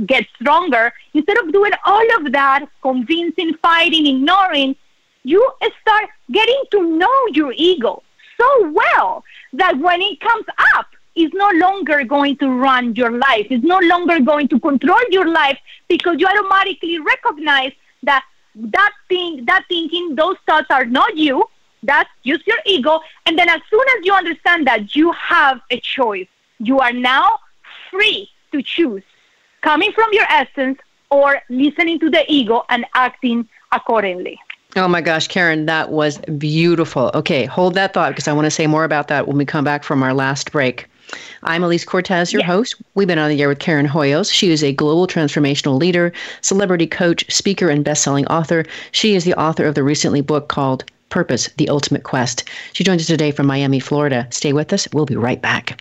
gets 0.07 0.29
stronger 0.41 0.93
instead 1.15 1.37
of 1.39 1.53
doing 1.53 1.73
all 1.85 2.07
of 2.19 2.33
that 2.33 2.67
convincing 2.83 3.55
fighting 3.61 4.07
ignoring 4.07 4.77
you 5.25 5.51
start 5.81 6.09
getting 6.31 6.63
to 6.71 6.97
know 6.97 7.27
your 7.33 7.53
ego 7.57 8.03
so 8.41 8.71
well 8.71 9.25
that 9.53 9.77
when 9.79 10.01
it 10.01 10.21
comes 10.21 10.47
up 10.77 10.87
is 11.19 11.31
no 11.35 11.51
longer 11.55 12.05
going 12.05 12.37
to 12.37 12.49
run 12.49 12.95
your 12.95 13.11
life. 13.11 13.47
It's 13.51 13.65
no 13.65 13.79
longer 13.81 14.21
going 14.21 14.49
to 14.49 14.61
control 14.61 15.01
your 15.11 15.29
life 15.29 15.59
because 15.89 16.17
you 16.19 16.27
automatically 16.27 16.99
recognize 17.01 17.73
that 18.05 18.25
that 18.59 18.93
thing, 19.09 19.45
that 19.47 19.65
thinking, 19.69 20.15
those 20.15 20.37
thoughts 20.47 20.67
are 20.71 20.85
not 20.85 21.17
you. 21.17 21.45
That's 21.83 22.11
just 22.25 22.47
your 22.47 22.59
ego. 22.67 23.01
And 23.27 23.39
then 23.39 23.49
as 23.49 23.61
soon 23.71 23.85
as 23.97 24.05
you 24.05 24.13
understand 24.13 24.67
that 24.67 24.97
you 24.97 25.13
have 25.13 25.61
a 25.71 25.79
choice, 25.81 26.27
you 26.59 26.81
are 26.81 26.93
now 26.93 27.39
free 27.91 28.29
to 28.53 28.63
choose 28.63 29.03
coming 29.61 29.93
from 29.93 30.09
your 30.13 30.25
essence 30.29 30.79
or 31.11 31.41
listening 31.49 31.99
to 32.01 32.11
the 32.11 32.25
ego 32.29 32.65
and 32.69 32.85
acting 32.95 33.49
accordingly. 33.73 34.39
Oh 34.77 34.89
my 34.89 35.01
gosh, 35.01 35.29
Karen, 35.29 35.67
that 35.67 35.91
was 35.91 36.19
beautiful. 36.19 37.11
Okay, 37.15 37.47
hold 37.47 37.75
that 37.75 37.95
thought 37.95 38.11
because 38.11 38.29
I 38.29 38.33
want 38.33 38.45
to 38.45 38.51
say 38.51 38.67
more 38.67 38.85
about 38.85 39.09
that 39.09 39.27
when 39.27 39.37
we 39.37 39.45
come 39.45 39.65
back 39.65 39.83
from 39.83 40.03
our 40.03 40.13
last 40.13 40.53
break. 40.53 40.87
I'm 41.43 41.63
Alise 41.63 41.87
Cortez, 41.87 42.33
your 42.33 42.43
host. 42.45 42.75
We've 42.95 43.07
been 43.07 43.19
on 43.19 43.31
the 43.31 43.41
air 43.41 43.49
with 43.49 43.61
Karen 43.61 43.87
Hoyos. 43.87 44.33
She 44.33 44.51
is 44.51 44.65
a 44.65 44.73
global 44.73 45.07
transformational 45.07 45.79
leader, 45.79 46.13
celebrity 46.41 46.87
coach, 46.87 47.31
speaker, 47.31 47.69
and 47.69 47.85
best-selling 47.85 48.27
author. 48.27 48.65
She 48.93 49.15
is 49.15 49.25
the 49.25 49.35
author 49.35 49.65
of 49.65 49.75
the 49.75 49.85
recently 49.85 50.21
book 50.21 50.49
called 50.49 50.85
Purpose: 51.11 51.49
The 51.57 51.69
Ultimate 51.69 52.03
Quest. 52.03 52.45
She 52.73 52.83
joins 52.83 53.03
us 53.03 53.07
today 53.07 53.31
from 53.31 53.47
Miami, 53.47 53.79
Florida. 53.79 54.27
Stay 54.31 54.53
with 54.53 54.73
us. 54.73 54.89
We'll 54.93 55.07
be 55.07 55.17
right 55.17 55.41
back. 55.41 55.81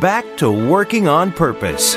back 0.00 0.24
to 0.38 0.50
working 0.50 1.08
on 1.08 1.32
purpose. 1.32 1.96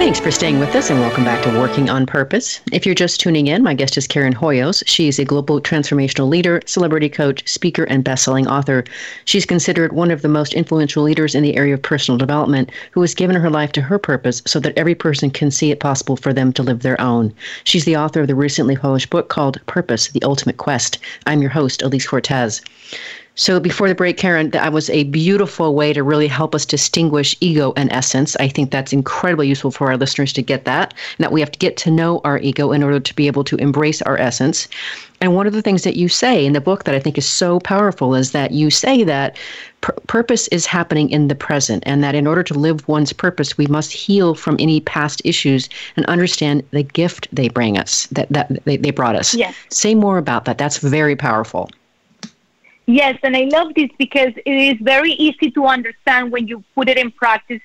Thanks 0.00 0.18
for 0.18 0.30
staying 0.30 0.58
with 0.58 0.74
us 0.74 0.88
and 0.88 0.98
welcome 0.98 1.24
back 1.24 1.44
to 1.44 1.60
Working 1.60 1.90
on 1.90 2.06
Purpose. 2.06 2.62
If 2.72 2.86
you're 2.86 2.94
just 2.94 3.20
tuning 3.20 3.48
in, 3.48 3.62
my 3.62 3.74
guest 3.74 3.98
is 3.98 4.06
Karen 4.06 4.32
Hoyos. 4.32 4.82
She's 4.86 5.18
a 5.18 5.26
global 5.26 5.60
transformational 5.60 6.30
leader, 6.30 6.62
celebrity 6.64 7.10
coach, 7.10 7.46
speaker, 7.46 7.84
and 7.84 8.02
best-selling 8.02 8.48
author. 8.48 8.82
She's 9.26 9.44
considered 9.44 9.92
one 9.92 10.10
of 10.10 10.22
the 10.22 10.28
most 10.28 10.54
influential 10.54 11.02
leaders 11.02 11.34
in 11.34 11.42
the 11.42 11.54
area 11.54 11.74
of 11.74 11.82
personal 11.82 12.16
development 12.16 12.70
who 12.92 13.02
has 13.02 13.14
given 13.14 13.36
her 13.36 13.50
life 13.50 13.72
to 13.72 13.82
her 13.82 13.98
purpose 13.98 14.42
so 14.46 14.58
that 14.60 14.76
every 14.78 14.94
person 14.94 15.30
can 15.30 15.50
see 15.50 15.70
it 15.70 15.80
possible 15.80 16.16
for 16.16 16.32
them 16.32 16.50
to 16.54 16.62
live 16.62 16.80
their 16.80 16.98
own. 16.98 17.34
She's 17.64 17.84
the 17.84 17.98
author 17.98 18.22
of 18.22 18.26
the 18.26 18.34
recently 18.34 18.76
published 18.76 19.10
book 19.10 19.28
called 19.28 19.64
Purpose: 19.66 20.08
The 20.08 20.22
Ultimate 20.22 20.56
Quest. 20.56 20.98
I'm 21.26 21.42
your 21.42 21.50
host, 21.50 21.82
Alise 21.82 22.08
Cortez. 22.08 22.62
So 23.36 23.58
before 23.58 23.88
the 23.88 23.94
break, 23.94 24.18
Karen, 24.18 24.50
that 24.50 24.72
was 24.72 24.90
a 24.90 25.04
beautiful 25.04 25.74
way 25.74 25.92
to 25.92 26.02
really 26.02 26.26
help 26.26 26.54
us 26.54 26.66
distinguish 26.66 27.34
ego 27.40 27.72
and 27.76 27.90
essence. 27.90 28.36
I 28.36 28.48
think 28.48 28.70
that's 28.70 28.92
incredibly 28.92 29.48
useful 29.48 29.70
for 29.70 29.88
our 29.88 29.96
listeners 29.96 30.32
to 30.34 30.42
get 30.42 30.64
that, 30.66 30.92
and 31.16 31.24
that 31.24 31.32
we 31.32 31.40
have 31.40 31.52
to 31.52 31.58
get 31.58 31.76
to 31.78 31.90
know 31.90 32.20
our 32.24 32.38
ego 32.38 32.72
in 32.72 32.82
order 32.82 33.00
to 33.00 33.14
be 33.14 33.28
able 33.28 33.44
to 33.44 33.56
embrace 33.56 34.02
our 34.02 34.18
essence. 34.18 34.68
And 35.22 35.34
one 35.34 35.46
of 35.46 35.52
the 35.52 35.62
things 35.62 35.84
that 35.84 35.96
you 35.96 36.08
say 36.08 36.44
in 36.44 36.52
the 36.52 36.60
book 36.60 36.84
that 36.84 36.94
I 36.94 37.00
think 37.00 37.16
is 37.16 37.28
so 37.28 37.60
powerful 37.60 38.14
is 38.14 38.32
that 38.32 38.50
you 38.50 38.68
say 38.70 39.04
that 39.04 39.38
pur- 39.80 39.96
purpose 40.06 40.48
is 40.48 40.66
happening 40.66 41.08
in 41.08 41.28
the 41.28 41.34
present, 41.34 41.82
and 41.86 42.02
that 42.04 42.14
in 42.14 42.26
order 42.26 42.42
to 42.42 42.54
live 42.54 42.86
one's 42.88 43.12
purpose, 43.12 43.56
we 43.56 43.66
must 43.68 43.92
heal 43.92 44.34
from 44.34 44.56
any 44.58 44.80
past 44.80 45.22
issues 45.24 45.68
and 45.96 46.04
understand 46.06 46.62
the 46.72 46.82
gift 46.82 47.28
they 47.32 47.48
bring 47.48 47.78
us, 47.78 48.06
that, 48.08 48.28
that 48.30 48.50
they, 48.64 48.76
they 48.76 48.90
brought 48.90 49.16
us. 49.16 49.34
Yes. 49.34 49.54
Say 49.70 49.94
more 49.94 50.18
about 50.18 50.44
that. 50.44 50.58
That's 50.58 50.78
very 50.78 51.16
powerful. 51.16 51.70
Yes, 52.86 53.18
and 53.22 53.36
I 53.36 53.42
love 53.44 53.74
this 53.74 53.90
because 53.98 54.32
it 54.44 54.50
is 54.52 54.76
very 54.80 55.12
easy 55.12 55.50
to 55.52 55.66
understand 55.66 56.32
when 56.32 56.48
you 56.48 56.64
put 56.74 56.88
it 56.88 56.98
in 56.98 57.10
practice 57.12 57.60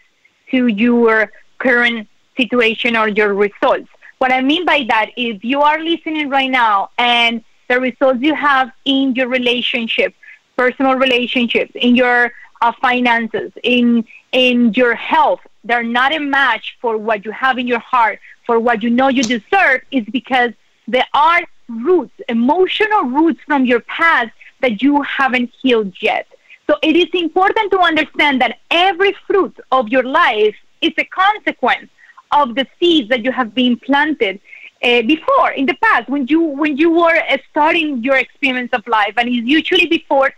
to 0.51 0.67
your 0.67 1.31
current 1.57 2.07
situation 2.37 2.95
or 2.95 3.07
your 3.07 3.33
results. 3.33 3.89
What 4.19 4.31
I 4.31 4.41
mean 4.41 4.65
by 4.65 4.85
that 4.89 5.11
is 5.17 5.43
you 5.43 5.61
are 5.61 5.79
listening 5.79 6.29
right 6.29 6.49
now 6.49 6.89
and 6.97 7.43
the 7.67 7.79
results 7.79 8.21
you 8.21 8.35
have 8.35 8.71
in 8.85 9.15
your 9.15 9.27
relationship, 9.27 10.13
personal 10.55 10.95
relationships, 10.95 11.71
in 11.75 11.95
your 11.95 12.31
uh, 12.61 12.71
finances, 12.81 13.51
in 13.63 14.05
in 14.31 14.73
your 14.73 14.95
health, 14.95 15.39
they're 15.63 15.83
not 15.83 16.13
a 16.13 16.19
match 16.19 16.77
for 16.81 16.97
what 16.97 17.25
you 17.25 17.31
have 17.31 17.57
in 17.57 17.67
your 17.67 17.79
heart, 17.79 18.19
for 18.45 18.59
what 18.59 18.83
you 18.83 18.89
know 18.89 19.07
you 19.07 19.23
deserve, 19.23 19.81
is 19.91 20.05
because 20.11 20.51
there 20.87 21.07
are 21.13 21.41
roots, 21.67 22.13
emotional 22.29 23.03
roots 23.03 23.39
from 23.45 23.65
your 23.65 23.79
past 23.81 24.31
that 24.65 24.81
you 24.85 24.93
haven't 25.19 25.49
healed 25.61 25.93
yet. 26.01 26.25
So 26.67 26.73
it 26.89 26.95
is 27.03 27.09
important 27.13 27.67
to 27.75 27.79
understand 27.91 28.35
that 28.43 28.53
every 28.71 29.13
fruit 29.27 29.55
of 29.77 29.83
your 29.95 30.05
life 30.23 30.55
is 30.81 30.93
a 30.97 31.07
consequence 31.23 31.89
of 32.31 32.55
the 32.55 32.65
seeds 32.77 33.07
that 33.09 33.21
you 33.25 33.31
have 33.39 33.49
been 33.63 33.75
planted 33.87 34.35
uh, 34.83 35.01
before 35.13 35.51
in 35.51 35.65
the 35.71 35.77
past 35.85 36.05
when 36.13 36.23
you 36.31 36.41
when 36.61 36.73
you 36.81 36.89
were 37.01 37.17
uh, 37.17 37.37
starting 37.51 38.03
your 38.07 38.17
experience 38.25 38.71
of 38.73 38.83
life, 38.99 39.13
and 39.19 39.25
it's 39.29 39.47
usually 39.59 39.87
before 39.99 40.29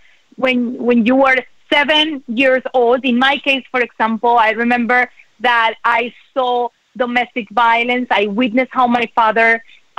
when 0.43 0.57
when 0.87 0.99
you 1.09 1.15
were 1.25 1.37
seven 1.75 2.23
years 2.41 2.63
old. 2.81 2.99
In 3.11 3.17
my 3.27 3.35
case, 3.47 3.65
for 3.73 3.81
example, 3.87 4.33
I 4.47 4.51
remember 4.65 4.99
that 5.49 5.71
I 5.99 6.01
saw 6.33 6.69
domestic 7.03 7.45
violence. 7.51 8.07
I 8.21 8.23
witnessed 8.41 8.73
how 8.79 8.87
my 8.99 9.05
father 9.19 9.49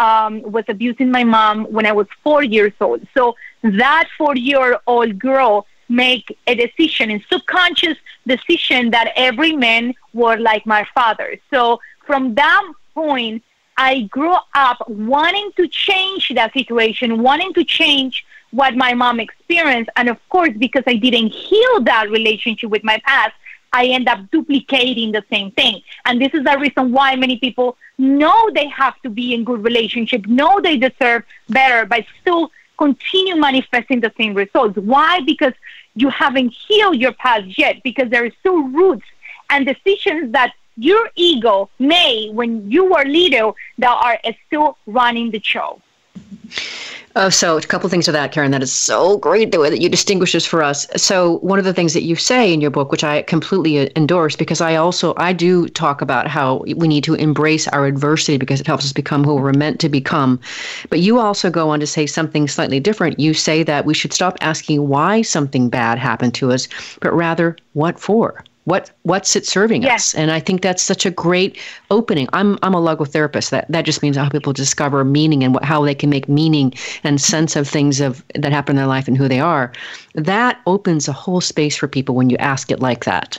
um, 0.06 0.32
was 0.56 0.64
abusing 0.68 1.10
my 1.18 1.24
mom 1.24 1.56
when 1.76 1.86
I 1.86 1.94
was 2.00 2.06
four 2.24 2.42
years 2.56 2.72
old. 2.80 3.00
So 3.16 3.22
that 3.62 4.08
four-year-old 4.16 5.18
girl 5.18 5.66
make 5.88 6.36
a 6.46 6.54
decision, 6.54 7.10
a 7.10 7.24
subconscious 7.30 7.96
decision 8.26 8.90
that 8.90 9.12
every 9.16 9.56
man 9.56 9.94
were 10.12 10.36
like 10.36 10.66
my 10.66 10.86
father. 10.94 11.36
So 11.50 11.80
from 12.06 12.34
that 12.34 12.72
point, 12.94 13.42
I 13.76 14.02
grew 14.02 14.36
up 14.54 14.88
wanting 14.88 15.50
to 15.56 15.68
change 15.68 16.30
that 16.34 16.52
situation, 16.52 17.22
wanting 17.22 17.54
to 17.54 17.64
change 17.64 18.24
what 18.50 18.74
my 18.74 18.92
mom 18.94 19.20
experienced. 19.20 19.90
And 19.96 20.08
of 20.08 20.18
course, 20.28 20.50
because 20.58 20.82
I 20.86 20.94
didn't 20.94 21.28
heal 21.28 21.80
that 21.82 22.10
relationship 22.10 22.70
with 22.70 22.82
my 22.82 23.00
past, 23.06 23.34
I 23.72 23.86
end 23.86 24.08
up 24.08 24.30
duplicating 24.30 25.12
the 25.12 25.22
same 25.30 25.50
thing. 25.52 25.82
And 26.06 26.20
this 26.20 26.32
is 26.32 26.44
the 26.44 26.58
reason 26.58 26.92
why 26.92 27.16
many 27.16 27.38
people 27.38 27.76
know 27.98 28.50
they 28.54 28.66
have 28.68 29.00
to 29.02 29.10
be 29.10 29.34
in 29.34 29.44
good 29.44 29.62
relationship, 29.62 30.26
know 30.26 30.60
they 30.60 30.76
deserve 30.76 31.24
better, 31.48 31.84
but 31.84 32.04
still 32.20 32.50
continue 32.78 33.36
manifesting 33.36 34.00
the 34.00 34.12
same 34.16 34.34
results. 34.34 34.78
Why? 34.78 35.20
Because 35.20 35.52
you 35.94 36.08
haven't 36.08 36.50
healed 36.50 36.96
your 36.96 37.12
past 37.12 37.58
yet, 37.58 37.82
because 37.82 38.08
there 38.08 38.24
are 38.24 38.30
still 38.40 38.62
roots 38.68 39.04
and 39.50 39.66
decisions 39.66 40.32
that 40.32 40.52
your 40.76 41.10
ego 41.16 41.68
made 41.78 42.34
when 42.34 42.70
you 42.70 42.84
were 42.84 43.04
little 43.04 43.56
that 43.78 43.96
are 44.00 44.18
still 44.46 44.78
running 44.86 45.32
the 45.32 45.42
show. 45.42 45.82
Oh, 47.20 47.30
so 47.30 47.56
a 47.56 47.60
couple 47.60 47.90
things 47.90 48.04
to 48.04 48.12
that, 48.12 48.30
Karen. 48.30 48.52
That 48.52 48.62
is 48.62 48.72
so 48.72 49.18
great 49.18 49.50
the 49.50 49.58
way 49.58 49.70
that 49.70 49.80
you 49.80 49.88
distinguish 49.88 50.34
this 50.34 50.46
for 50.46 50.62
us. 50.62 50.86
So 50.96 51.38
one 51.38 51.58
of 51.58 51.64
the 51.64 51.74
things 51.74 51.92
that 51.94 52.04
you 52.04 52.14
say 52.14 52.52
in 52.52 52.60
your 52.60 52.70
book, 52.70 52.92
which 52.92 53.02
I 53.02 53.22
completely 53.22 53.80
uh, 53.80 53.88
endorse, 53.96 54.36
because 54.36 54.60
I 54.60 54.76
also 54.76 55.14
I 55.16 55.32
do 55.32 55.66
talk 55.66 56.00
about 56.00 56.28
how 56.28 56.62
we 56.76 56.86
need 56.86 57.02
to 57.02 57.14
embrace 57.14 57.66
our 57.66 57.86
adversity 57.86 58.38
because 58.38 58.60
it 58.60 58.68
helps 58.68 58.84
us 58.84 58.92
become 58.92 59.24
who 59.24 59.34
we're 59.34 59.52
meant 59.52 59.80
to 59.80 59.88
become. 59.88 60.38
But 60.90 61.00
you 61.00 61.18
also 61.18 61.50
go 61.50 61.70
on 61.70 61.80
to 61.80 61.88
say 61.88 62.06
something 62.06 62.46
slightly 62.46 62.78
different. 62.78 63.18
You 63.18 63.34
say 63.34 63.64
that 63.64 63.84
we 63.84 63.94
should 63.94 64.12
stop 64.12 64.38
asking 64.40 64.86
why 64.86 65.22
something 65.22 65.68
bad 65.68 65.98
happened 65.98 66.34
to 66.34 66.52
us, 66.52 66.68
but 67.00 67.12
rather 67.12 67.56
what 67.72 67.98
for 67.98 68.44
what 68.68 68.90
what's 69.02 69.34
it 69.34 69.46
serving 69.46 69.82
yes. 69.82 70.12
us? 70.12 70.14
And 70.14 70.30
i 70.30 70.40
think 70.40 70.60
that's 70.60 70.82
such 70.82 71.06
a 71.06 71.10
great 71.10 71.56
opening. 71.90 72.28
I'm 72.34 72.58
i'm 72.62 72.74
a 72.74 72.80
logotherapist. 72.80 73.48
That 73.50 73.66
that 73.70 73.84
just 73.86 74.02
means 74.02 74.16
how 74.16 74.28
people 74.28 74.52
discover 74.52 75.04
meaning 75.04 75.42
and 75.42 75.54
what, 75.54 75.64
how 75.64 75.82
they 75.84 75.94
can 75.94 76.10
make 76.10 76.28
meaning 76.28 76.74
and 77.02 77.18
sense 77.18 77.56
of 77.56 77.66
things 77.66 78.00
of 78.00 78.22
that 78.34 78.52
happen 78.52 78.74
in 78.74 78.76
their 78.76 78.86
life 78.86 79.08
and 79.08 79.16
who 79.16 79.26
they 79.26 79.40
are. 79.40 79.72
That 80.14 80.60
opens 80.66 81.08
a 81.08 81.12
whole 81.12 81.40
space 81.40 81.76
for 81.76 81.88
people 81.88 82.14
when 82.14 82.28
you 82.28 82.36
ask 82.36 82.70
it 82.70 82.80
like 82.80 83.04
that. 83.04 83.38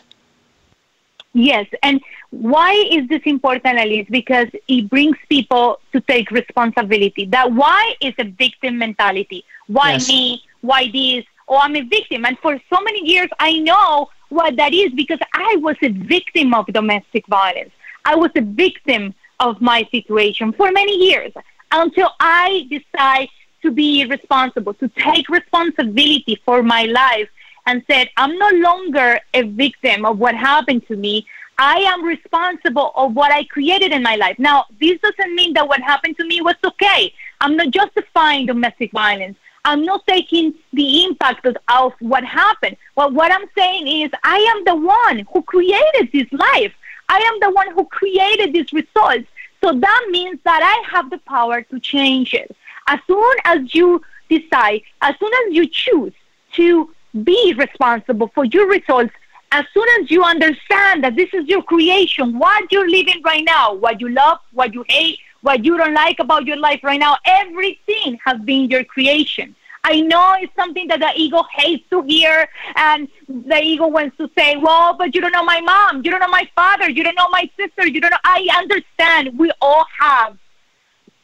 Yes. 1.34 1.68
And 1.84 2.02
why 2.32 2.72
is 2.92 3.08
this 3.08 3.22
important 3.26 3.78
Alise? 3.78 4.10
Because 4.10 4.48
it 4.68 4.90
brings 4.90 5.18
people 5.30 5.80
to 5.94 6.02
take 6.02 6.32
responsibility. 6.32 7.26
That 7.26 7.52
why 7.52 7.94
is 8.02 8.16
a 8.18 8.24
victim 8.24 8.80
mentality? 8.80 9.46
Why 9.68 9.92
yes. 9.94 10.08
me? 10.08 10.42
Why 10.62 10.90
this? 10.92 11.26
Oh 11.48 11.60
i'm 11.62 11.76
a 11.76 11.82
victim. 11.82 12.26
And 12.26 12.36
for 12.40 12.60
so 12.72 12.82
many 12.82 13.08
years 13.08 13.30
i 13.40 13.52
know 13.60 14.10
what 14.30 14.56
that 14.58 14.74
is 14.74 14.92
because 14.94 15.20
I 15.34 15.58
was 15.58 15.76
a 15.82 15.90
victim 15.90 16.54
of 16.54 16.68
domestic 16.68 17.26
violence. 17.28 17.72
I 18.06 18.16
was 18.16 18.32
a 18.36 18.42
victim 18.42 19.14
of 19.40 19.62
my 19.62 19.88
situation 19.92 20.54
for 20.54 20.72
many 20.72 20.96
years 20.96 21.32
until 21.72 22.10
I 22.20 22.68
decide 22.70 23.30
to 23.62 23.72
be 23.72 24.06
responsible, 24.06 24.74
to 24.76 24.88
take 24.90 25.30
responsibility 25.30 26.42
for 26.46 26.64
my 26.64 26.84
life 26.84 27.30
and 27.66 27.84
said, 27.90 28.10
I'm 28.18 28.38
no 28.38 28.50
longer 28.50 29.20
a 29.34 29.44
victim 29.44 30.06
of 30.06 30.18
what 30.18 30.34
happened 30.34 30.88
to 30.88 30.96
me. 30.96 31.28
I 31.58 31.80
am 31.80 32.06
responsible 32.06 32.94
of 32.96 33.14
what 33.14 33.34
I 33.34 33.44
created 33.44 33.92
in 33.92 34.02
my 34.02 34.16
life. 34.16 34.40
Now, 34.40 34.66
this 34.80 34.98
doesn't 35.02 35.36
mean 35.36 35.54
that 35.54 35.68
what 35.68 35.82
happened 35.82 36.18
to 36.18 36.26
me 36.26 36.42
was 36.42 36.56
okay. 36.64 37.14
I'm 37.42 37.58
not 37.58 37.72
justifying 37.72 38.46
domestic 38.46 38.92
violence. 38.92 39.38
I'm 39.70 39.86
not 39.86 40.02
taking 40.08 40.56
the 40.74 41.04
impact 41.04 41.46
of 41.46 41.94
what 42.00 42.24
happened. 42.24 42.76
Well, 42.96 43.12
what 43.12 43.32
I'm 43.32 43.48
saying 43.56 43.88
is, 44.02 44.10
I 44.24 44.38
am 44.56 44.66
the 44.66 44.76
one 44.76 45.28
who 45.32 45.44
created 45.44 46.10
this 46.12 46.26
life. 46.32 46.74
I 47.08 47.20
am 47.20 47.40
the 47.40 47.52
one 47.52 47.70
who 47.76 47.86
created 47.86 48.52
these 48.52 48.74
results. 48.74 49.28
So 49.64 49.72
that 49.74 50.08
means 50.10 50.40
that 50.44 50.62
I 50.64 50.90
have 50.90 51.12
the 51.12 51.20
power 51.20 51.62
to 51.62 51.80
change 51.80 52.34
it. 52.34 52.50
As 52.88 53.00
soon 53.06 53.36
as 53.46 53.76
you 53.76 54.02
decide, 54.28 54.82
as 55.04 55.14
soon 55.20 55.32
as 55.46 55.54
you 55.54 55.68
choose 55.68 56.14
to 56.54 56.90
be 57.24 57.54
responsible 57.56 58.32
for 58.34 58.46
your 58.46 58.68
results, 58.68 59.14
as 59.52 59.66
soon 59.72 59.88
as 60.00 60.10
you 60.10 60.24
understand 60.24 61.04
that 61.04 61.16
this 61.16 61.30
is 61.32 61.48
your 61.48 61.62
creation, 61.62 62.40
what 62.40 62.72
you're 62.72 62.90
living 62.90 63.22
right 63.24 63.44
now, 63.46 63.76
what 63.76 64.02
you 64.02 64.10
love, 64.10 64.40
what 64.52 64.74
you 64.74 64.84
hate, 64.90 65.20
what 65.42 65.64
you 65.64 65.78
don't 65.78 65.94
like 65.94 66.20
about 66.20 66.48
your 66.48 66.58
life 66.58 66.80
right 66.84 67.00
now, 67.00 67.18
everything 67.24 68.18
has 68.26 68.40
been 68.42 68.68
your 68.68 68.84
creation. 68.84 69.56
I 69.84 70.02
know 70.02 70.36
it's 70.40 70.54
something 70.56 70.88
that 70.90 71.00
the 71.00 71.12
ego 71.16 71.44
hates 71.56 71.90
to 71.90 72.02
hear, 72.04 72.48
and 72.76 73.08
the 73.28 73.62
ego 73.62 73.88
wants 73.88 74.18
to 74.18 74.30
say, 74.38 74.58
"Well, 74.58 74.94
but 74.94 75.16
you 75.16 75.22
don't 75.22 75.32
know 75.32 75.44
my 75.44 75.62
mom, 75.62 76.02
you 76.04 76.12
don't 76.12 76.20
know 76.20 76.28
my 76.28 76.50
father, 76.56 76.90
you 76.90 77.04
don't 77.04 77.16
know 77.16 77.30
my 77.30 77.50
sister, 77.58 77.88
you 77.88 78.02
don't 78.02 78.12
know." 78.12 78.18
I 78.24 78.48
understand. 78.56 79.38
We 79.38 79.52
all 79.62 79.86
have 80.00 80.38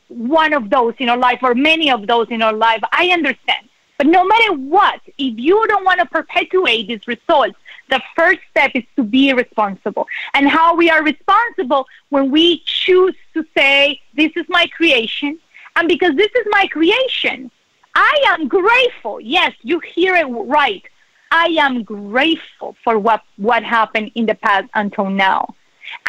one 0.07 0.53
of 0.53 0.69
those 0.69 0.93
in 0.99 1.09
our 1.09 1.17
life, 1.17 1.39
or 1.41 1.55
many 1.55 1.91
of 1.91 2.07
those 2.07 2.27
in 2.29 2.41
our 2.41 2.53
life. 2.53 2.81
I 2.91 3.09
understand. 3.09 3.69
But 3.97 4.07
no 4.07 4.25
matter 4.25 4.53
what, 4.53 5.01
if 5.17 5.39
you 5.39 5.65
don't 5.67 5.85
want 5.85 5.99
to 5.99 6.05
perpetuate 6.05 6.87
these 6.87 7.07
results, 7.07 7.55
the 7.89 8.01
first 8.15 8.39
step 8.51 8.71
is 8.73 8.83
to 8.95 9.03
be 9.03 9.31
responsible. 9.33 10.07
And 10.33 10.49
how 10.49 10.75
we 10.75 10.89
are 10.89 11.03
responsible 11.03 11.87
when 12.09 12.31
we 12.31 12.61
choose 12.65 13.15
to 13.33 13.45
say, 13.55 14.01
This 14.15 14.31
is 14.35 14.45
my 14.49 14.67
creation. 14.67 15.39
And 15.75 15.87
because 15.87 16.15
this 16.15 16.31
is 16.35 16.45
my 16.49 16.67
creation, 16.67 17.51
I 17.95 18.25
am 18.29 18.47
grateful. 18.47 19.19
Yes, 19.21 19.53
you 19.61 19.79
hear 19.79 20.15
it 20.15 20.25
right. 20.25 20.83
I 21.31 21.47
am 21.59 21.83
grateful 21.83 22.75
for 22.83 22.99
what, 22.99 23.23
what 23.37 23.63
happened 23.63 24.11
in 24.15 24.25
the 24.25 24.35
past 24.35 24.67
until 24.73 25.09
now. 25.09 25.55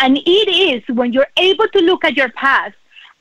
And 0.01 0.18
it 0.18 0.49
is 0.49 0.82
when 0.95 1.12
you're 1.12 1.28
able 1.37 1.68
to 1.68 1.78
look 1.80 2.05
at 2.05 2.16
your 2.16 2.30
past 2.30 2.74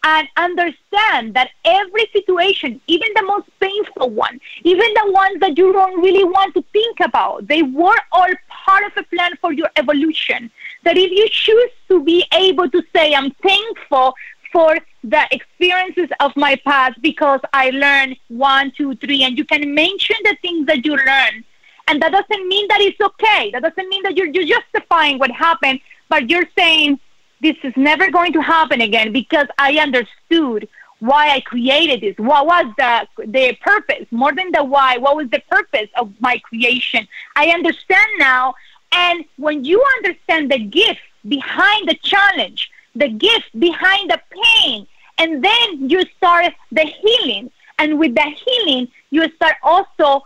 and 0.03 0.27
understand 0.37 1.33
that 1.33 1.49
every 1.63 2.07
situation, 2.13 2.79
even 2.85 3.07
the 3.15 3.23
most 3.23 3.47
painful 3.59 4.11
one, 4.11 4.39
even 4.63 4.85
the 4.93 5.11
ones 5.11 5.39
that 5.39 5.57
you 5.57 5.73
don't 5.73 5.99
really 6.01 6.23
want 6.23 6.53
to 6.53 6.63
think 6.73 6.99
about, 6.99 7.47
they 7.47 7.63
were 7.63 7.97
all 8.11 8.33
part 8.49 8.83
of 8.85 8.91
a 8.97 9.03
plan 9.03 9.31
for 9.41 9.51
your 9.51 9.69
evolution. 9.75 10.51
That 10.83 10.97
if 10.97 11.11
you 11.11 11.27
choose 11.29 11.71
to 11.89 12.03
be 12.03 12.23
able 12.33 12.69
to 12.69 12.83
say, 12.95 13.15
I'm 13.15 13.31
thankful 13.31 14.13
for 14.55 14.77
the 15.03 15.23
experiences 15.31 16.07
of 16.21 16.31
my 16.37 16.55
past 16.65 17.01
because 17.01 17.41
I 17.51 17.71
learned 17.71 18.15
one, 18.29 18.71
two, 18.77 18.95
three, 18.95 19.21
and 19.23 19.37
you 19.37 19.43
can 19.43 19.75
mention 19.75 20.15
the 20.23 20.37
things 20.41 20.65
that 20.67 20.85
you 20.85 20.95
learned. 20.95 21.43
And 21.89 22.01
that 22.01 22.13
doesn't 22.13 22.47
mean 22.47 22.65
that 22.69 22.79
it's 22.79 23.01
okay. 23.01 23.51
That 23.51 23.63
doesn't 23.63 23.89
mean 23.89 24.03
that 24.03 24.15
you're, 24.15 24.27
you're 24.27 24.47
justifying 24.57 25.19
what 25.19 25.29
happened, 25.29 25.81
but 26.07 26.29
you're 26.29 26.49
saying, 26.57 27.01
this 27.41 27.57
is 27.63 27.73
never 27.75 28.09
going 28.09 28.31
to 28.31 28.41
happen 28.41 28.79
again 28.79 29.11
because 29.11 29.47
I 29.59 29.77
understood 29.77 30.69
why 30.99 31.31
I 31.31 31.41
created 31.41 31.99
this. 31.99 32.15
What 32.17 32.47
was 32.47 32.65
the 32.77 32.93
the 33.27 33.57
purpose? 33.61 34.05
More 34.09 34.33
than 34.33 34.53
the 34.53 34.63
why, 34.63 34.97
what 34.97 35.17
was 35.17 35.29
the 35.31 35.43
purpose 35.51 35.89
of 35.97 36.13
my 36.21 36.37
creation? 36.39 37.05
I 37.35 37.49
understand 37.49 38.09
now. 38.19 38.55
And 38.93 39.25
when 39.35 39.65
you 39.65 39.83
understand 39.97 40.49
the 40.49 40.59
gift 40.59 41.01
behind 41.27 41.89
the 41.89 41.95
challenge, 41.95 42.71
the 42.95 43.09
gift 43.09 43.57
behind 43.59 44.09
the 44.09 44.19
pain, 44.29 44.87
and 45.17 45.43
then 45.43 45.89
you 45.89 46.01
start 46.17 46.53
the 46.71 46.85
healing. 46.85 47.51
And 47.77 47.99
with 47.99 48.15
the 48.15 48.33
healing, 48.45 48.87
you 49.09 49.29
start 49.35 49.55
also 49.61 50.23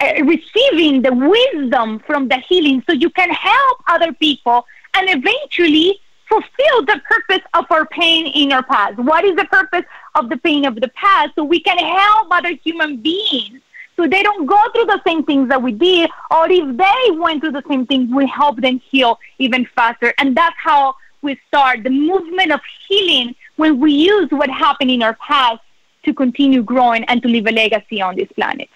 uh, 0.00 0.24
receiving 0.24 1.02
the 1.02 1.12
wisdom 1.12 1.98
from 2.06 2.28
the 2.28 2.36
healing 2.48 2.82
so 2.86 2.92
you 2.92 3.10
can 3.10 3.30
help 3.30 3.78
other 3.88 4.12
people 4.12 4.64
and 4.94 5.08
eventually 5.10 6.00
fulfill 6.28 6.84
the 6.86 7.00
purpose 7.08 7.44
of 7.54 7.66
our 7.70 7.86
pain 7.86 8.26
in 8.26 8.52
our 8.52 8.62
past. 8.62 8.96
What 8.98 9.24
is 9.24 9.36
the 9.36 9.44
purpose 9.44 9.84
of 10.14 10.28
the 10.28 10.36
pain 10.36 10.64
of 10.64 10.76
the 10.76 10.88
past? 10.88 11.34
So 11.34 11.44
we 11.44 11.60
can 11.60 11.78
help 11.78 12.28
other 12.30 12.54
human 12.64 12.98
beings 12.98 13.60
so 13.96 14.06
they 14.06 14.22
don't 14.22 14.46
go 14.46 14.62
through 14.72 14.84
the 14.84 15.00
same 15.06 15.24
things 15.24 15.48
that 15.48 15.62
we 15.62 15.72
did, 15.72 16.10
or 16.30 16.50
if 16.50 16.76
they 16.76 17.16
went 17.16 17.40
through 17.40 17.52
the 17.52 17.64
same 17.68 17.86
things, 17.86 18.12
we 18.12 18.26
help 18.26 18.60
them 18.60 18.78
heal 18.78 19.18
even 19.38 19.66
faster. 19.74 20.12
And 20.18 20.36
that's 20.36 20.56
how 20.58 20.94
we 21.22 21.38
start 21.48 21.82
the 21.82 21.90
movement 21.90 22.52
of 22.52 22.60
healing 22.88 23.34
when 23.56 23.80
we 23.80 23.92
use 23.92 24.28
what 24.30 24.50
happened 24.50 24.90
in 24.90 25.02
our 25.02 25.14
past 25.14 25.60
to 26.04 26.14
continue 26.14 26.62
growing 26.62 27.04
and 27.04 27.22
to 27.22 27.28
leave 27.28 27.46
a 27.46 27.52
legacy 27.52 28.00
on 28.00 28.16
this 28.16 28.30
planet. 28.32 28.68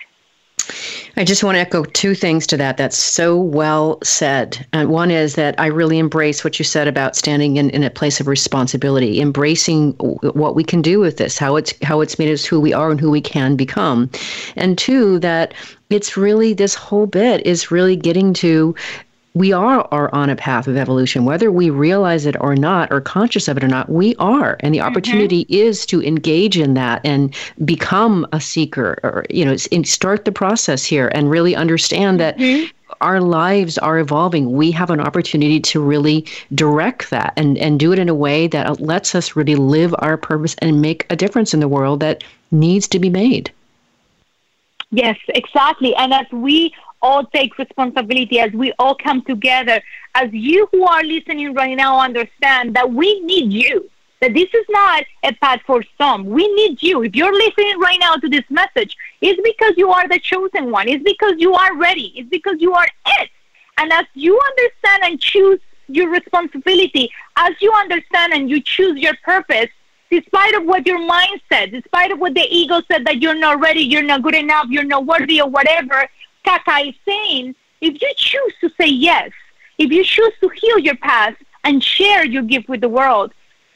I 1.16 1.24
just 1.24 1.42
want 1.42 1.56
to 1.56 1.60
echo 1.60 1.84
two 1.84 2.14
things 2.14 2.46
to 2.48 2.56
that. 2.56 2.76
That's 2.76 2.96
so 2.96 3.36
well 3.36 3.98
said. 4.02 4.66
One 4.72 5.10
is 5.10 5.34
that 5.34 5.58
I 5.58 5.66
really 5.66 5.98
embrace 5.98 6.44
what 6.44 6.58
you 6.58 6.64
said 6.64 6.86
about 6.86 7.16
standing 7.16 7.56
in, 7.56 7.70
in 7.70 7.82
a 7.82 7.90
place 7.90 8.20
of 8.20 8.28
responsibility, 8.28 9.20
embracing 9.20 9.92
what 9.92 10.54
we 10.54 10.62
can 10.62 10.80
do 10.82 11.00
with 11.00 11.16
this, 11.16 11.38
how 11.38 11.56
it's 11.56 11.74
how 11.82 12.00
it's 12.00 12.18
made 12.18 12.32
us 12.32 12.44
who 12.44 12.60
we 12.60 12.72
are 12.72 12.90
and 12.90 13.00
who 13.00 13.10
we 13.10 13.20
can 13.20 13.56
become. 13.56 14.10
And 14.56 14.78
two, 14.78 15.18
that 15.18 15.54
it's 15.90 16.16
really 16.16 16.54
this 16.54 16.74
whole 16.74 17.06
bit 17.06 17.44
is 17.44 17.70
really 17.70 17.96
getting 17.96 18.32
to 18.34 18.74
we 19.34 19.52
are, 19.52 19.86
are 19.92 20.12
on 20.12 20.28
a 20.28 20.36
path 20.36 20.66
of 20.66 20.76
evolution, 20.76 21.24
whether 21.24 21.52
we 21.52 21.70
realize 21.70 22.26
it 22.26 22.36
or 22.40 22.56
not, 22.56 22.92
or 22.92 23.00
conscious 23.00 23.46
of 23.46 23.56
it 23.56 23.62
or 23.62 23.68
not, 23.68 23.88
we 23.88 24.16
are. 24.16 24.56
And 24.60 24.74
the 24.74 24.78
mm-hmm. 24.78 24.88
opportunity 24.88 25.44
mm-hmm. 25.44 25.68
is 25.68 25.86
to 25.86 26.02
engage 26.02 26.58
in 26.58 26.74
that 26.74 27.00
and 27.04 27.34
become 27.64 28.26
a 28.32 28.40
seeker 28.40 28.98
or, 29.04 29.24
you 29.30 29.44
know, 29.44 29.56
start 29.56 30.24
the 30.24 30.32
process 30.32 30.84
here 30.84 31.12
and 31.14 31.30
really 31.30 31.54
understand 31.54 32.18
that 32.18 32.38
mm-hmm. 32.38 32.70
our 33.00 33.20
lives 33.20 33.78
are 33.78 34.00
evolving. 34.00 34.52
We 34.52 34.72
have 34.72 34.90
an 34.90 35.00
opportunity 35.00 35.60
to 35.60 35.80
really 35.80 36.26
direct 36.52 37.10
that 37.10 37.32
and, 37.36 37.56
and 37.58 37.78
do 37.78 37.92
it 37.92 38.00
in 38.00 38.08
a 38.08 38.14
way 38.14 38.48
that 38.48 38.80
lets 38.80 39.14
us 39.14 39.36
really 39.36 39.54
live 39.54 39.94
our 40.00 40.16
purpose 40.16 40.56
and 40.58 40.82
make 40.82 41.06
a 41.08 41.14
difference 41.14 41.54
in 41.54 41.60
the 41.60 41.68
world 41.68 42.00
that 42.00 42.24
needs 42.50 42.88
to 42.88 42.98
be 42.98 43.10
made. 43.10 43.52
Yes, 44.90 45.18
exactly. 45.28 45.94
And 45.94 46.12
as 46.12 46.26
we 46.32 46.74
all 47.02 47.24
take 47.26 47.58
responsibility, 47.58 48.40
as 48.40 48.52
we 48.52 48.72
all 48.78 48.94
come 48.94 49.22
together, 49.22 49.80
as 50.14 50.32
you 50.32 50.68
who 50.72 50.84
are 50.84 51.02
listening 51.02 51.54
right 51.54 51.76
now 51.76 52.00
understand 52.00 52.74
that 52.74 52.92
we 52.92 53.20
need 53.20 53.52
you, 53.52 53.90
that 54.20 54.34
this 54.34 54.48
is 54.52 54.66
not 54.68 55.04
a 55.22 55.32
path 55.34 55.60
for 55.66 55.82
some. 55.96 56.26
We 56.26 56.46
need 56.54 56.82
you. 56.82 57.02
If 57.02 57.16
you're 57.16 57.32
listening 57.32 57.78
right 57.78 57.98
now 58.00 58.16
to 58.16 58.28
this 58.28 58.44
message, 58.50 58.96
it's 59.20 59.40
because 59.42 59.74
you 59.76 59.90
are 59.90 60.06
the 60.08 60.18
chosen 60.18 60.70
one. 60.70 60.88
It's 60.88 61.02
because 61.02 61.34
you 61.38 61.54
are 61.54 61.76
ready. 61.76 62.12
It's 62.16 62.28
because 62.28 62.56
you 62.60 62.74
are 62.74 62.86
it. 63.18 63.30
And 63.78 63.92
as 63.92 64.04
you 64.14 64.38
understand 64.38 65.04
and 65.04 65.20
choose 65.20 65.58
your 65.88 66.10
responsibility, 66.10 67.10
as 67.36 67.54
you 67.60 67.72
understand 67.72 68.34
and 68.34 68.50
you 68.50 68.60
choose 68.60 69.00
your 69.00 69.14
purpose, 69.24 69.70
despite 70.10 70.54
of 70.54 70.64
what 70.64 70.86
your 70.86 71.04
mind 71.04 71.40
said, 71.50 71.70
despite 71.70 72.10
of 72.12 72.18
what 72.18 72.34
the 72.34 72.46
ego 72.50 72.82
said 72.90 73.06
that 73.06 73.22
you're 73.22 73.34
not 73.34 73.60
ready, 73.60 73.80
you're 73.80 74.02
not 74.02 74.22
good 74.22 74.34
enough, 74.34 74.66
you're 74.68 74.84
not 74.84 75.06
worthy 75.06 75.40
or 75.40 75.48
whatever, 75.48 76.06
Kaka 76.44 76.88
is 76.88 76.94
saying, 77.06 77.54
if 77.80 78.00
you 78.00 78.12
choose 78.16 78.54
to 78.60 78.70
say 78.80 78.88
yes, 78.88 79.30
if 79.78 79.90
you 79.90 80.04
choose 80.04 80.32
to 80.40 80.48
heal 80.48 80.78
your 80.78 80.96
past 80.96 81.36
and 81.64 81.82
share 81.82 82.24
your 82.24 82.42
gift 82.42 82.68
with 82.68 82.80
the 82.80 82.88
world, 82.88 83.32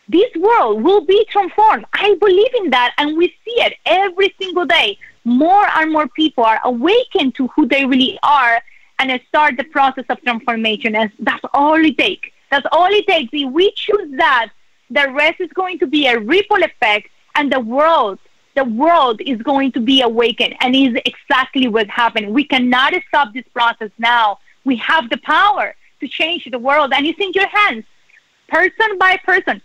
this 0.08 0.30
world 0.36 0.82
will 0.82 1.00
be 1.00 1.24
transformed. 1.30 1.86
I 1.94 2.14
believe 2.20 2.54
in 2.56 2.70
that, 2.70 2.94
and 2.98 3.16
we 3.16 3.28
see 3.44 3.62
it 3.62 3.74
every 3.86 4.34
single 4.38 4.66
day. 4.66 4.98
More 5.24 5.66
and 5.76 5.90
more 5.90 6.08
people 6.08 6.44
are 6.44 6.60
awakened 6.64 7.34
to 7.36 7.46
who 7.48 7.66
they 7.66 7.86
really 7.86 8.18
are 8.22 8.60
and 8.98 9.20
start 9.28 9.56
the 9.56 9.64
process 9.64 10.04
of 10.10 10.20
transformation. 10.20 10.94
And 10.94 11.10
that's 11.18 11.44
all 11.54 11.82
it 11.82 11.96
takes. 11.96 12.28
That's 12.50 12.66
all 12.70 12.92
it 12.92 13.06
takes. 13.06 13.30
If 13.32 13.50
we 13.50 13.72
choose 13.74 14.10
that, 14.18 14.50
the 14.90 15.10
rest 15.12 15.40
is 15.40 15.50
going 15.54 15.78
to 15.78 15.86
be 15.86 16.06
a 16.06 16.20
ripple 16.20 16.62
effect, 16.62 17.08
and 17.34 17.50
the 17.50 17.60
world 17.60 18.18
the 18.54 18.64
world 18.64 19.20
is 19.20 19.40
going 19.42 19.72
to 19.72 19.80
be 19.80 20.00
awakened 20.00 20.54
and 20.60 20.74
is 20.74 20.94
exactly 21.04 21.68
what's 21.68 21.90
happening. 21.90 22.32
We 22.32 22.44
cannot 22.44 22.94
stop 23.08 23.34
this 23.34 23.44
process 23.52 23.90
now. 23.98 24.38
We 24.64 24.76
have 24.76 25.10
the 25.10 25.18
power 25.18 25.74
to 26.00 26.08
change 26.08 26.48
the 26.50 26.58
world 26.58 26.92
and 26.94 27.06
it's 27.06 27.18
in 27.20 27.32
your 27.32 27.48
hands, 27.48 27.84
person 28.48 28.98
by 28.98 29.18
person, 29.24 29.60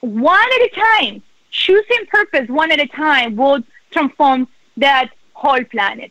one 0.00 0.48
at 0.56 0.60
a 0.60 0.70
time. 0.74 1.22
Choosing 1.50 2.06
purpose 2.10 2.48
one 2.48 2.72
at 2.72 2.80
a 2.80 2.86
time 2.86 3.36
will 3.36 3.62
transform 3.90 4.48
that 4.78 5.10
whole 5.34 5.62
planet. 5.64 6.10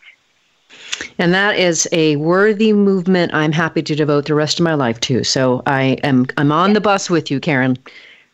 And 1.17 1.34
that 1.34 1.57
is 1.57 1.88
a 1.91 2.15
worthy 2.17 2.73
movement 2.73 3.34
I'm 3.34 3.51
happy 3.51 3.82
to 3.82 3.95
devote 3.95 4.25
the 4.25 4.36
rest 4.36 4.59
of 4.59 4.63
my 4.63 4.75
life 4.75 4.99
to. 5.01 5.23
So 5.23 5.63
I 5.65 5.97
am 6.03 6.27
I'm 6.38 6.51
on 6.51 6.73
the 6.73 6.82
bus 6.82 7.09
with 7.09 7.29
you, 7.29 7.39
Karen. 7.39 7.77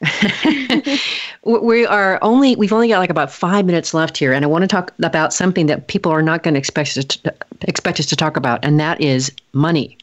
we 1.43 1.85
are 1.85 2.19
only 2.21 2.55
we've 2.55 2.73
only 2.73 2.87
got 2.87 2.99
like 2.99 3.09
about 3.09 3.31
five 3.31 3.65
minutes 3.65 3.95
left 3.95 4.15
here 4.15 4.31
and 4.31 4.45
i 4.45 4.47
want 4.47 4.61
to 4.61 4.67
talk 4.67 4.93
about 5.01 5.33
something 5.33 5.65
that 5.65 5.87
people 5.87 6.11
are 6.11 6.21
not 6.21 6.43
going 6.43 6.53
to 6.53 6.59
expect 6.59 6.95
us 6.97 7.05
to 7.05 7.33
expect 7.61 7.99
us 7.99 8.05
to 8.05 8.15
talk 8.15 8.37
about 8.37 8.63
and 8.63 8.79
that 8.79 8.99
is 9.01 9.31
money. 9.53 9.97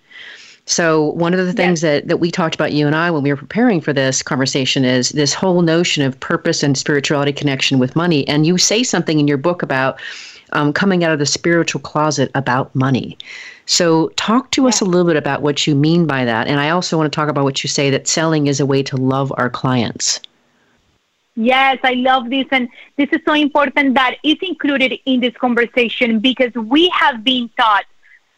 So 0.67 1.11
one 1.11 1.35
of 1.35 1.45
the 1.45 1.53
things 1.53 1.83
yes. 1.83 2.01
that, 2.01 2.09
that 2.09 2.17
we 2.17 2.31
talked 2.31 2.55
about 2.55 2.73
you 2.73 2.87
and 2.87 2.97
i 2.97 3.11
when 3.11 3.23
we 3.23 3.31
were 3.31 3.37
preparing 3.37 3.81
for 3.81 3.93
this 3.93 4.23
conversation 4.23 4.85
is 4.85 5.11
this 5.11 5.35
whole 5.35 5.61
notion 5.61 6.03
of 6.03 6.19
purpose 6.19 6.63
and 6.63 6.77
spirituality 6.77 7.33
connection 7.33 7.79
with 7.79 7.95
money. 7.95 8.27
And 8.27 8.47
you 8.47 8.57
say 8.57 8.83
something 8.83 9.21
in 9.21 9.29
your 9.29 9.37
book 9.37 9.63
about 9.63 10.01
um, 10.53 10.73
coming 10.73 11.05
out 11.05 11.13
of 11.13 11.19
the 11.19 11.27
spiritual 11.27 11.81
closet 11.83 12.31
about 12.35 12.75
money 12.75 13.19
so, 13.67 14.09
talk 14.17 14.51
to 14.53 14.63
yeah. 14.63 14.69
us 14.69 14.81
a 14.81 14.85
little 14.85 15.07
bit 15.07 15.17
about 15.17 15.43
what 15.43 15.67
you 15.67 15.75
mean 15.75 16.07
by 16.07 16.25
that. 16.25 16.47
And 16.49 16.61
I 16.61 16.71
also 16.71 16.99
want 16.99 17.11
to 17.11 17.15
talk 17.15 17.29
about 17.29 17.45
what 17.45 17.63
you 17.63 17.69
say 17.69 17.91
that 17.91 18.07
selling 18.07 18.47
is 18.47 18.61
a 18.61 18.67
way 18.67 18.83
to 18.83 18.97
love 18.97 19.33
our 19.39 19.49
clients. 19.49 20.21
Yes, 21.37 21.79
I 21.83 21.95
love 21.95 22.31
this. 22.31 22.47
And 22.51 22.69
this 22.97 23.09
is 23.11 23.21
so 23.25 23.33
important 23.33 23.95
that 23.95 24.17
it's 24.23 24.43
included 24.43 24.99
in 25.07 25.21
this 25.21 25.35
conversation 25.37 26.21
because 26.21 26.53
we 26.55 26.89
have 26.91 27.25
been 27.25 27.51
taught 27.57 27.85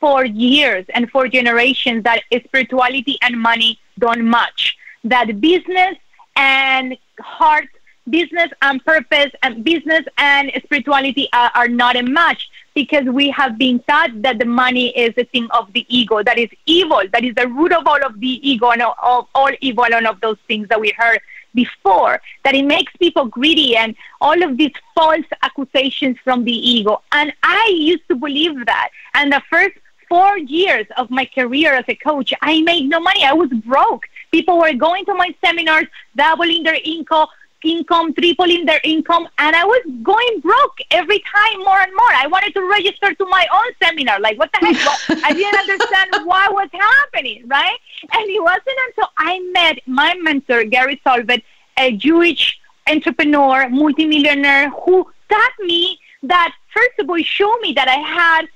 for 0.01 0.25
years 0.25 0.87
and 0.95 1.11
for 1.11 1.29
generations 1.29 2.05
that 2.05 2.23
spirituality 2.47 3.19
and 3.23 3.41
money 3.41 3.79
don't 3.99 4.29
match, 4.29 4.77
that 5.05 5.41
business 5.41 5.97
and 6.37 6.97
heart 7.19 7.69
business 8.09 8.51
and 8.63 8.85
purpose 8.85 9.33
and 9.43 9.65
business 9.65 10.05
and 10.19 10.51
spirituality 10.65 11.29
are, 11.33 11.51
are, 11.55 11.69
not 11.69 11.97
a 11.97 12.03
match 12.03 12.49
because 12.77 13.07
we 13.07 13.31
have 13.31 13.57
been 13.57 13.81
taught 13.89 14.11
that 14.23 14.39
the 14.39 14.45
money 14.45 14.89
is 14.97 15.15
a 15.17 15.25
thing 15.25 15.49
of 15.53 15.73
the 15.73 15.85
ego, 15.89 16.23
that 16.23 16.39
is 16.39 16.51
evil, 16.67 17.03
that 17.13 17.25
is 17.25 17.35
the 17.35 17.49
root 17.49 17.73
of 17.73 17.87
all 17.87 18.05
of 18.05 18.21
the 18.21 18.49
ego 18.49 18.71
and 18.71 18.83
of 18.83 19.27
all 19.35 19.51
evil 19.63 19.87
and 19.87 20.07
of 20.07 20.21
those 20.21 20.37
things 20.47 20.69
that 20.69 20.79
we 20.79 20.93
heard 20.97 21.19
before, 21.55 22.21
that 22.45 22.55
it 22.55 22.67
makes 22.67 22.93
people 22.99 23.25
greedy 23.25 23.77
and 23.77 23.97
all 24.21 24.41
of 24.43 24.59
these 24.59 24.75
false 24.95 25.25
accusations 25.43 26.19
from 26.23 26.45
the 26.45 26.53
ego. 26.53 27.01
And 27.13 27.33
I 27.43 27.73
used 27.75 28.07
to 28.09 28.15
believe 28.15 28.67
that. 28.67 28.91
And 29.15 29.33
the 29.33 29.41
first 29.49 29.75
four 30.07 30.37
years 30.37 30.87
of 30.99 31.11
my 31.11 31.25
career 31.25 31.73
as 31.73 31.87
a 31.89 31.95
coach, 31.95 32.35
I 32.43 32.61
made 32.61 32.91
no 32.91 33.01
money. 33.01 33.25
I 33.25 33.33
was 33.33 33.49
broke. 33.65 34.05
People 34.33 34.59
were 34.59 34.75
going 34.75 35.07
to 35.07 35.15
my 35.15 35.35
seminars, 35.43 35.87
doubling 36.15 36.63
their 36.63 36.79
income, 36.85 37.29
income, 37.65 38.15
tripling 38.15 38.67
their 38.67 38.81
income, 38.85 39.29
and 39.39 39.57
I 39.57 39.65
was 39.65 39.83
going 40.03 40.41
broke 40.41 40.79
every 40.91 41.21
time 41.21 41.59
more 41.59 41.79
and 41.79 41.93
more. 41.95 42.13
I 42.15 42.27
wanted 42.27 42.55
to 42.55 42.63
register 42.69 43.15
to 43.15 43.25
my 43.27 43.47
own 43.53 43.73
seminar. 43.83 44.21
Like, 44.21 44.39
what 44.39 44.51
the 44.53 44.67
heck? 44.67 45.25
I 45.25 45.33
didn't 45.33 45.59
understand 45.61 46.11
what 46.27 46.53
was 46.53 46.69
happening, 46.73 47.47
right? 47.47 47.79
And 48.13 48.31
it 48.31 48.43
wasn't 48.43 48.79
until 48.89 49.09
I 49.17 49.41
met 49.53 49.79
my 49.87 50.15
mentor, 50.21 50.65
Gary 50.65 51.01
Solvet, 51.05 51.43
a 51.79 51.93
Jewish 51.97 52.59
entrepreneur, 52.89 53.69
multimillionaire, 53.69 54.71
who 54.71 55.11
taught 55.29 55.53
me 55.61 55.99
that 56.23 56.55
first 56.73 56.99
of 56.99 57.09
all 57.11 57.23
showed 57.23 57.61
me 57.61 57.73
that 57.73 57.89
I 57.89 57.97
had 57.97 58.49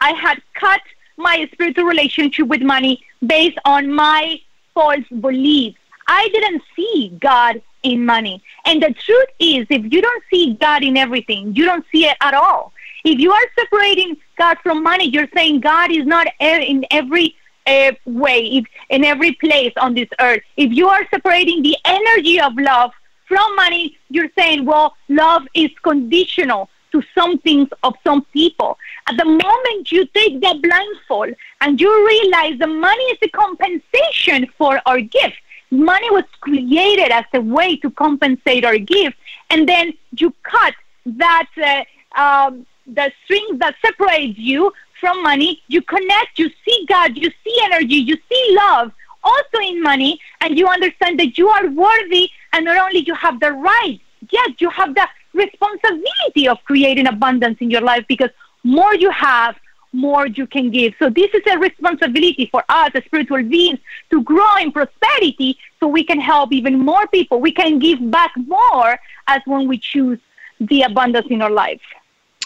I 0.00 0.12
had 0.12 0.42
cut 0.54 0.80
my 1.16 1.48
spiritual 1.52 1.84
relationship 1.84 2.48
with 2.48 2.62
money 2.62 3.02
based 3.24 3.58
on 3.64 3.92
my 3.92 4.40
false 4.74 5.06
beliefs. 5.20 5.78
I 6.06 6.28
didn't 6.28 6.62
see 6.76 7.16
God 7.20 7.62
in 7.82 8.04
money. 8.04 8.42
And 8.64 8.82
the 8.82 8.92
truth 8.92 9.28
is, 9.38 9.66
if 9.70 9.92
you 9.92 10.00
don't 10.00 10.22
see 10.30 10.54
God 10.54 10.82
in 10.82 10.96
everything, 10.96 11.54
you 11.54 11.64
don't 11.64 11.84
see 11.92 12.06
it 12.06 12.16
at 12.20 12.34
all. 12.34 12.72
If 13.04 13.18
you 13.18 13.32
are 13.32 13.46
separating 13.58 14.16
God 14.38 14.56
from 14.62 14.82
money, 14.82 15.08
you're 15.08 15.28
saying 15.34 15.60
God 15.60 15.90
is 15.90 16.06
not 16.06 16.26
in 16.40 16.86
every 16.90 17.36
uh, 17.66 17.92
way, 18.06 18.64
in 18.90 19.04
every 19.04 19.32
place 19.32 19.72
on 19.76 19.94
this 19.94 20.08
earth. 20.20 20.42
If 20.56 20.72
you 20.72 20.88
are 20.88 21.06
separating 21.10 21.62
the 21.62 21.76
energy 21.84 22.40
of 22.40 22.52
love 22.56 22.92
from 23.26 23.56
money, 23.56 23.96
you're 24.08 24.30
saying, 24.36 24.64
well, 24.64 24.94
love 25.08 25.42
is 25.54 25.70
conditional 25.82 26.68
to 26.92 27.02
some 27.14 27.38
things 27.38 27.68
of 27.82 27.94
some 28.04 28.22
people. 28.32 28.78
At 29.08 29.16
the 29.16 29.24
moment 29.24 29.90
you 29.90 30.06
take 30.06 30.40
that 30.42 30.62
blindfold 30.62 31.34
and 31.60 31.80
you 31.80 32.06
realize 32.06 32.58
the 32.58 32.68
money 32.68 33.04
is 33.04 33.18
a 33.22 33.28
compensation 33.28 34.46
for 34.56 34.80
our 34.86 35.00
gift, 35.00 35.36
money 35.74 36.10
was 36.10 36.24
created 36.40 37.10
as 37.10 37.24
a 37.34 37.40
way 37.40 37.76
to 37.76 37.90
compensate 37.90 38.64
or 38.64 38.78
give, 38.78 39.12
and 39.50 39.68
then 39.68 39.92
you 40.12 40.32
cut 40.42 40.74
that 41.06 41.48
uh, 41.62 42.20
um, 42.20 42.66
the 42.86 43.10
strings 43.24 43.58
that 43.58 43.74
separates 43.84 44.38
you 44.38 44.72
from 45.00 45.22
money. 45.22 45.62
You 45.68 45.82
connect, 45.82 46.38
you 46.38 46.50
see 46.64 46.86
God, 46.88 47.16
you 47.16 47.30
see 47.44 47.60
energy, 47.64 47.96
you 47.96 48.16
see 48.28 48.56
love, 48.56 48.92
also 49.22 49.58
in 49.62 49.82
money, 49.82 50.20
and 50.40 50.58
you 50.58 50.66
understand 50.66 51.18
that 51.20 51.36
you 51.36 51.48
are 51.48 51.68
worthy, 51.68 52.30
and 52.52 52.64
not 52.64 52.76
only 52.76 53.00
you 53.00 53.14
have 53.14 53.40
the 53.40 53.52
right, 53.52 54.00
yet 54.30 54.60
you 54.60 54.70
have 54.70 54.94
the 54.94 55.06
responsibility 55.32 56.48
of 56.48 56.58
creating 56.64 57.06
abundance 57.06 57.58
in 57.60 57.70
your 57.70 57.80
life 57.80 58.04
because 58.08 58.30
more 58.62 58.94
you 58.94 59.10
have, 59.10 59.56
more 59.94 60.26
you 60.26 60.46
can 60.46 60.70
give. 60.70 60.94
So 60.98 61.08
this 61.08 61.30
is 61.32 61.42
a 61.50 61.58
responsibility 61.58 62.48
for 62.50 62.62
us 62.68 62.90
as 62.94 63.04
spiritual 63.04 63.42
beings 63.42 63.78
to 64.10 64.22
grow 64.22 64.56
in 64.56 64.72
prosperity 64.72 65.56
so 65.80 65.88
we 65.88 66.04
can 66.04 66.20
help 66.20 66.52
even 66.52 66.78
more 66.78 67.06
people. 67.06 67.40
We 67.40 67.52
can 67.52 67.78
give 67.78 68.10
back 68.10 68.32
more 68.36 68.98
as 69.28 69.40
when 69.46 69.68
we 69.68 69.78
choose 69.78 70.18
the 70.60 70.82
abundance 70.82 71.28
in 71.30 71.40
our 71.40 71.50
life. 71.50 71.80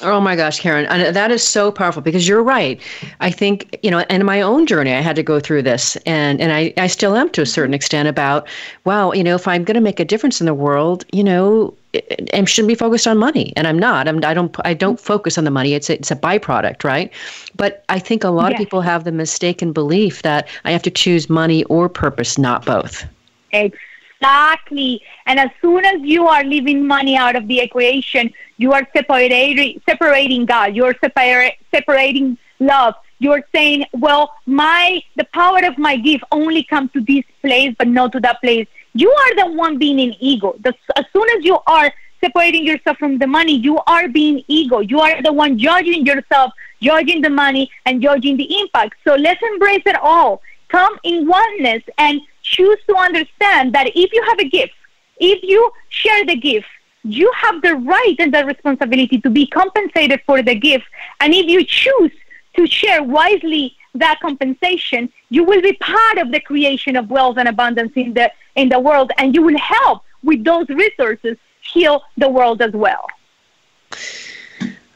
Oh 0.01 0.21
my 0.21 0.37
gosh, 0.37 0.61
Karen, 0.61 0.87
and 0.87 1.15
that 1.17 1.33
is 1.33 1.43
so 1.43 1.73
powerful 1.73 2.03
because 2.03 2.29
you're 2.29 2.43
right. 2.43 2.81
I 3.19 3.33
think, 3.33 3.77
you 3.83 3.91
know, 3.91 4.05
in 4.11 4.25
my 4.25 4.41
own 4.41 4.65
journey, 4.65 4.93
I 4.93 5.01
had 5.01 5.17
to 5.17 5.25
go 5.25 5.41
through 5.41 5.63
this 5.63 5.97
and, 6.07 6.41
and 6.41 6.53
I, 6.53 6.73
I 6.77 6.87
still 6.87 7.17
am 7.17 7.31
to 7.31 7.43
a 7.43 7.47
certain 7.47 7.75
extent 7.75 8.07
about, 8.07 8.49
wow, 8.85 9.11
you 9.11 9.25
know, 9.25 9.35
if 9.35 9.49
I'm 9.49 9.65
going 9.65 9.75
to 9.75 9.81
make 9.81 9.99
a 9.99 10.05
difference 10.05 10.41
in 10.41 10.47
the 10.47 10.55
world, 10.55 11.05
you 11.13 11.25
know, 11.25 11.75
I 11.95 12.45
shouldn't 12.45 12.69
be 12.69 12.75
focused 12.75 13.07
on 13.07 13.17
money, 13.17 13.53
and 13.57 13.67
I'm 13.67 13.79
not. 13.79 14.09
I'm, 14.09 14.23
I 14.25 14.35
don't. 14.35 14.55
I 14.65 14.75
don't 14.75 15.01
focus 15.01 15.39
on 15.39 15.45
the 15.45 15.51
money. 15.51 15.73
It's 15.73 15.89
a, 15.89 15.95
it's 15.95 16.11
a 16.11 16.17
byproduct, 16.17 16.85
right? 16.85 17.11
But 17.57 17.85
I 17.89 17.99
think 17.99 18.25
a 18.25 18.29
lot 18.29 18.53
yes. 18.53 18.61
of 18.61 18.65
people 18.65 18.81
have 18.83 19.05
the 19.05 19.13
mistaken 19.13 19.73
belief 19.73 20.23
that 20.23 20.49
I 20.65 20.73
have 20.73 20.83
to 20.83 20.91
choose 20.91 21.31
money 21.31 21.65
or 21.65 21.89
purpose, 21.89 22.37
not 22.37 22.67
both. 22.67 23.07
Exactly. 23.53 25.03
And 25.27 25.39
as 25.39 25.49
soon 25.63 25.85
as 25.85 26.01
you 26.03 26.27
are 26.27 26.45
leaving 26.45 26.87
money 26.87 27.17
out 27.17 27.37
of 27.37 27.49
the 27.49 27.61
equation, 27.61 28.33
you 28.59 28.73
are 28.73 28.87
separating 28.93 29.81
separating 29.89 30.45
God. 30.45 30.77
You're 30.77 30.95
separa- 30.95 31.57
separating 31.75 32.37
love. 32.59 32.95
You're 33.21 33.45
saying, 33.53 33.87
well, 33.95 34.35
my 34.47 35.03
the 35.17 35.25
power 35.33 35.65
of 35.65 35.79
my 35.79 35.97
gift 35.97 36.25
only 36.33 36.65
comes 36.65 36.93
to 36.93 37.01
this 37.01 37.25
place, 37.41 37.75
but 37.79 37.89
not 37.89 38.13
to 38.13 38.21
that 38.21 38.41
place 38.43 38.69
you 38.99 39.11
are 39.11 39.35
the 39.37 39.53
one 39.53 39.79
being 39.79 39.99
in 40.01 40.15
ego. 40.19 40.57
The, 40.65 40.75
as 40.97 41.05
soon 41.13 41.29
as 41.37 41.45
you 41.45 41.59
are 41.67 41.93
separating 42.21 42.67
yourself 42.67 42.99
from 42.99 43.19
the 43.19 43.29
money, 43.29 43.55
you 43.57 43.79
are 43.87 44.09
being 44.09 44.43
ego. 44.49 44.81
You 44.81 44.99
are 45.01 45.23
the 45.23 45.33
one 45.33 45.57
judging 45.57 46.05
yourself, 46.05 46.53
judging 46.83 47.21
the 47.21 47.31
money, 47.31 47.71
and 47.87 48.03
judging 48.03 48.37
the 48.37 48.59
impact. 48.61 48.95
So 49.05 49.15
let's 49.15 49.41
embrace 49.53 49.83
it 49.87 49.97
all. 50.03 50.43
Come 50.69 50.99
in 51.05 51.29
oneness 51.29 51.85
and 51.99 52.21
choose 52.43 52.79
to 52.89 52.97
understand 52.97 53.73
that 53.75 53.87
if 53.95 54.13
you 54.13 54.23
have 54.25 54.41
a 54.41 54.49
gift, 54.49 54.73
if 55.19 55.43
you 55.45 55.71
share 55.91 56.27
the 56.27 56.37
gift, 56.37 56.67
you 57.05 57.31
have 57.37 57.63
the 57.63 57.77
right 57.77 58.17
and 58.19 58.35
the 58.35 58.45
responsibility 58.45 59.21
to 59.21 59.31
be 59.31 59.47
compensated 59.47 60.21
for 60.27 60.43
the 60.43 60.57
gift. 60.57 60.87
And 61.21 61.33
if 61.33 61.47
you 61.47 61.65
choose 61.65 62.13
to 62.57 62.67
share 62.67 63.05
wisely 63.05 63.77
that 63.95 64.19
compensation, 64.21 65.09
you 65.31 65.45
will 65.45 65.61
be 65.61 65.73
part 65.75 66.19
of 66.19 66.33
the 66.33 66.41
creation 66.41 66.97
of 66.97 67.11
wealth 67.11 67.37
and 67.39 67.49
abundance 67.49 67.93
in 67.95 68.15
the 68.15 68.31
in 68.55 68.69
the 68.69 68.81
world, 68.81 69.13
and 69.19 69.35
you 69.35 69.43
will 69.43 69.59
help 69.59 70.03
with 70.23 70.45
those 70.45 70.69
resources 70.69 71.37
heal 71.61 72.03
the 72.17 72.29
world 72.29 72.61
as 72.63 72.73
well. 72.73 73.07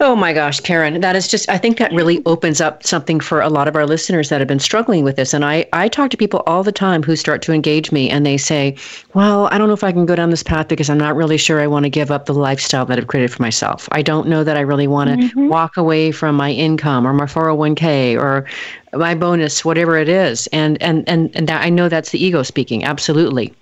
Oh 0.04 0.16
my 0.16 0.32
gosh, 0.32 0.58
Karen, 0.58 1.00
that 1.00 1.14
is 1.14 1.28
just, 1.28 1.48
I 1.48 1.58
think 1.58 1.78
that 1.78 1.92
really 1.92 2.20
opens 2.26 2.60
up 2.60 2.82
something 2.82 3.20
for 3.20 3.40
a 3.40 3.48
lot 3.48 3.68
of 3.68 3.76
our 3.76 3.86
listeners 3.86 4.30
that 4.30 4.40
have 4.40 4.48
been 4.48 4.58
struggling 4.58 5.04
with 5.04 5.14
this. 5.14 5.32
And 5.32 5.44
I, 5.44 5.64
I 5.72 5.86
talk 5.86 6.10
to 6.10 6.16
people 6.16 6.42
all 6.44 6.64
the 6.64 6.72
time 6.72 7.04
who 7.04 7.14
start 7.14 7.40
to 7.42 7.52
engage 7.52 7.92
me 7.92 8.10
and 8.10 8.26
they 8.26 8.36
say, 8.36 8.76
well, 9.14 9.46
I 9.52 9.58
don't 9.58 9.68
know 9.68 9.74
if 9.74 9.84
I 9.84 9.92
can 9.92 10.04
go 10.04 10.16
down 10.16 10.30
this 10.30 10.42
path 10.42 10.66
because 10.66 10.90
I'm 10.90 10.98
not 10.98 11.14
really 11.14 11.36
sure 11.36 11.60
I 11.60 11.68
want 11.68 11.84
to 11.84 11.88
give 11.88 12.10
up 12.10 12.26
the 12.26 12.34
lifestyle 12.34 12.84
that 12.86 12.98
I've 12.98 13.06
created 13.06 13.30
for 13.30 13.42
myself. 13.42 13.88
I 13.92 14.02
don't 14.02 14.26
know 14.26 14.42
that 14.42 14.56
I 14.56 14.62
really 14.62 14.88
want 14.88 15.10
to 15.10 15.16
mm-hmm. 15.28 15.46
walk 15.46 15.76
away 15.76 16.10
from 16.10 16.34
my 16.34 16.50
income 16.50 17.06
or 17.06 17.12
my 17.12 17.26
401k 17.26 18.20
or 18.20 18.44
my 18.94 19.14
bonus, 19.14 19.64
whatever 19.64 19.96
it 19.96 20.08
is. 20.08 20.48
And, 20.48 20.82
and, 20.82 21.08
and, 21.08 21.30
and 21.36 21.48
that, 21.48 21.62
I 21.64 21.68
know 21.68 21.88
that's 21.88 22.10
the 22.10 22.22
ego 22.22 22.42
speaking. 22.42 22.82
Absolutely. 22.82 23.54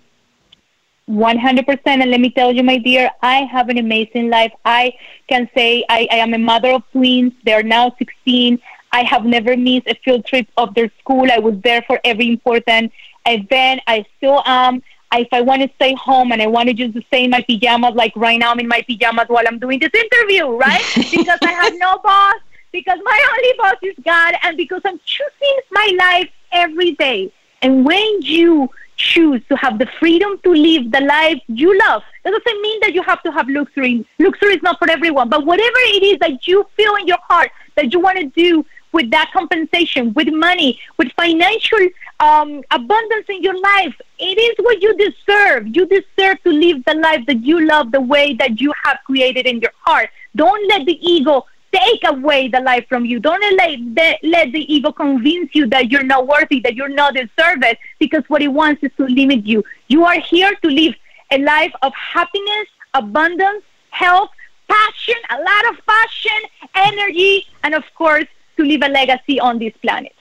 100% 1.10 1.80
and 1.84 2.10
let 2.10 2.20
me 2.20 2.30
tell 2.30 2.52
you 2.52 2.62
my 2.62 2.78
dear 2.78 3.10
i 3.20 3.42
have 3.42 3.68
an 3.68 3.78
amazing 3.78 4.30
life. 4.30 4.52
I 4.64 4.94
can 5.28 5.48
say 5.54 5.84
I, 5.88 6.06
I, 6.10 6.16
am 6.16 6.34
a 6.34 6.38
mother 6.38 6.70
of 6.70 6.82
twins. 6.92 7.32
They're 7.44 7.62
now 7.62 7.92
16 7.98 8.58
i 8.92 9.02
have 9.02 9.24
never 9.24 9.56
missed 9.56 9.86
a 9.88 9.94
field 10.04 10.24
trip 10.24 10.46
of 10.56 10.74
their 10.74 10.90
school. 11.00 11.30
I 11.30 11.38
was 11.38 11.54
there 11.62 11.82
for 11.82 12.00
every 12.04 12.28
important 12.28 12.92
event. 13.26 13.80
I 13.86 14.04
still 14.16 14.42
am. 14.46 14.82
If 15.12 15.28
i 15.32 15.40
want 15.40 15.62
to 15.62 15.70
stay 15.74 15.94
home 15.94 16.30
and 16.30 16.40
i 16.40 16.46
want 16.46 16.68
to 16.68 16.74
just 16.74 16.96
stay 17.08 17.24
in 17.24 17.30
my 17.30 17.42
pajamas 17.42 17.94
like 17.96 18.12
right 18.14 18.38
now 18.38 18.52
i'm 18.52 18.60
in 18.60 18.68
my 18.68 18.82
pajamas 18.82 19.26
while 19.26 19.44
i'm 19.48 19.58
doing 19.58 19.80
this 19.80 19.90
interview 19.92 20.46
right? 20.56 20.84
Because 21.10 21.38
i 21.42 21.52
have 21.52 21.74
no 21.78 21.98
boss. 21.98 22.36
Because 22.70 23.00
my 23.02 23.18
only 23.32 23.52
boss 23.58 23.78
is 23.82 23.96
god 24.04 24.34
and 24.44 24.56
because 24.56 24.82
i'm 24.84 25.00
choosing 25.04 25.56
my 25.72 25.88
life 25.98 26.30
every 26.52 26.92
day. 26.92 27.32
And 27.62 27.84
when 27.84 28.22
you 28.22 28.70
choose 29.00 29.40
to 29.48 29.56
have 29.56 29.78
the 29.78 29.86
freedom 29.98 30.38
to 30.44 30.50
live 30.52 30.90
the 30.92 31.00
life 31.00 31.40
you 31.48 31.76
love. 31.86 32.02
That 32.24 32.30
doesn't 32.30 32.60
mean 32.60 32.78
that 32.82 32.94
you 32.94 33.02
have 33.02 33.22
to 33.22 33.32
have 33.32 33.48
luxury. 33.48 34.06
Luxury 34.18 34.54
is 34.54 34.62
not 34.62 34.78
for 34.78 34.90
everyone, 34.90 35.28
but 35.28 35.46
whatever 35.46 35.80
it 35.96 36.02
is 36.02 36.18
that 36.20 36.46
you 36.46 36.66
feel 36.76 36.94
in 36.96 37.06
your 37.06 37.22
heart 37.22 37.50
that 37.76 37.92
you 37.92 38.00
want 38.00 38.18
to 38.18 38.26
do 38.26 38.64
with 38.92 39.10
that 39.10 39.30
compensation, 39.32 40.12
with 40.14 40.28
money, 40.32 40.78
with 40.98 41.12
financial 41.12 41.78
um, 42.18 42.62
abundance 42.70 43.26
in 43.28 43.42
your 43.42 43.58
life, 43.58 43.94
it 44.18 44.36
is 44.36 44.54
what 44.58 44.82
you 44.82 44.96
deserve. 44.96 45.68
You 45.68 45.86
deserve 45.86 46.42
to 46.42 46.50
live 46.50 46.84
the 46.84 46.94
life 46.94 47.24
that 47.26 47.44
you 47.44 47.66
love 47.66 47.92
the 47.92 48.00
way 48.00 48.34
that 48.34 48.60
you 48.60 48.72
have 48.84 48.98
created 49.06 49.46
in 49.46 49.60
your 49.60 49.72
heart. 49.80 50.10
Don't 50.36 50.68
let 50.68 50.86
the 50.86 50.98
ego 51.00 51.46
take 51.72 52.00
away 52.06 52.48
the 52.48 52.60
life 52.60 52.86
from 52.88 53.04
you. 53.04 53.20
Don't 53.20 53.40
let 53.56 53.78
the, 53.94 54.28
let 54.28 54.52
the 54.52 54.72
ego 54.72 54.92
convince 54.92 55.54
you 55.54 55.66
that 55.68 55.90
you're 55.90 56.02
not 56.02 56.26
worthy, 56.26 56.60
that 56.60 56.74
you're 56.74 56.88
not 56.88 57.14
deserved, 57.14 57.64
because 57.98 58.24
what 58.28 58.42
it 58.42 58.48
wants 58.48 58.82
is 58.82 58.90
to 58.96 59.06
limit 59.06 59.46
you. 59.46 59.64
You 59.88 60.04
are 60.04 60.18
here 60.20 60.54
to 60.62 60.68
live 60.68 60.94
a 61.30 61.38
life 61.38 61.72
of 61.82 61.92
happiness, 61.94 62.66
abundance, 62.94 63.62
health, 63.90 64.30
passion, 64.68 65.14
a 65.30 65.36
lot 65.36 65.66
of 65.70 65.86
passion, 65.86 66.38
energy, 66.74 67.46
and 67.62 67.74
of 67.74 67.84
course, 67.94 68.26
to 68.56 68.64
leave 68.64 68.82
a 68.82 68.88
legacy 68.88 69.40
on 69.40 69.58
this 69.58 69.72
planet. 69.82 70.14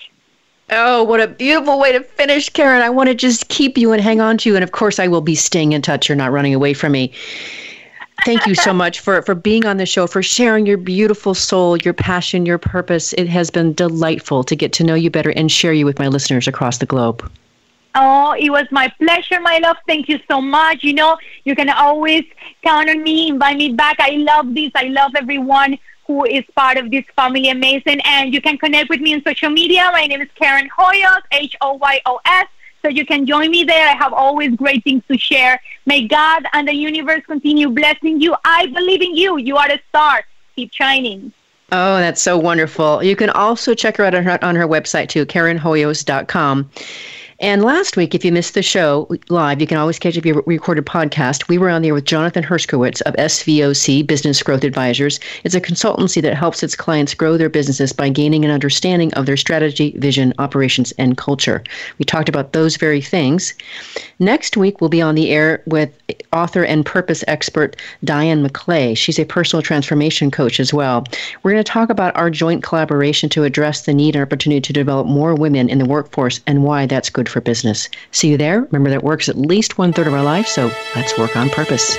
Oh, 0.71 1.03
what 1.03 1.19
a 1.19 1.27
beautiful 1.27 1.79
way 1.79 1.91
to 1.93 2.03
finish, 2.03 2.49
Karen. 2.49 2.81
I 2.83 2.91
want 2.91 3.09
to 3.09 3.15
just 3.15 3.47
keep 3.49 3.75
you 3.75 3.91
and 3.91 4.01
hang 4.01 4.21
on 4.21 4.37
to 4.39 4.49
you. 4.49 4.55
And 4.55 4.63
of 4.63 4.71
course, 4.71 4.99
I 4.99 5.07
will 5.07 5.21
be 5.21 5.33
staying 5.33 5.71
in 5.71 5.81
touch. 5.81 6.07
You're 6.07 6.15
not 6.15 6.31
running 6.31 6.53
away 6.53 6.73
from 6.75 6.91
me 6.91 7.11
thank 8.25 8.45
you 8.45 8.55
so 8.55 8.73
much 8.73 8.99
for, 8.99 9.21
for 9.21 9.35
being 9.35 9.65
on 9.65 9.77
the 9.77 9.85
show, 9.85 10.07
for 10.07 10.23
sharing 10.23 10.65
your 10.65 10.77
beautiful 10.77 11.33
soul, 11.33 11.77
your 11.77 11.93
passion, 11.93 12.45
your 12.45 12.57
purpose. 12.57 13.13
It 13.13 13.27
has 13.27 13.49
been 13.49 13.73
delightful 13.73 14.43
to 14.43 14.55
get 14.55 14.73
to 14.73 14.83
know 14.83 14.95
you 14.95 15.09
better 15.09 15.31
and 15.31 15.51
share 15.51 15.73
you 15.73 15.85
with 15.85 15.99
my 15.99 16.07
listeners 16.07 16.47
across 16.47 16.77
the 16.77 16.85
globe. 16.85 17.29
Oh, 17.95 18.35
it 18.39 18.49
was 18.51 18.65
my 18.71 18.87
pleasure, 18.99 19.39
my 19.41 19.57
love. 19.57 19.77
Thank 19.87 20.09
you 20.09 20.19
so 20.29 20.39
much. 20.39 20.83
You 20.83 20.93
know, 20.93 21.17
you 21.43 21.55
can 21.55 21.69
always 21.69 22.23
count 22.63 22.89
on 22.89 23.03
me, 23.03 23.29
invite 23.29 23.57
me 23.57 23.73
back. 23.73 23.97
I 23.99 24.11
love 24.11 24.53
this. 24.53 24.71
I 24.75 24.83
love 24.83 25.11
everyone 25.15 25.77
who 26.05 26.25
is 26.25 26.43
part 26.55 26.77
of 26.77 26.91
this 26.91 27.05
family 27.15 27.49
amazing. 27.49 27.99
And 28.05 28.33
you 28.33 28.41
can 28.41 28.57
connect 28.57 28.89
with 28.89 29.01
me 29.01 29.15
on 29.15 29.23
social 29.23 29.49
media. 29.49 29.89
My 29.91 30.05
name 30.05 30.21
is 30.21 30.29
Karen 30.35 30.69
Hoyos, 30.69 31.21
H 31.31 31.55
O 31.61 31.73
Y 31.73 32.01
O 32.05 32.19
S. 32.25 32.47
So 32.81 32.87
you 32.87 33.05
can 33.05 33.25
join 33.25 33.51
me 33.51 33.63
there. 33.63 33.87
I 33.87 33.95
have 33.95 34.13
always 34.13 34.55
great 34.55 34.83
things 34.83 35.03
to 35.09 35.17
share. 35.17 35.59
May 35.85 36.07
God 36.07 36.45
and 36.53 36.67
the 36.67 36.73
universe 36.73 37.21
continue 37.25 37.69
blessing 37.69 38.21
you. 38.21 38.35
I 38.45 38.67
believe 38.67 39.01
in 39.01 39.15
you. 39.15 39.37
You 39.37 39.57
are 39.57 39.69
a 39.69 39.79
star. 39.89 40.23
Keep 40.55 40.73
shining. 40.73 41.33
Oh, 41.71 41.97
that's 41.97 42.21
so 42.21 42.37
wonderful. 42.37 43.03
You 43.03 43.15
can 43.15 43.29
also 43.29 43.75
check 43.75 43.97
her 43.97 44.05
out 44.05 44.15
on 44.15 44.23
her, 44.23 44.43
on 44.43 44.55
her 44.55 44.67
website 44.67 45.09
too, 45.09 45.25
KarenHoyos.com. 45.25 46.69
And 47.41 47.63
last 47.63 47.95
week, 47.95 48.13
if 48.13 48.25
you 48.25 48.33
missed 48.33 48.53
the 48.53 48.61
show 48.61 49.07
live, 49.29 49.61
you 49.61 49.67
can 49.67 49.77
always 49.77 49.97
catch 49.97 50.17
up 50.17 50.25
your 50.25 50.43
recorded 50.45 50.85
podcast. 50.85 51.47
We 51.47 51.57
were 51.57 51.69
on 51.69 51.83
there 51.83 51.93
with 51.93 52.03
Jonathan 52.03 52.43
Herskowitz 52.43 53.01
of 53.03 53.15
SVOC 53.15 54.05
Business 54.05 54.43
Growth 54.43 54.65
Advisors. 54.65 55.21
It's 55.45 55.55
a 55.55 55.61
consultancy 55.61 56.21
that 56.21 56.35
helps 56.35 56.63
its 56.63 56.75
clients 56.75 57.13
grow 57.13 57.37
their 57.37 57.47
businesses 57.47 57.93
by 57.93 58.09
gaining 58.09 58.43
an 58.43 58.51
understanding 58.51 59.13
of 59.13 59.25
their 59.25 59.37
strategy, 59.37 59.95
vision, 59.99 60.33
operations, 60.37 60.91
and 60.97 61.15
culture. 61.15 61.63
We 61.97 62.03
talked 62.03 62.27
about 62.27 62.51
those 62.51 62.75
very 62.75 62.99
things. 62.99 63.53
Next 64.19 64.57
week, 64.57 64.81
we'll 64.81 64.89
be 64.89 65.01
on 65.01 65.15
the 65.15 65.29
air 65.29 65.63
with 65.65 65.97
author 66.33 66.65
and 66.65 66.85
purpose 66.85 67.23
expert 67.25 67.77
Diane 68.03 68.45
McClay. 68.45 68.97
She's 68.97 69.17
a 69.17 69.23
personal 69.23 69.63
transformation 69.63 70.29
coach 70.29 70.59
as 70.59 70.73
well. 70.73 71.05
We're 71.43 71.51
going 71.51 71.63
to 71.63 71.71
talk 71.71 71.89
about 71.89 72.17
our 72.17 72.29
joint 72.29 72.63
collaboration 72.63 73.29
to 73.29 73.45
address 73.45 73.85
the 73.85 73.93
need 73.93 74.17
and 74.17 74.23
opportunity 74.23 74.59
to 74.59 74.73
develop 74.73 75.07
more 75.07 75.35
women 75.35 75.69
in 75.69 75.77
the 75.77 75.85
workforce 75.85 76.41
and 76.45 76.65
why 76.65 76.85
that's 76.85 77.09
good 77.09 77.28
for 77.29 77.41
business. 77.41 77.89
See 78.11 78.29
you 78.29 78.37
there. 78.37 78.61
Remember 78.61 78.89
that 78.89 79.03
work's 79.03 79.29
at 79.29 79.37
least 79.37 79.77
one 79.77 79.93
third 79.93 80.07
of 80.07 80.13
our 80.13 80.23
life, 80.23 80.47
so 80.47 80.71
let's 80.95 81.17
work 81.17 81.35
on 81.35 81.49
purpose. 81.49 81.95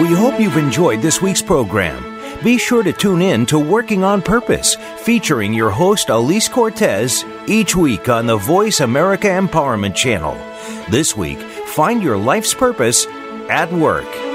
We 0.00 0.08
hope 0.08 0.40
you've 0.40 0.56
enjoyed 0.56 1.02
this 1.02 1.22
week's 1.22 1.42
program. 1.42 2.12
Be 2.42 2.58
sure 2.58 2.82
to 2.82 2.92
tune 2.92 3.22
in 3.22 3.46
to 3.46 3.58
Working 3.58 4.02
on 4.02 4.20
Purpose, 4.20 4.74
featuring 4.96 5.54
your 5.54 5.70
host 5.70 6.08
Alise 6.08 6.50
Cortez 6.50 7.24
each 7.46 7.76
week 7.76 8.08
on 8.08 8.26
the 8.26 8.36
Voice 8.36 8.80
America 8.80 9.28
Empowerment 9.28 9.94
Channel. 9.94 10.34
This 10.90 11.16
week, 11.16 11.38
find 11.38 12.02
your 12.02 12.16
life's 12.16 12.52
purpose 12.52 13.06
at 13.48 13.72
work. 13.72 14.31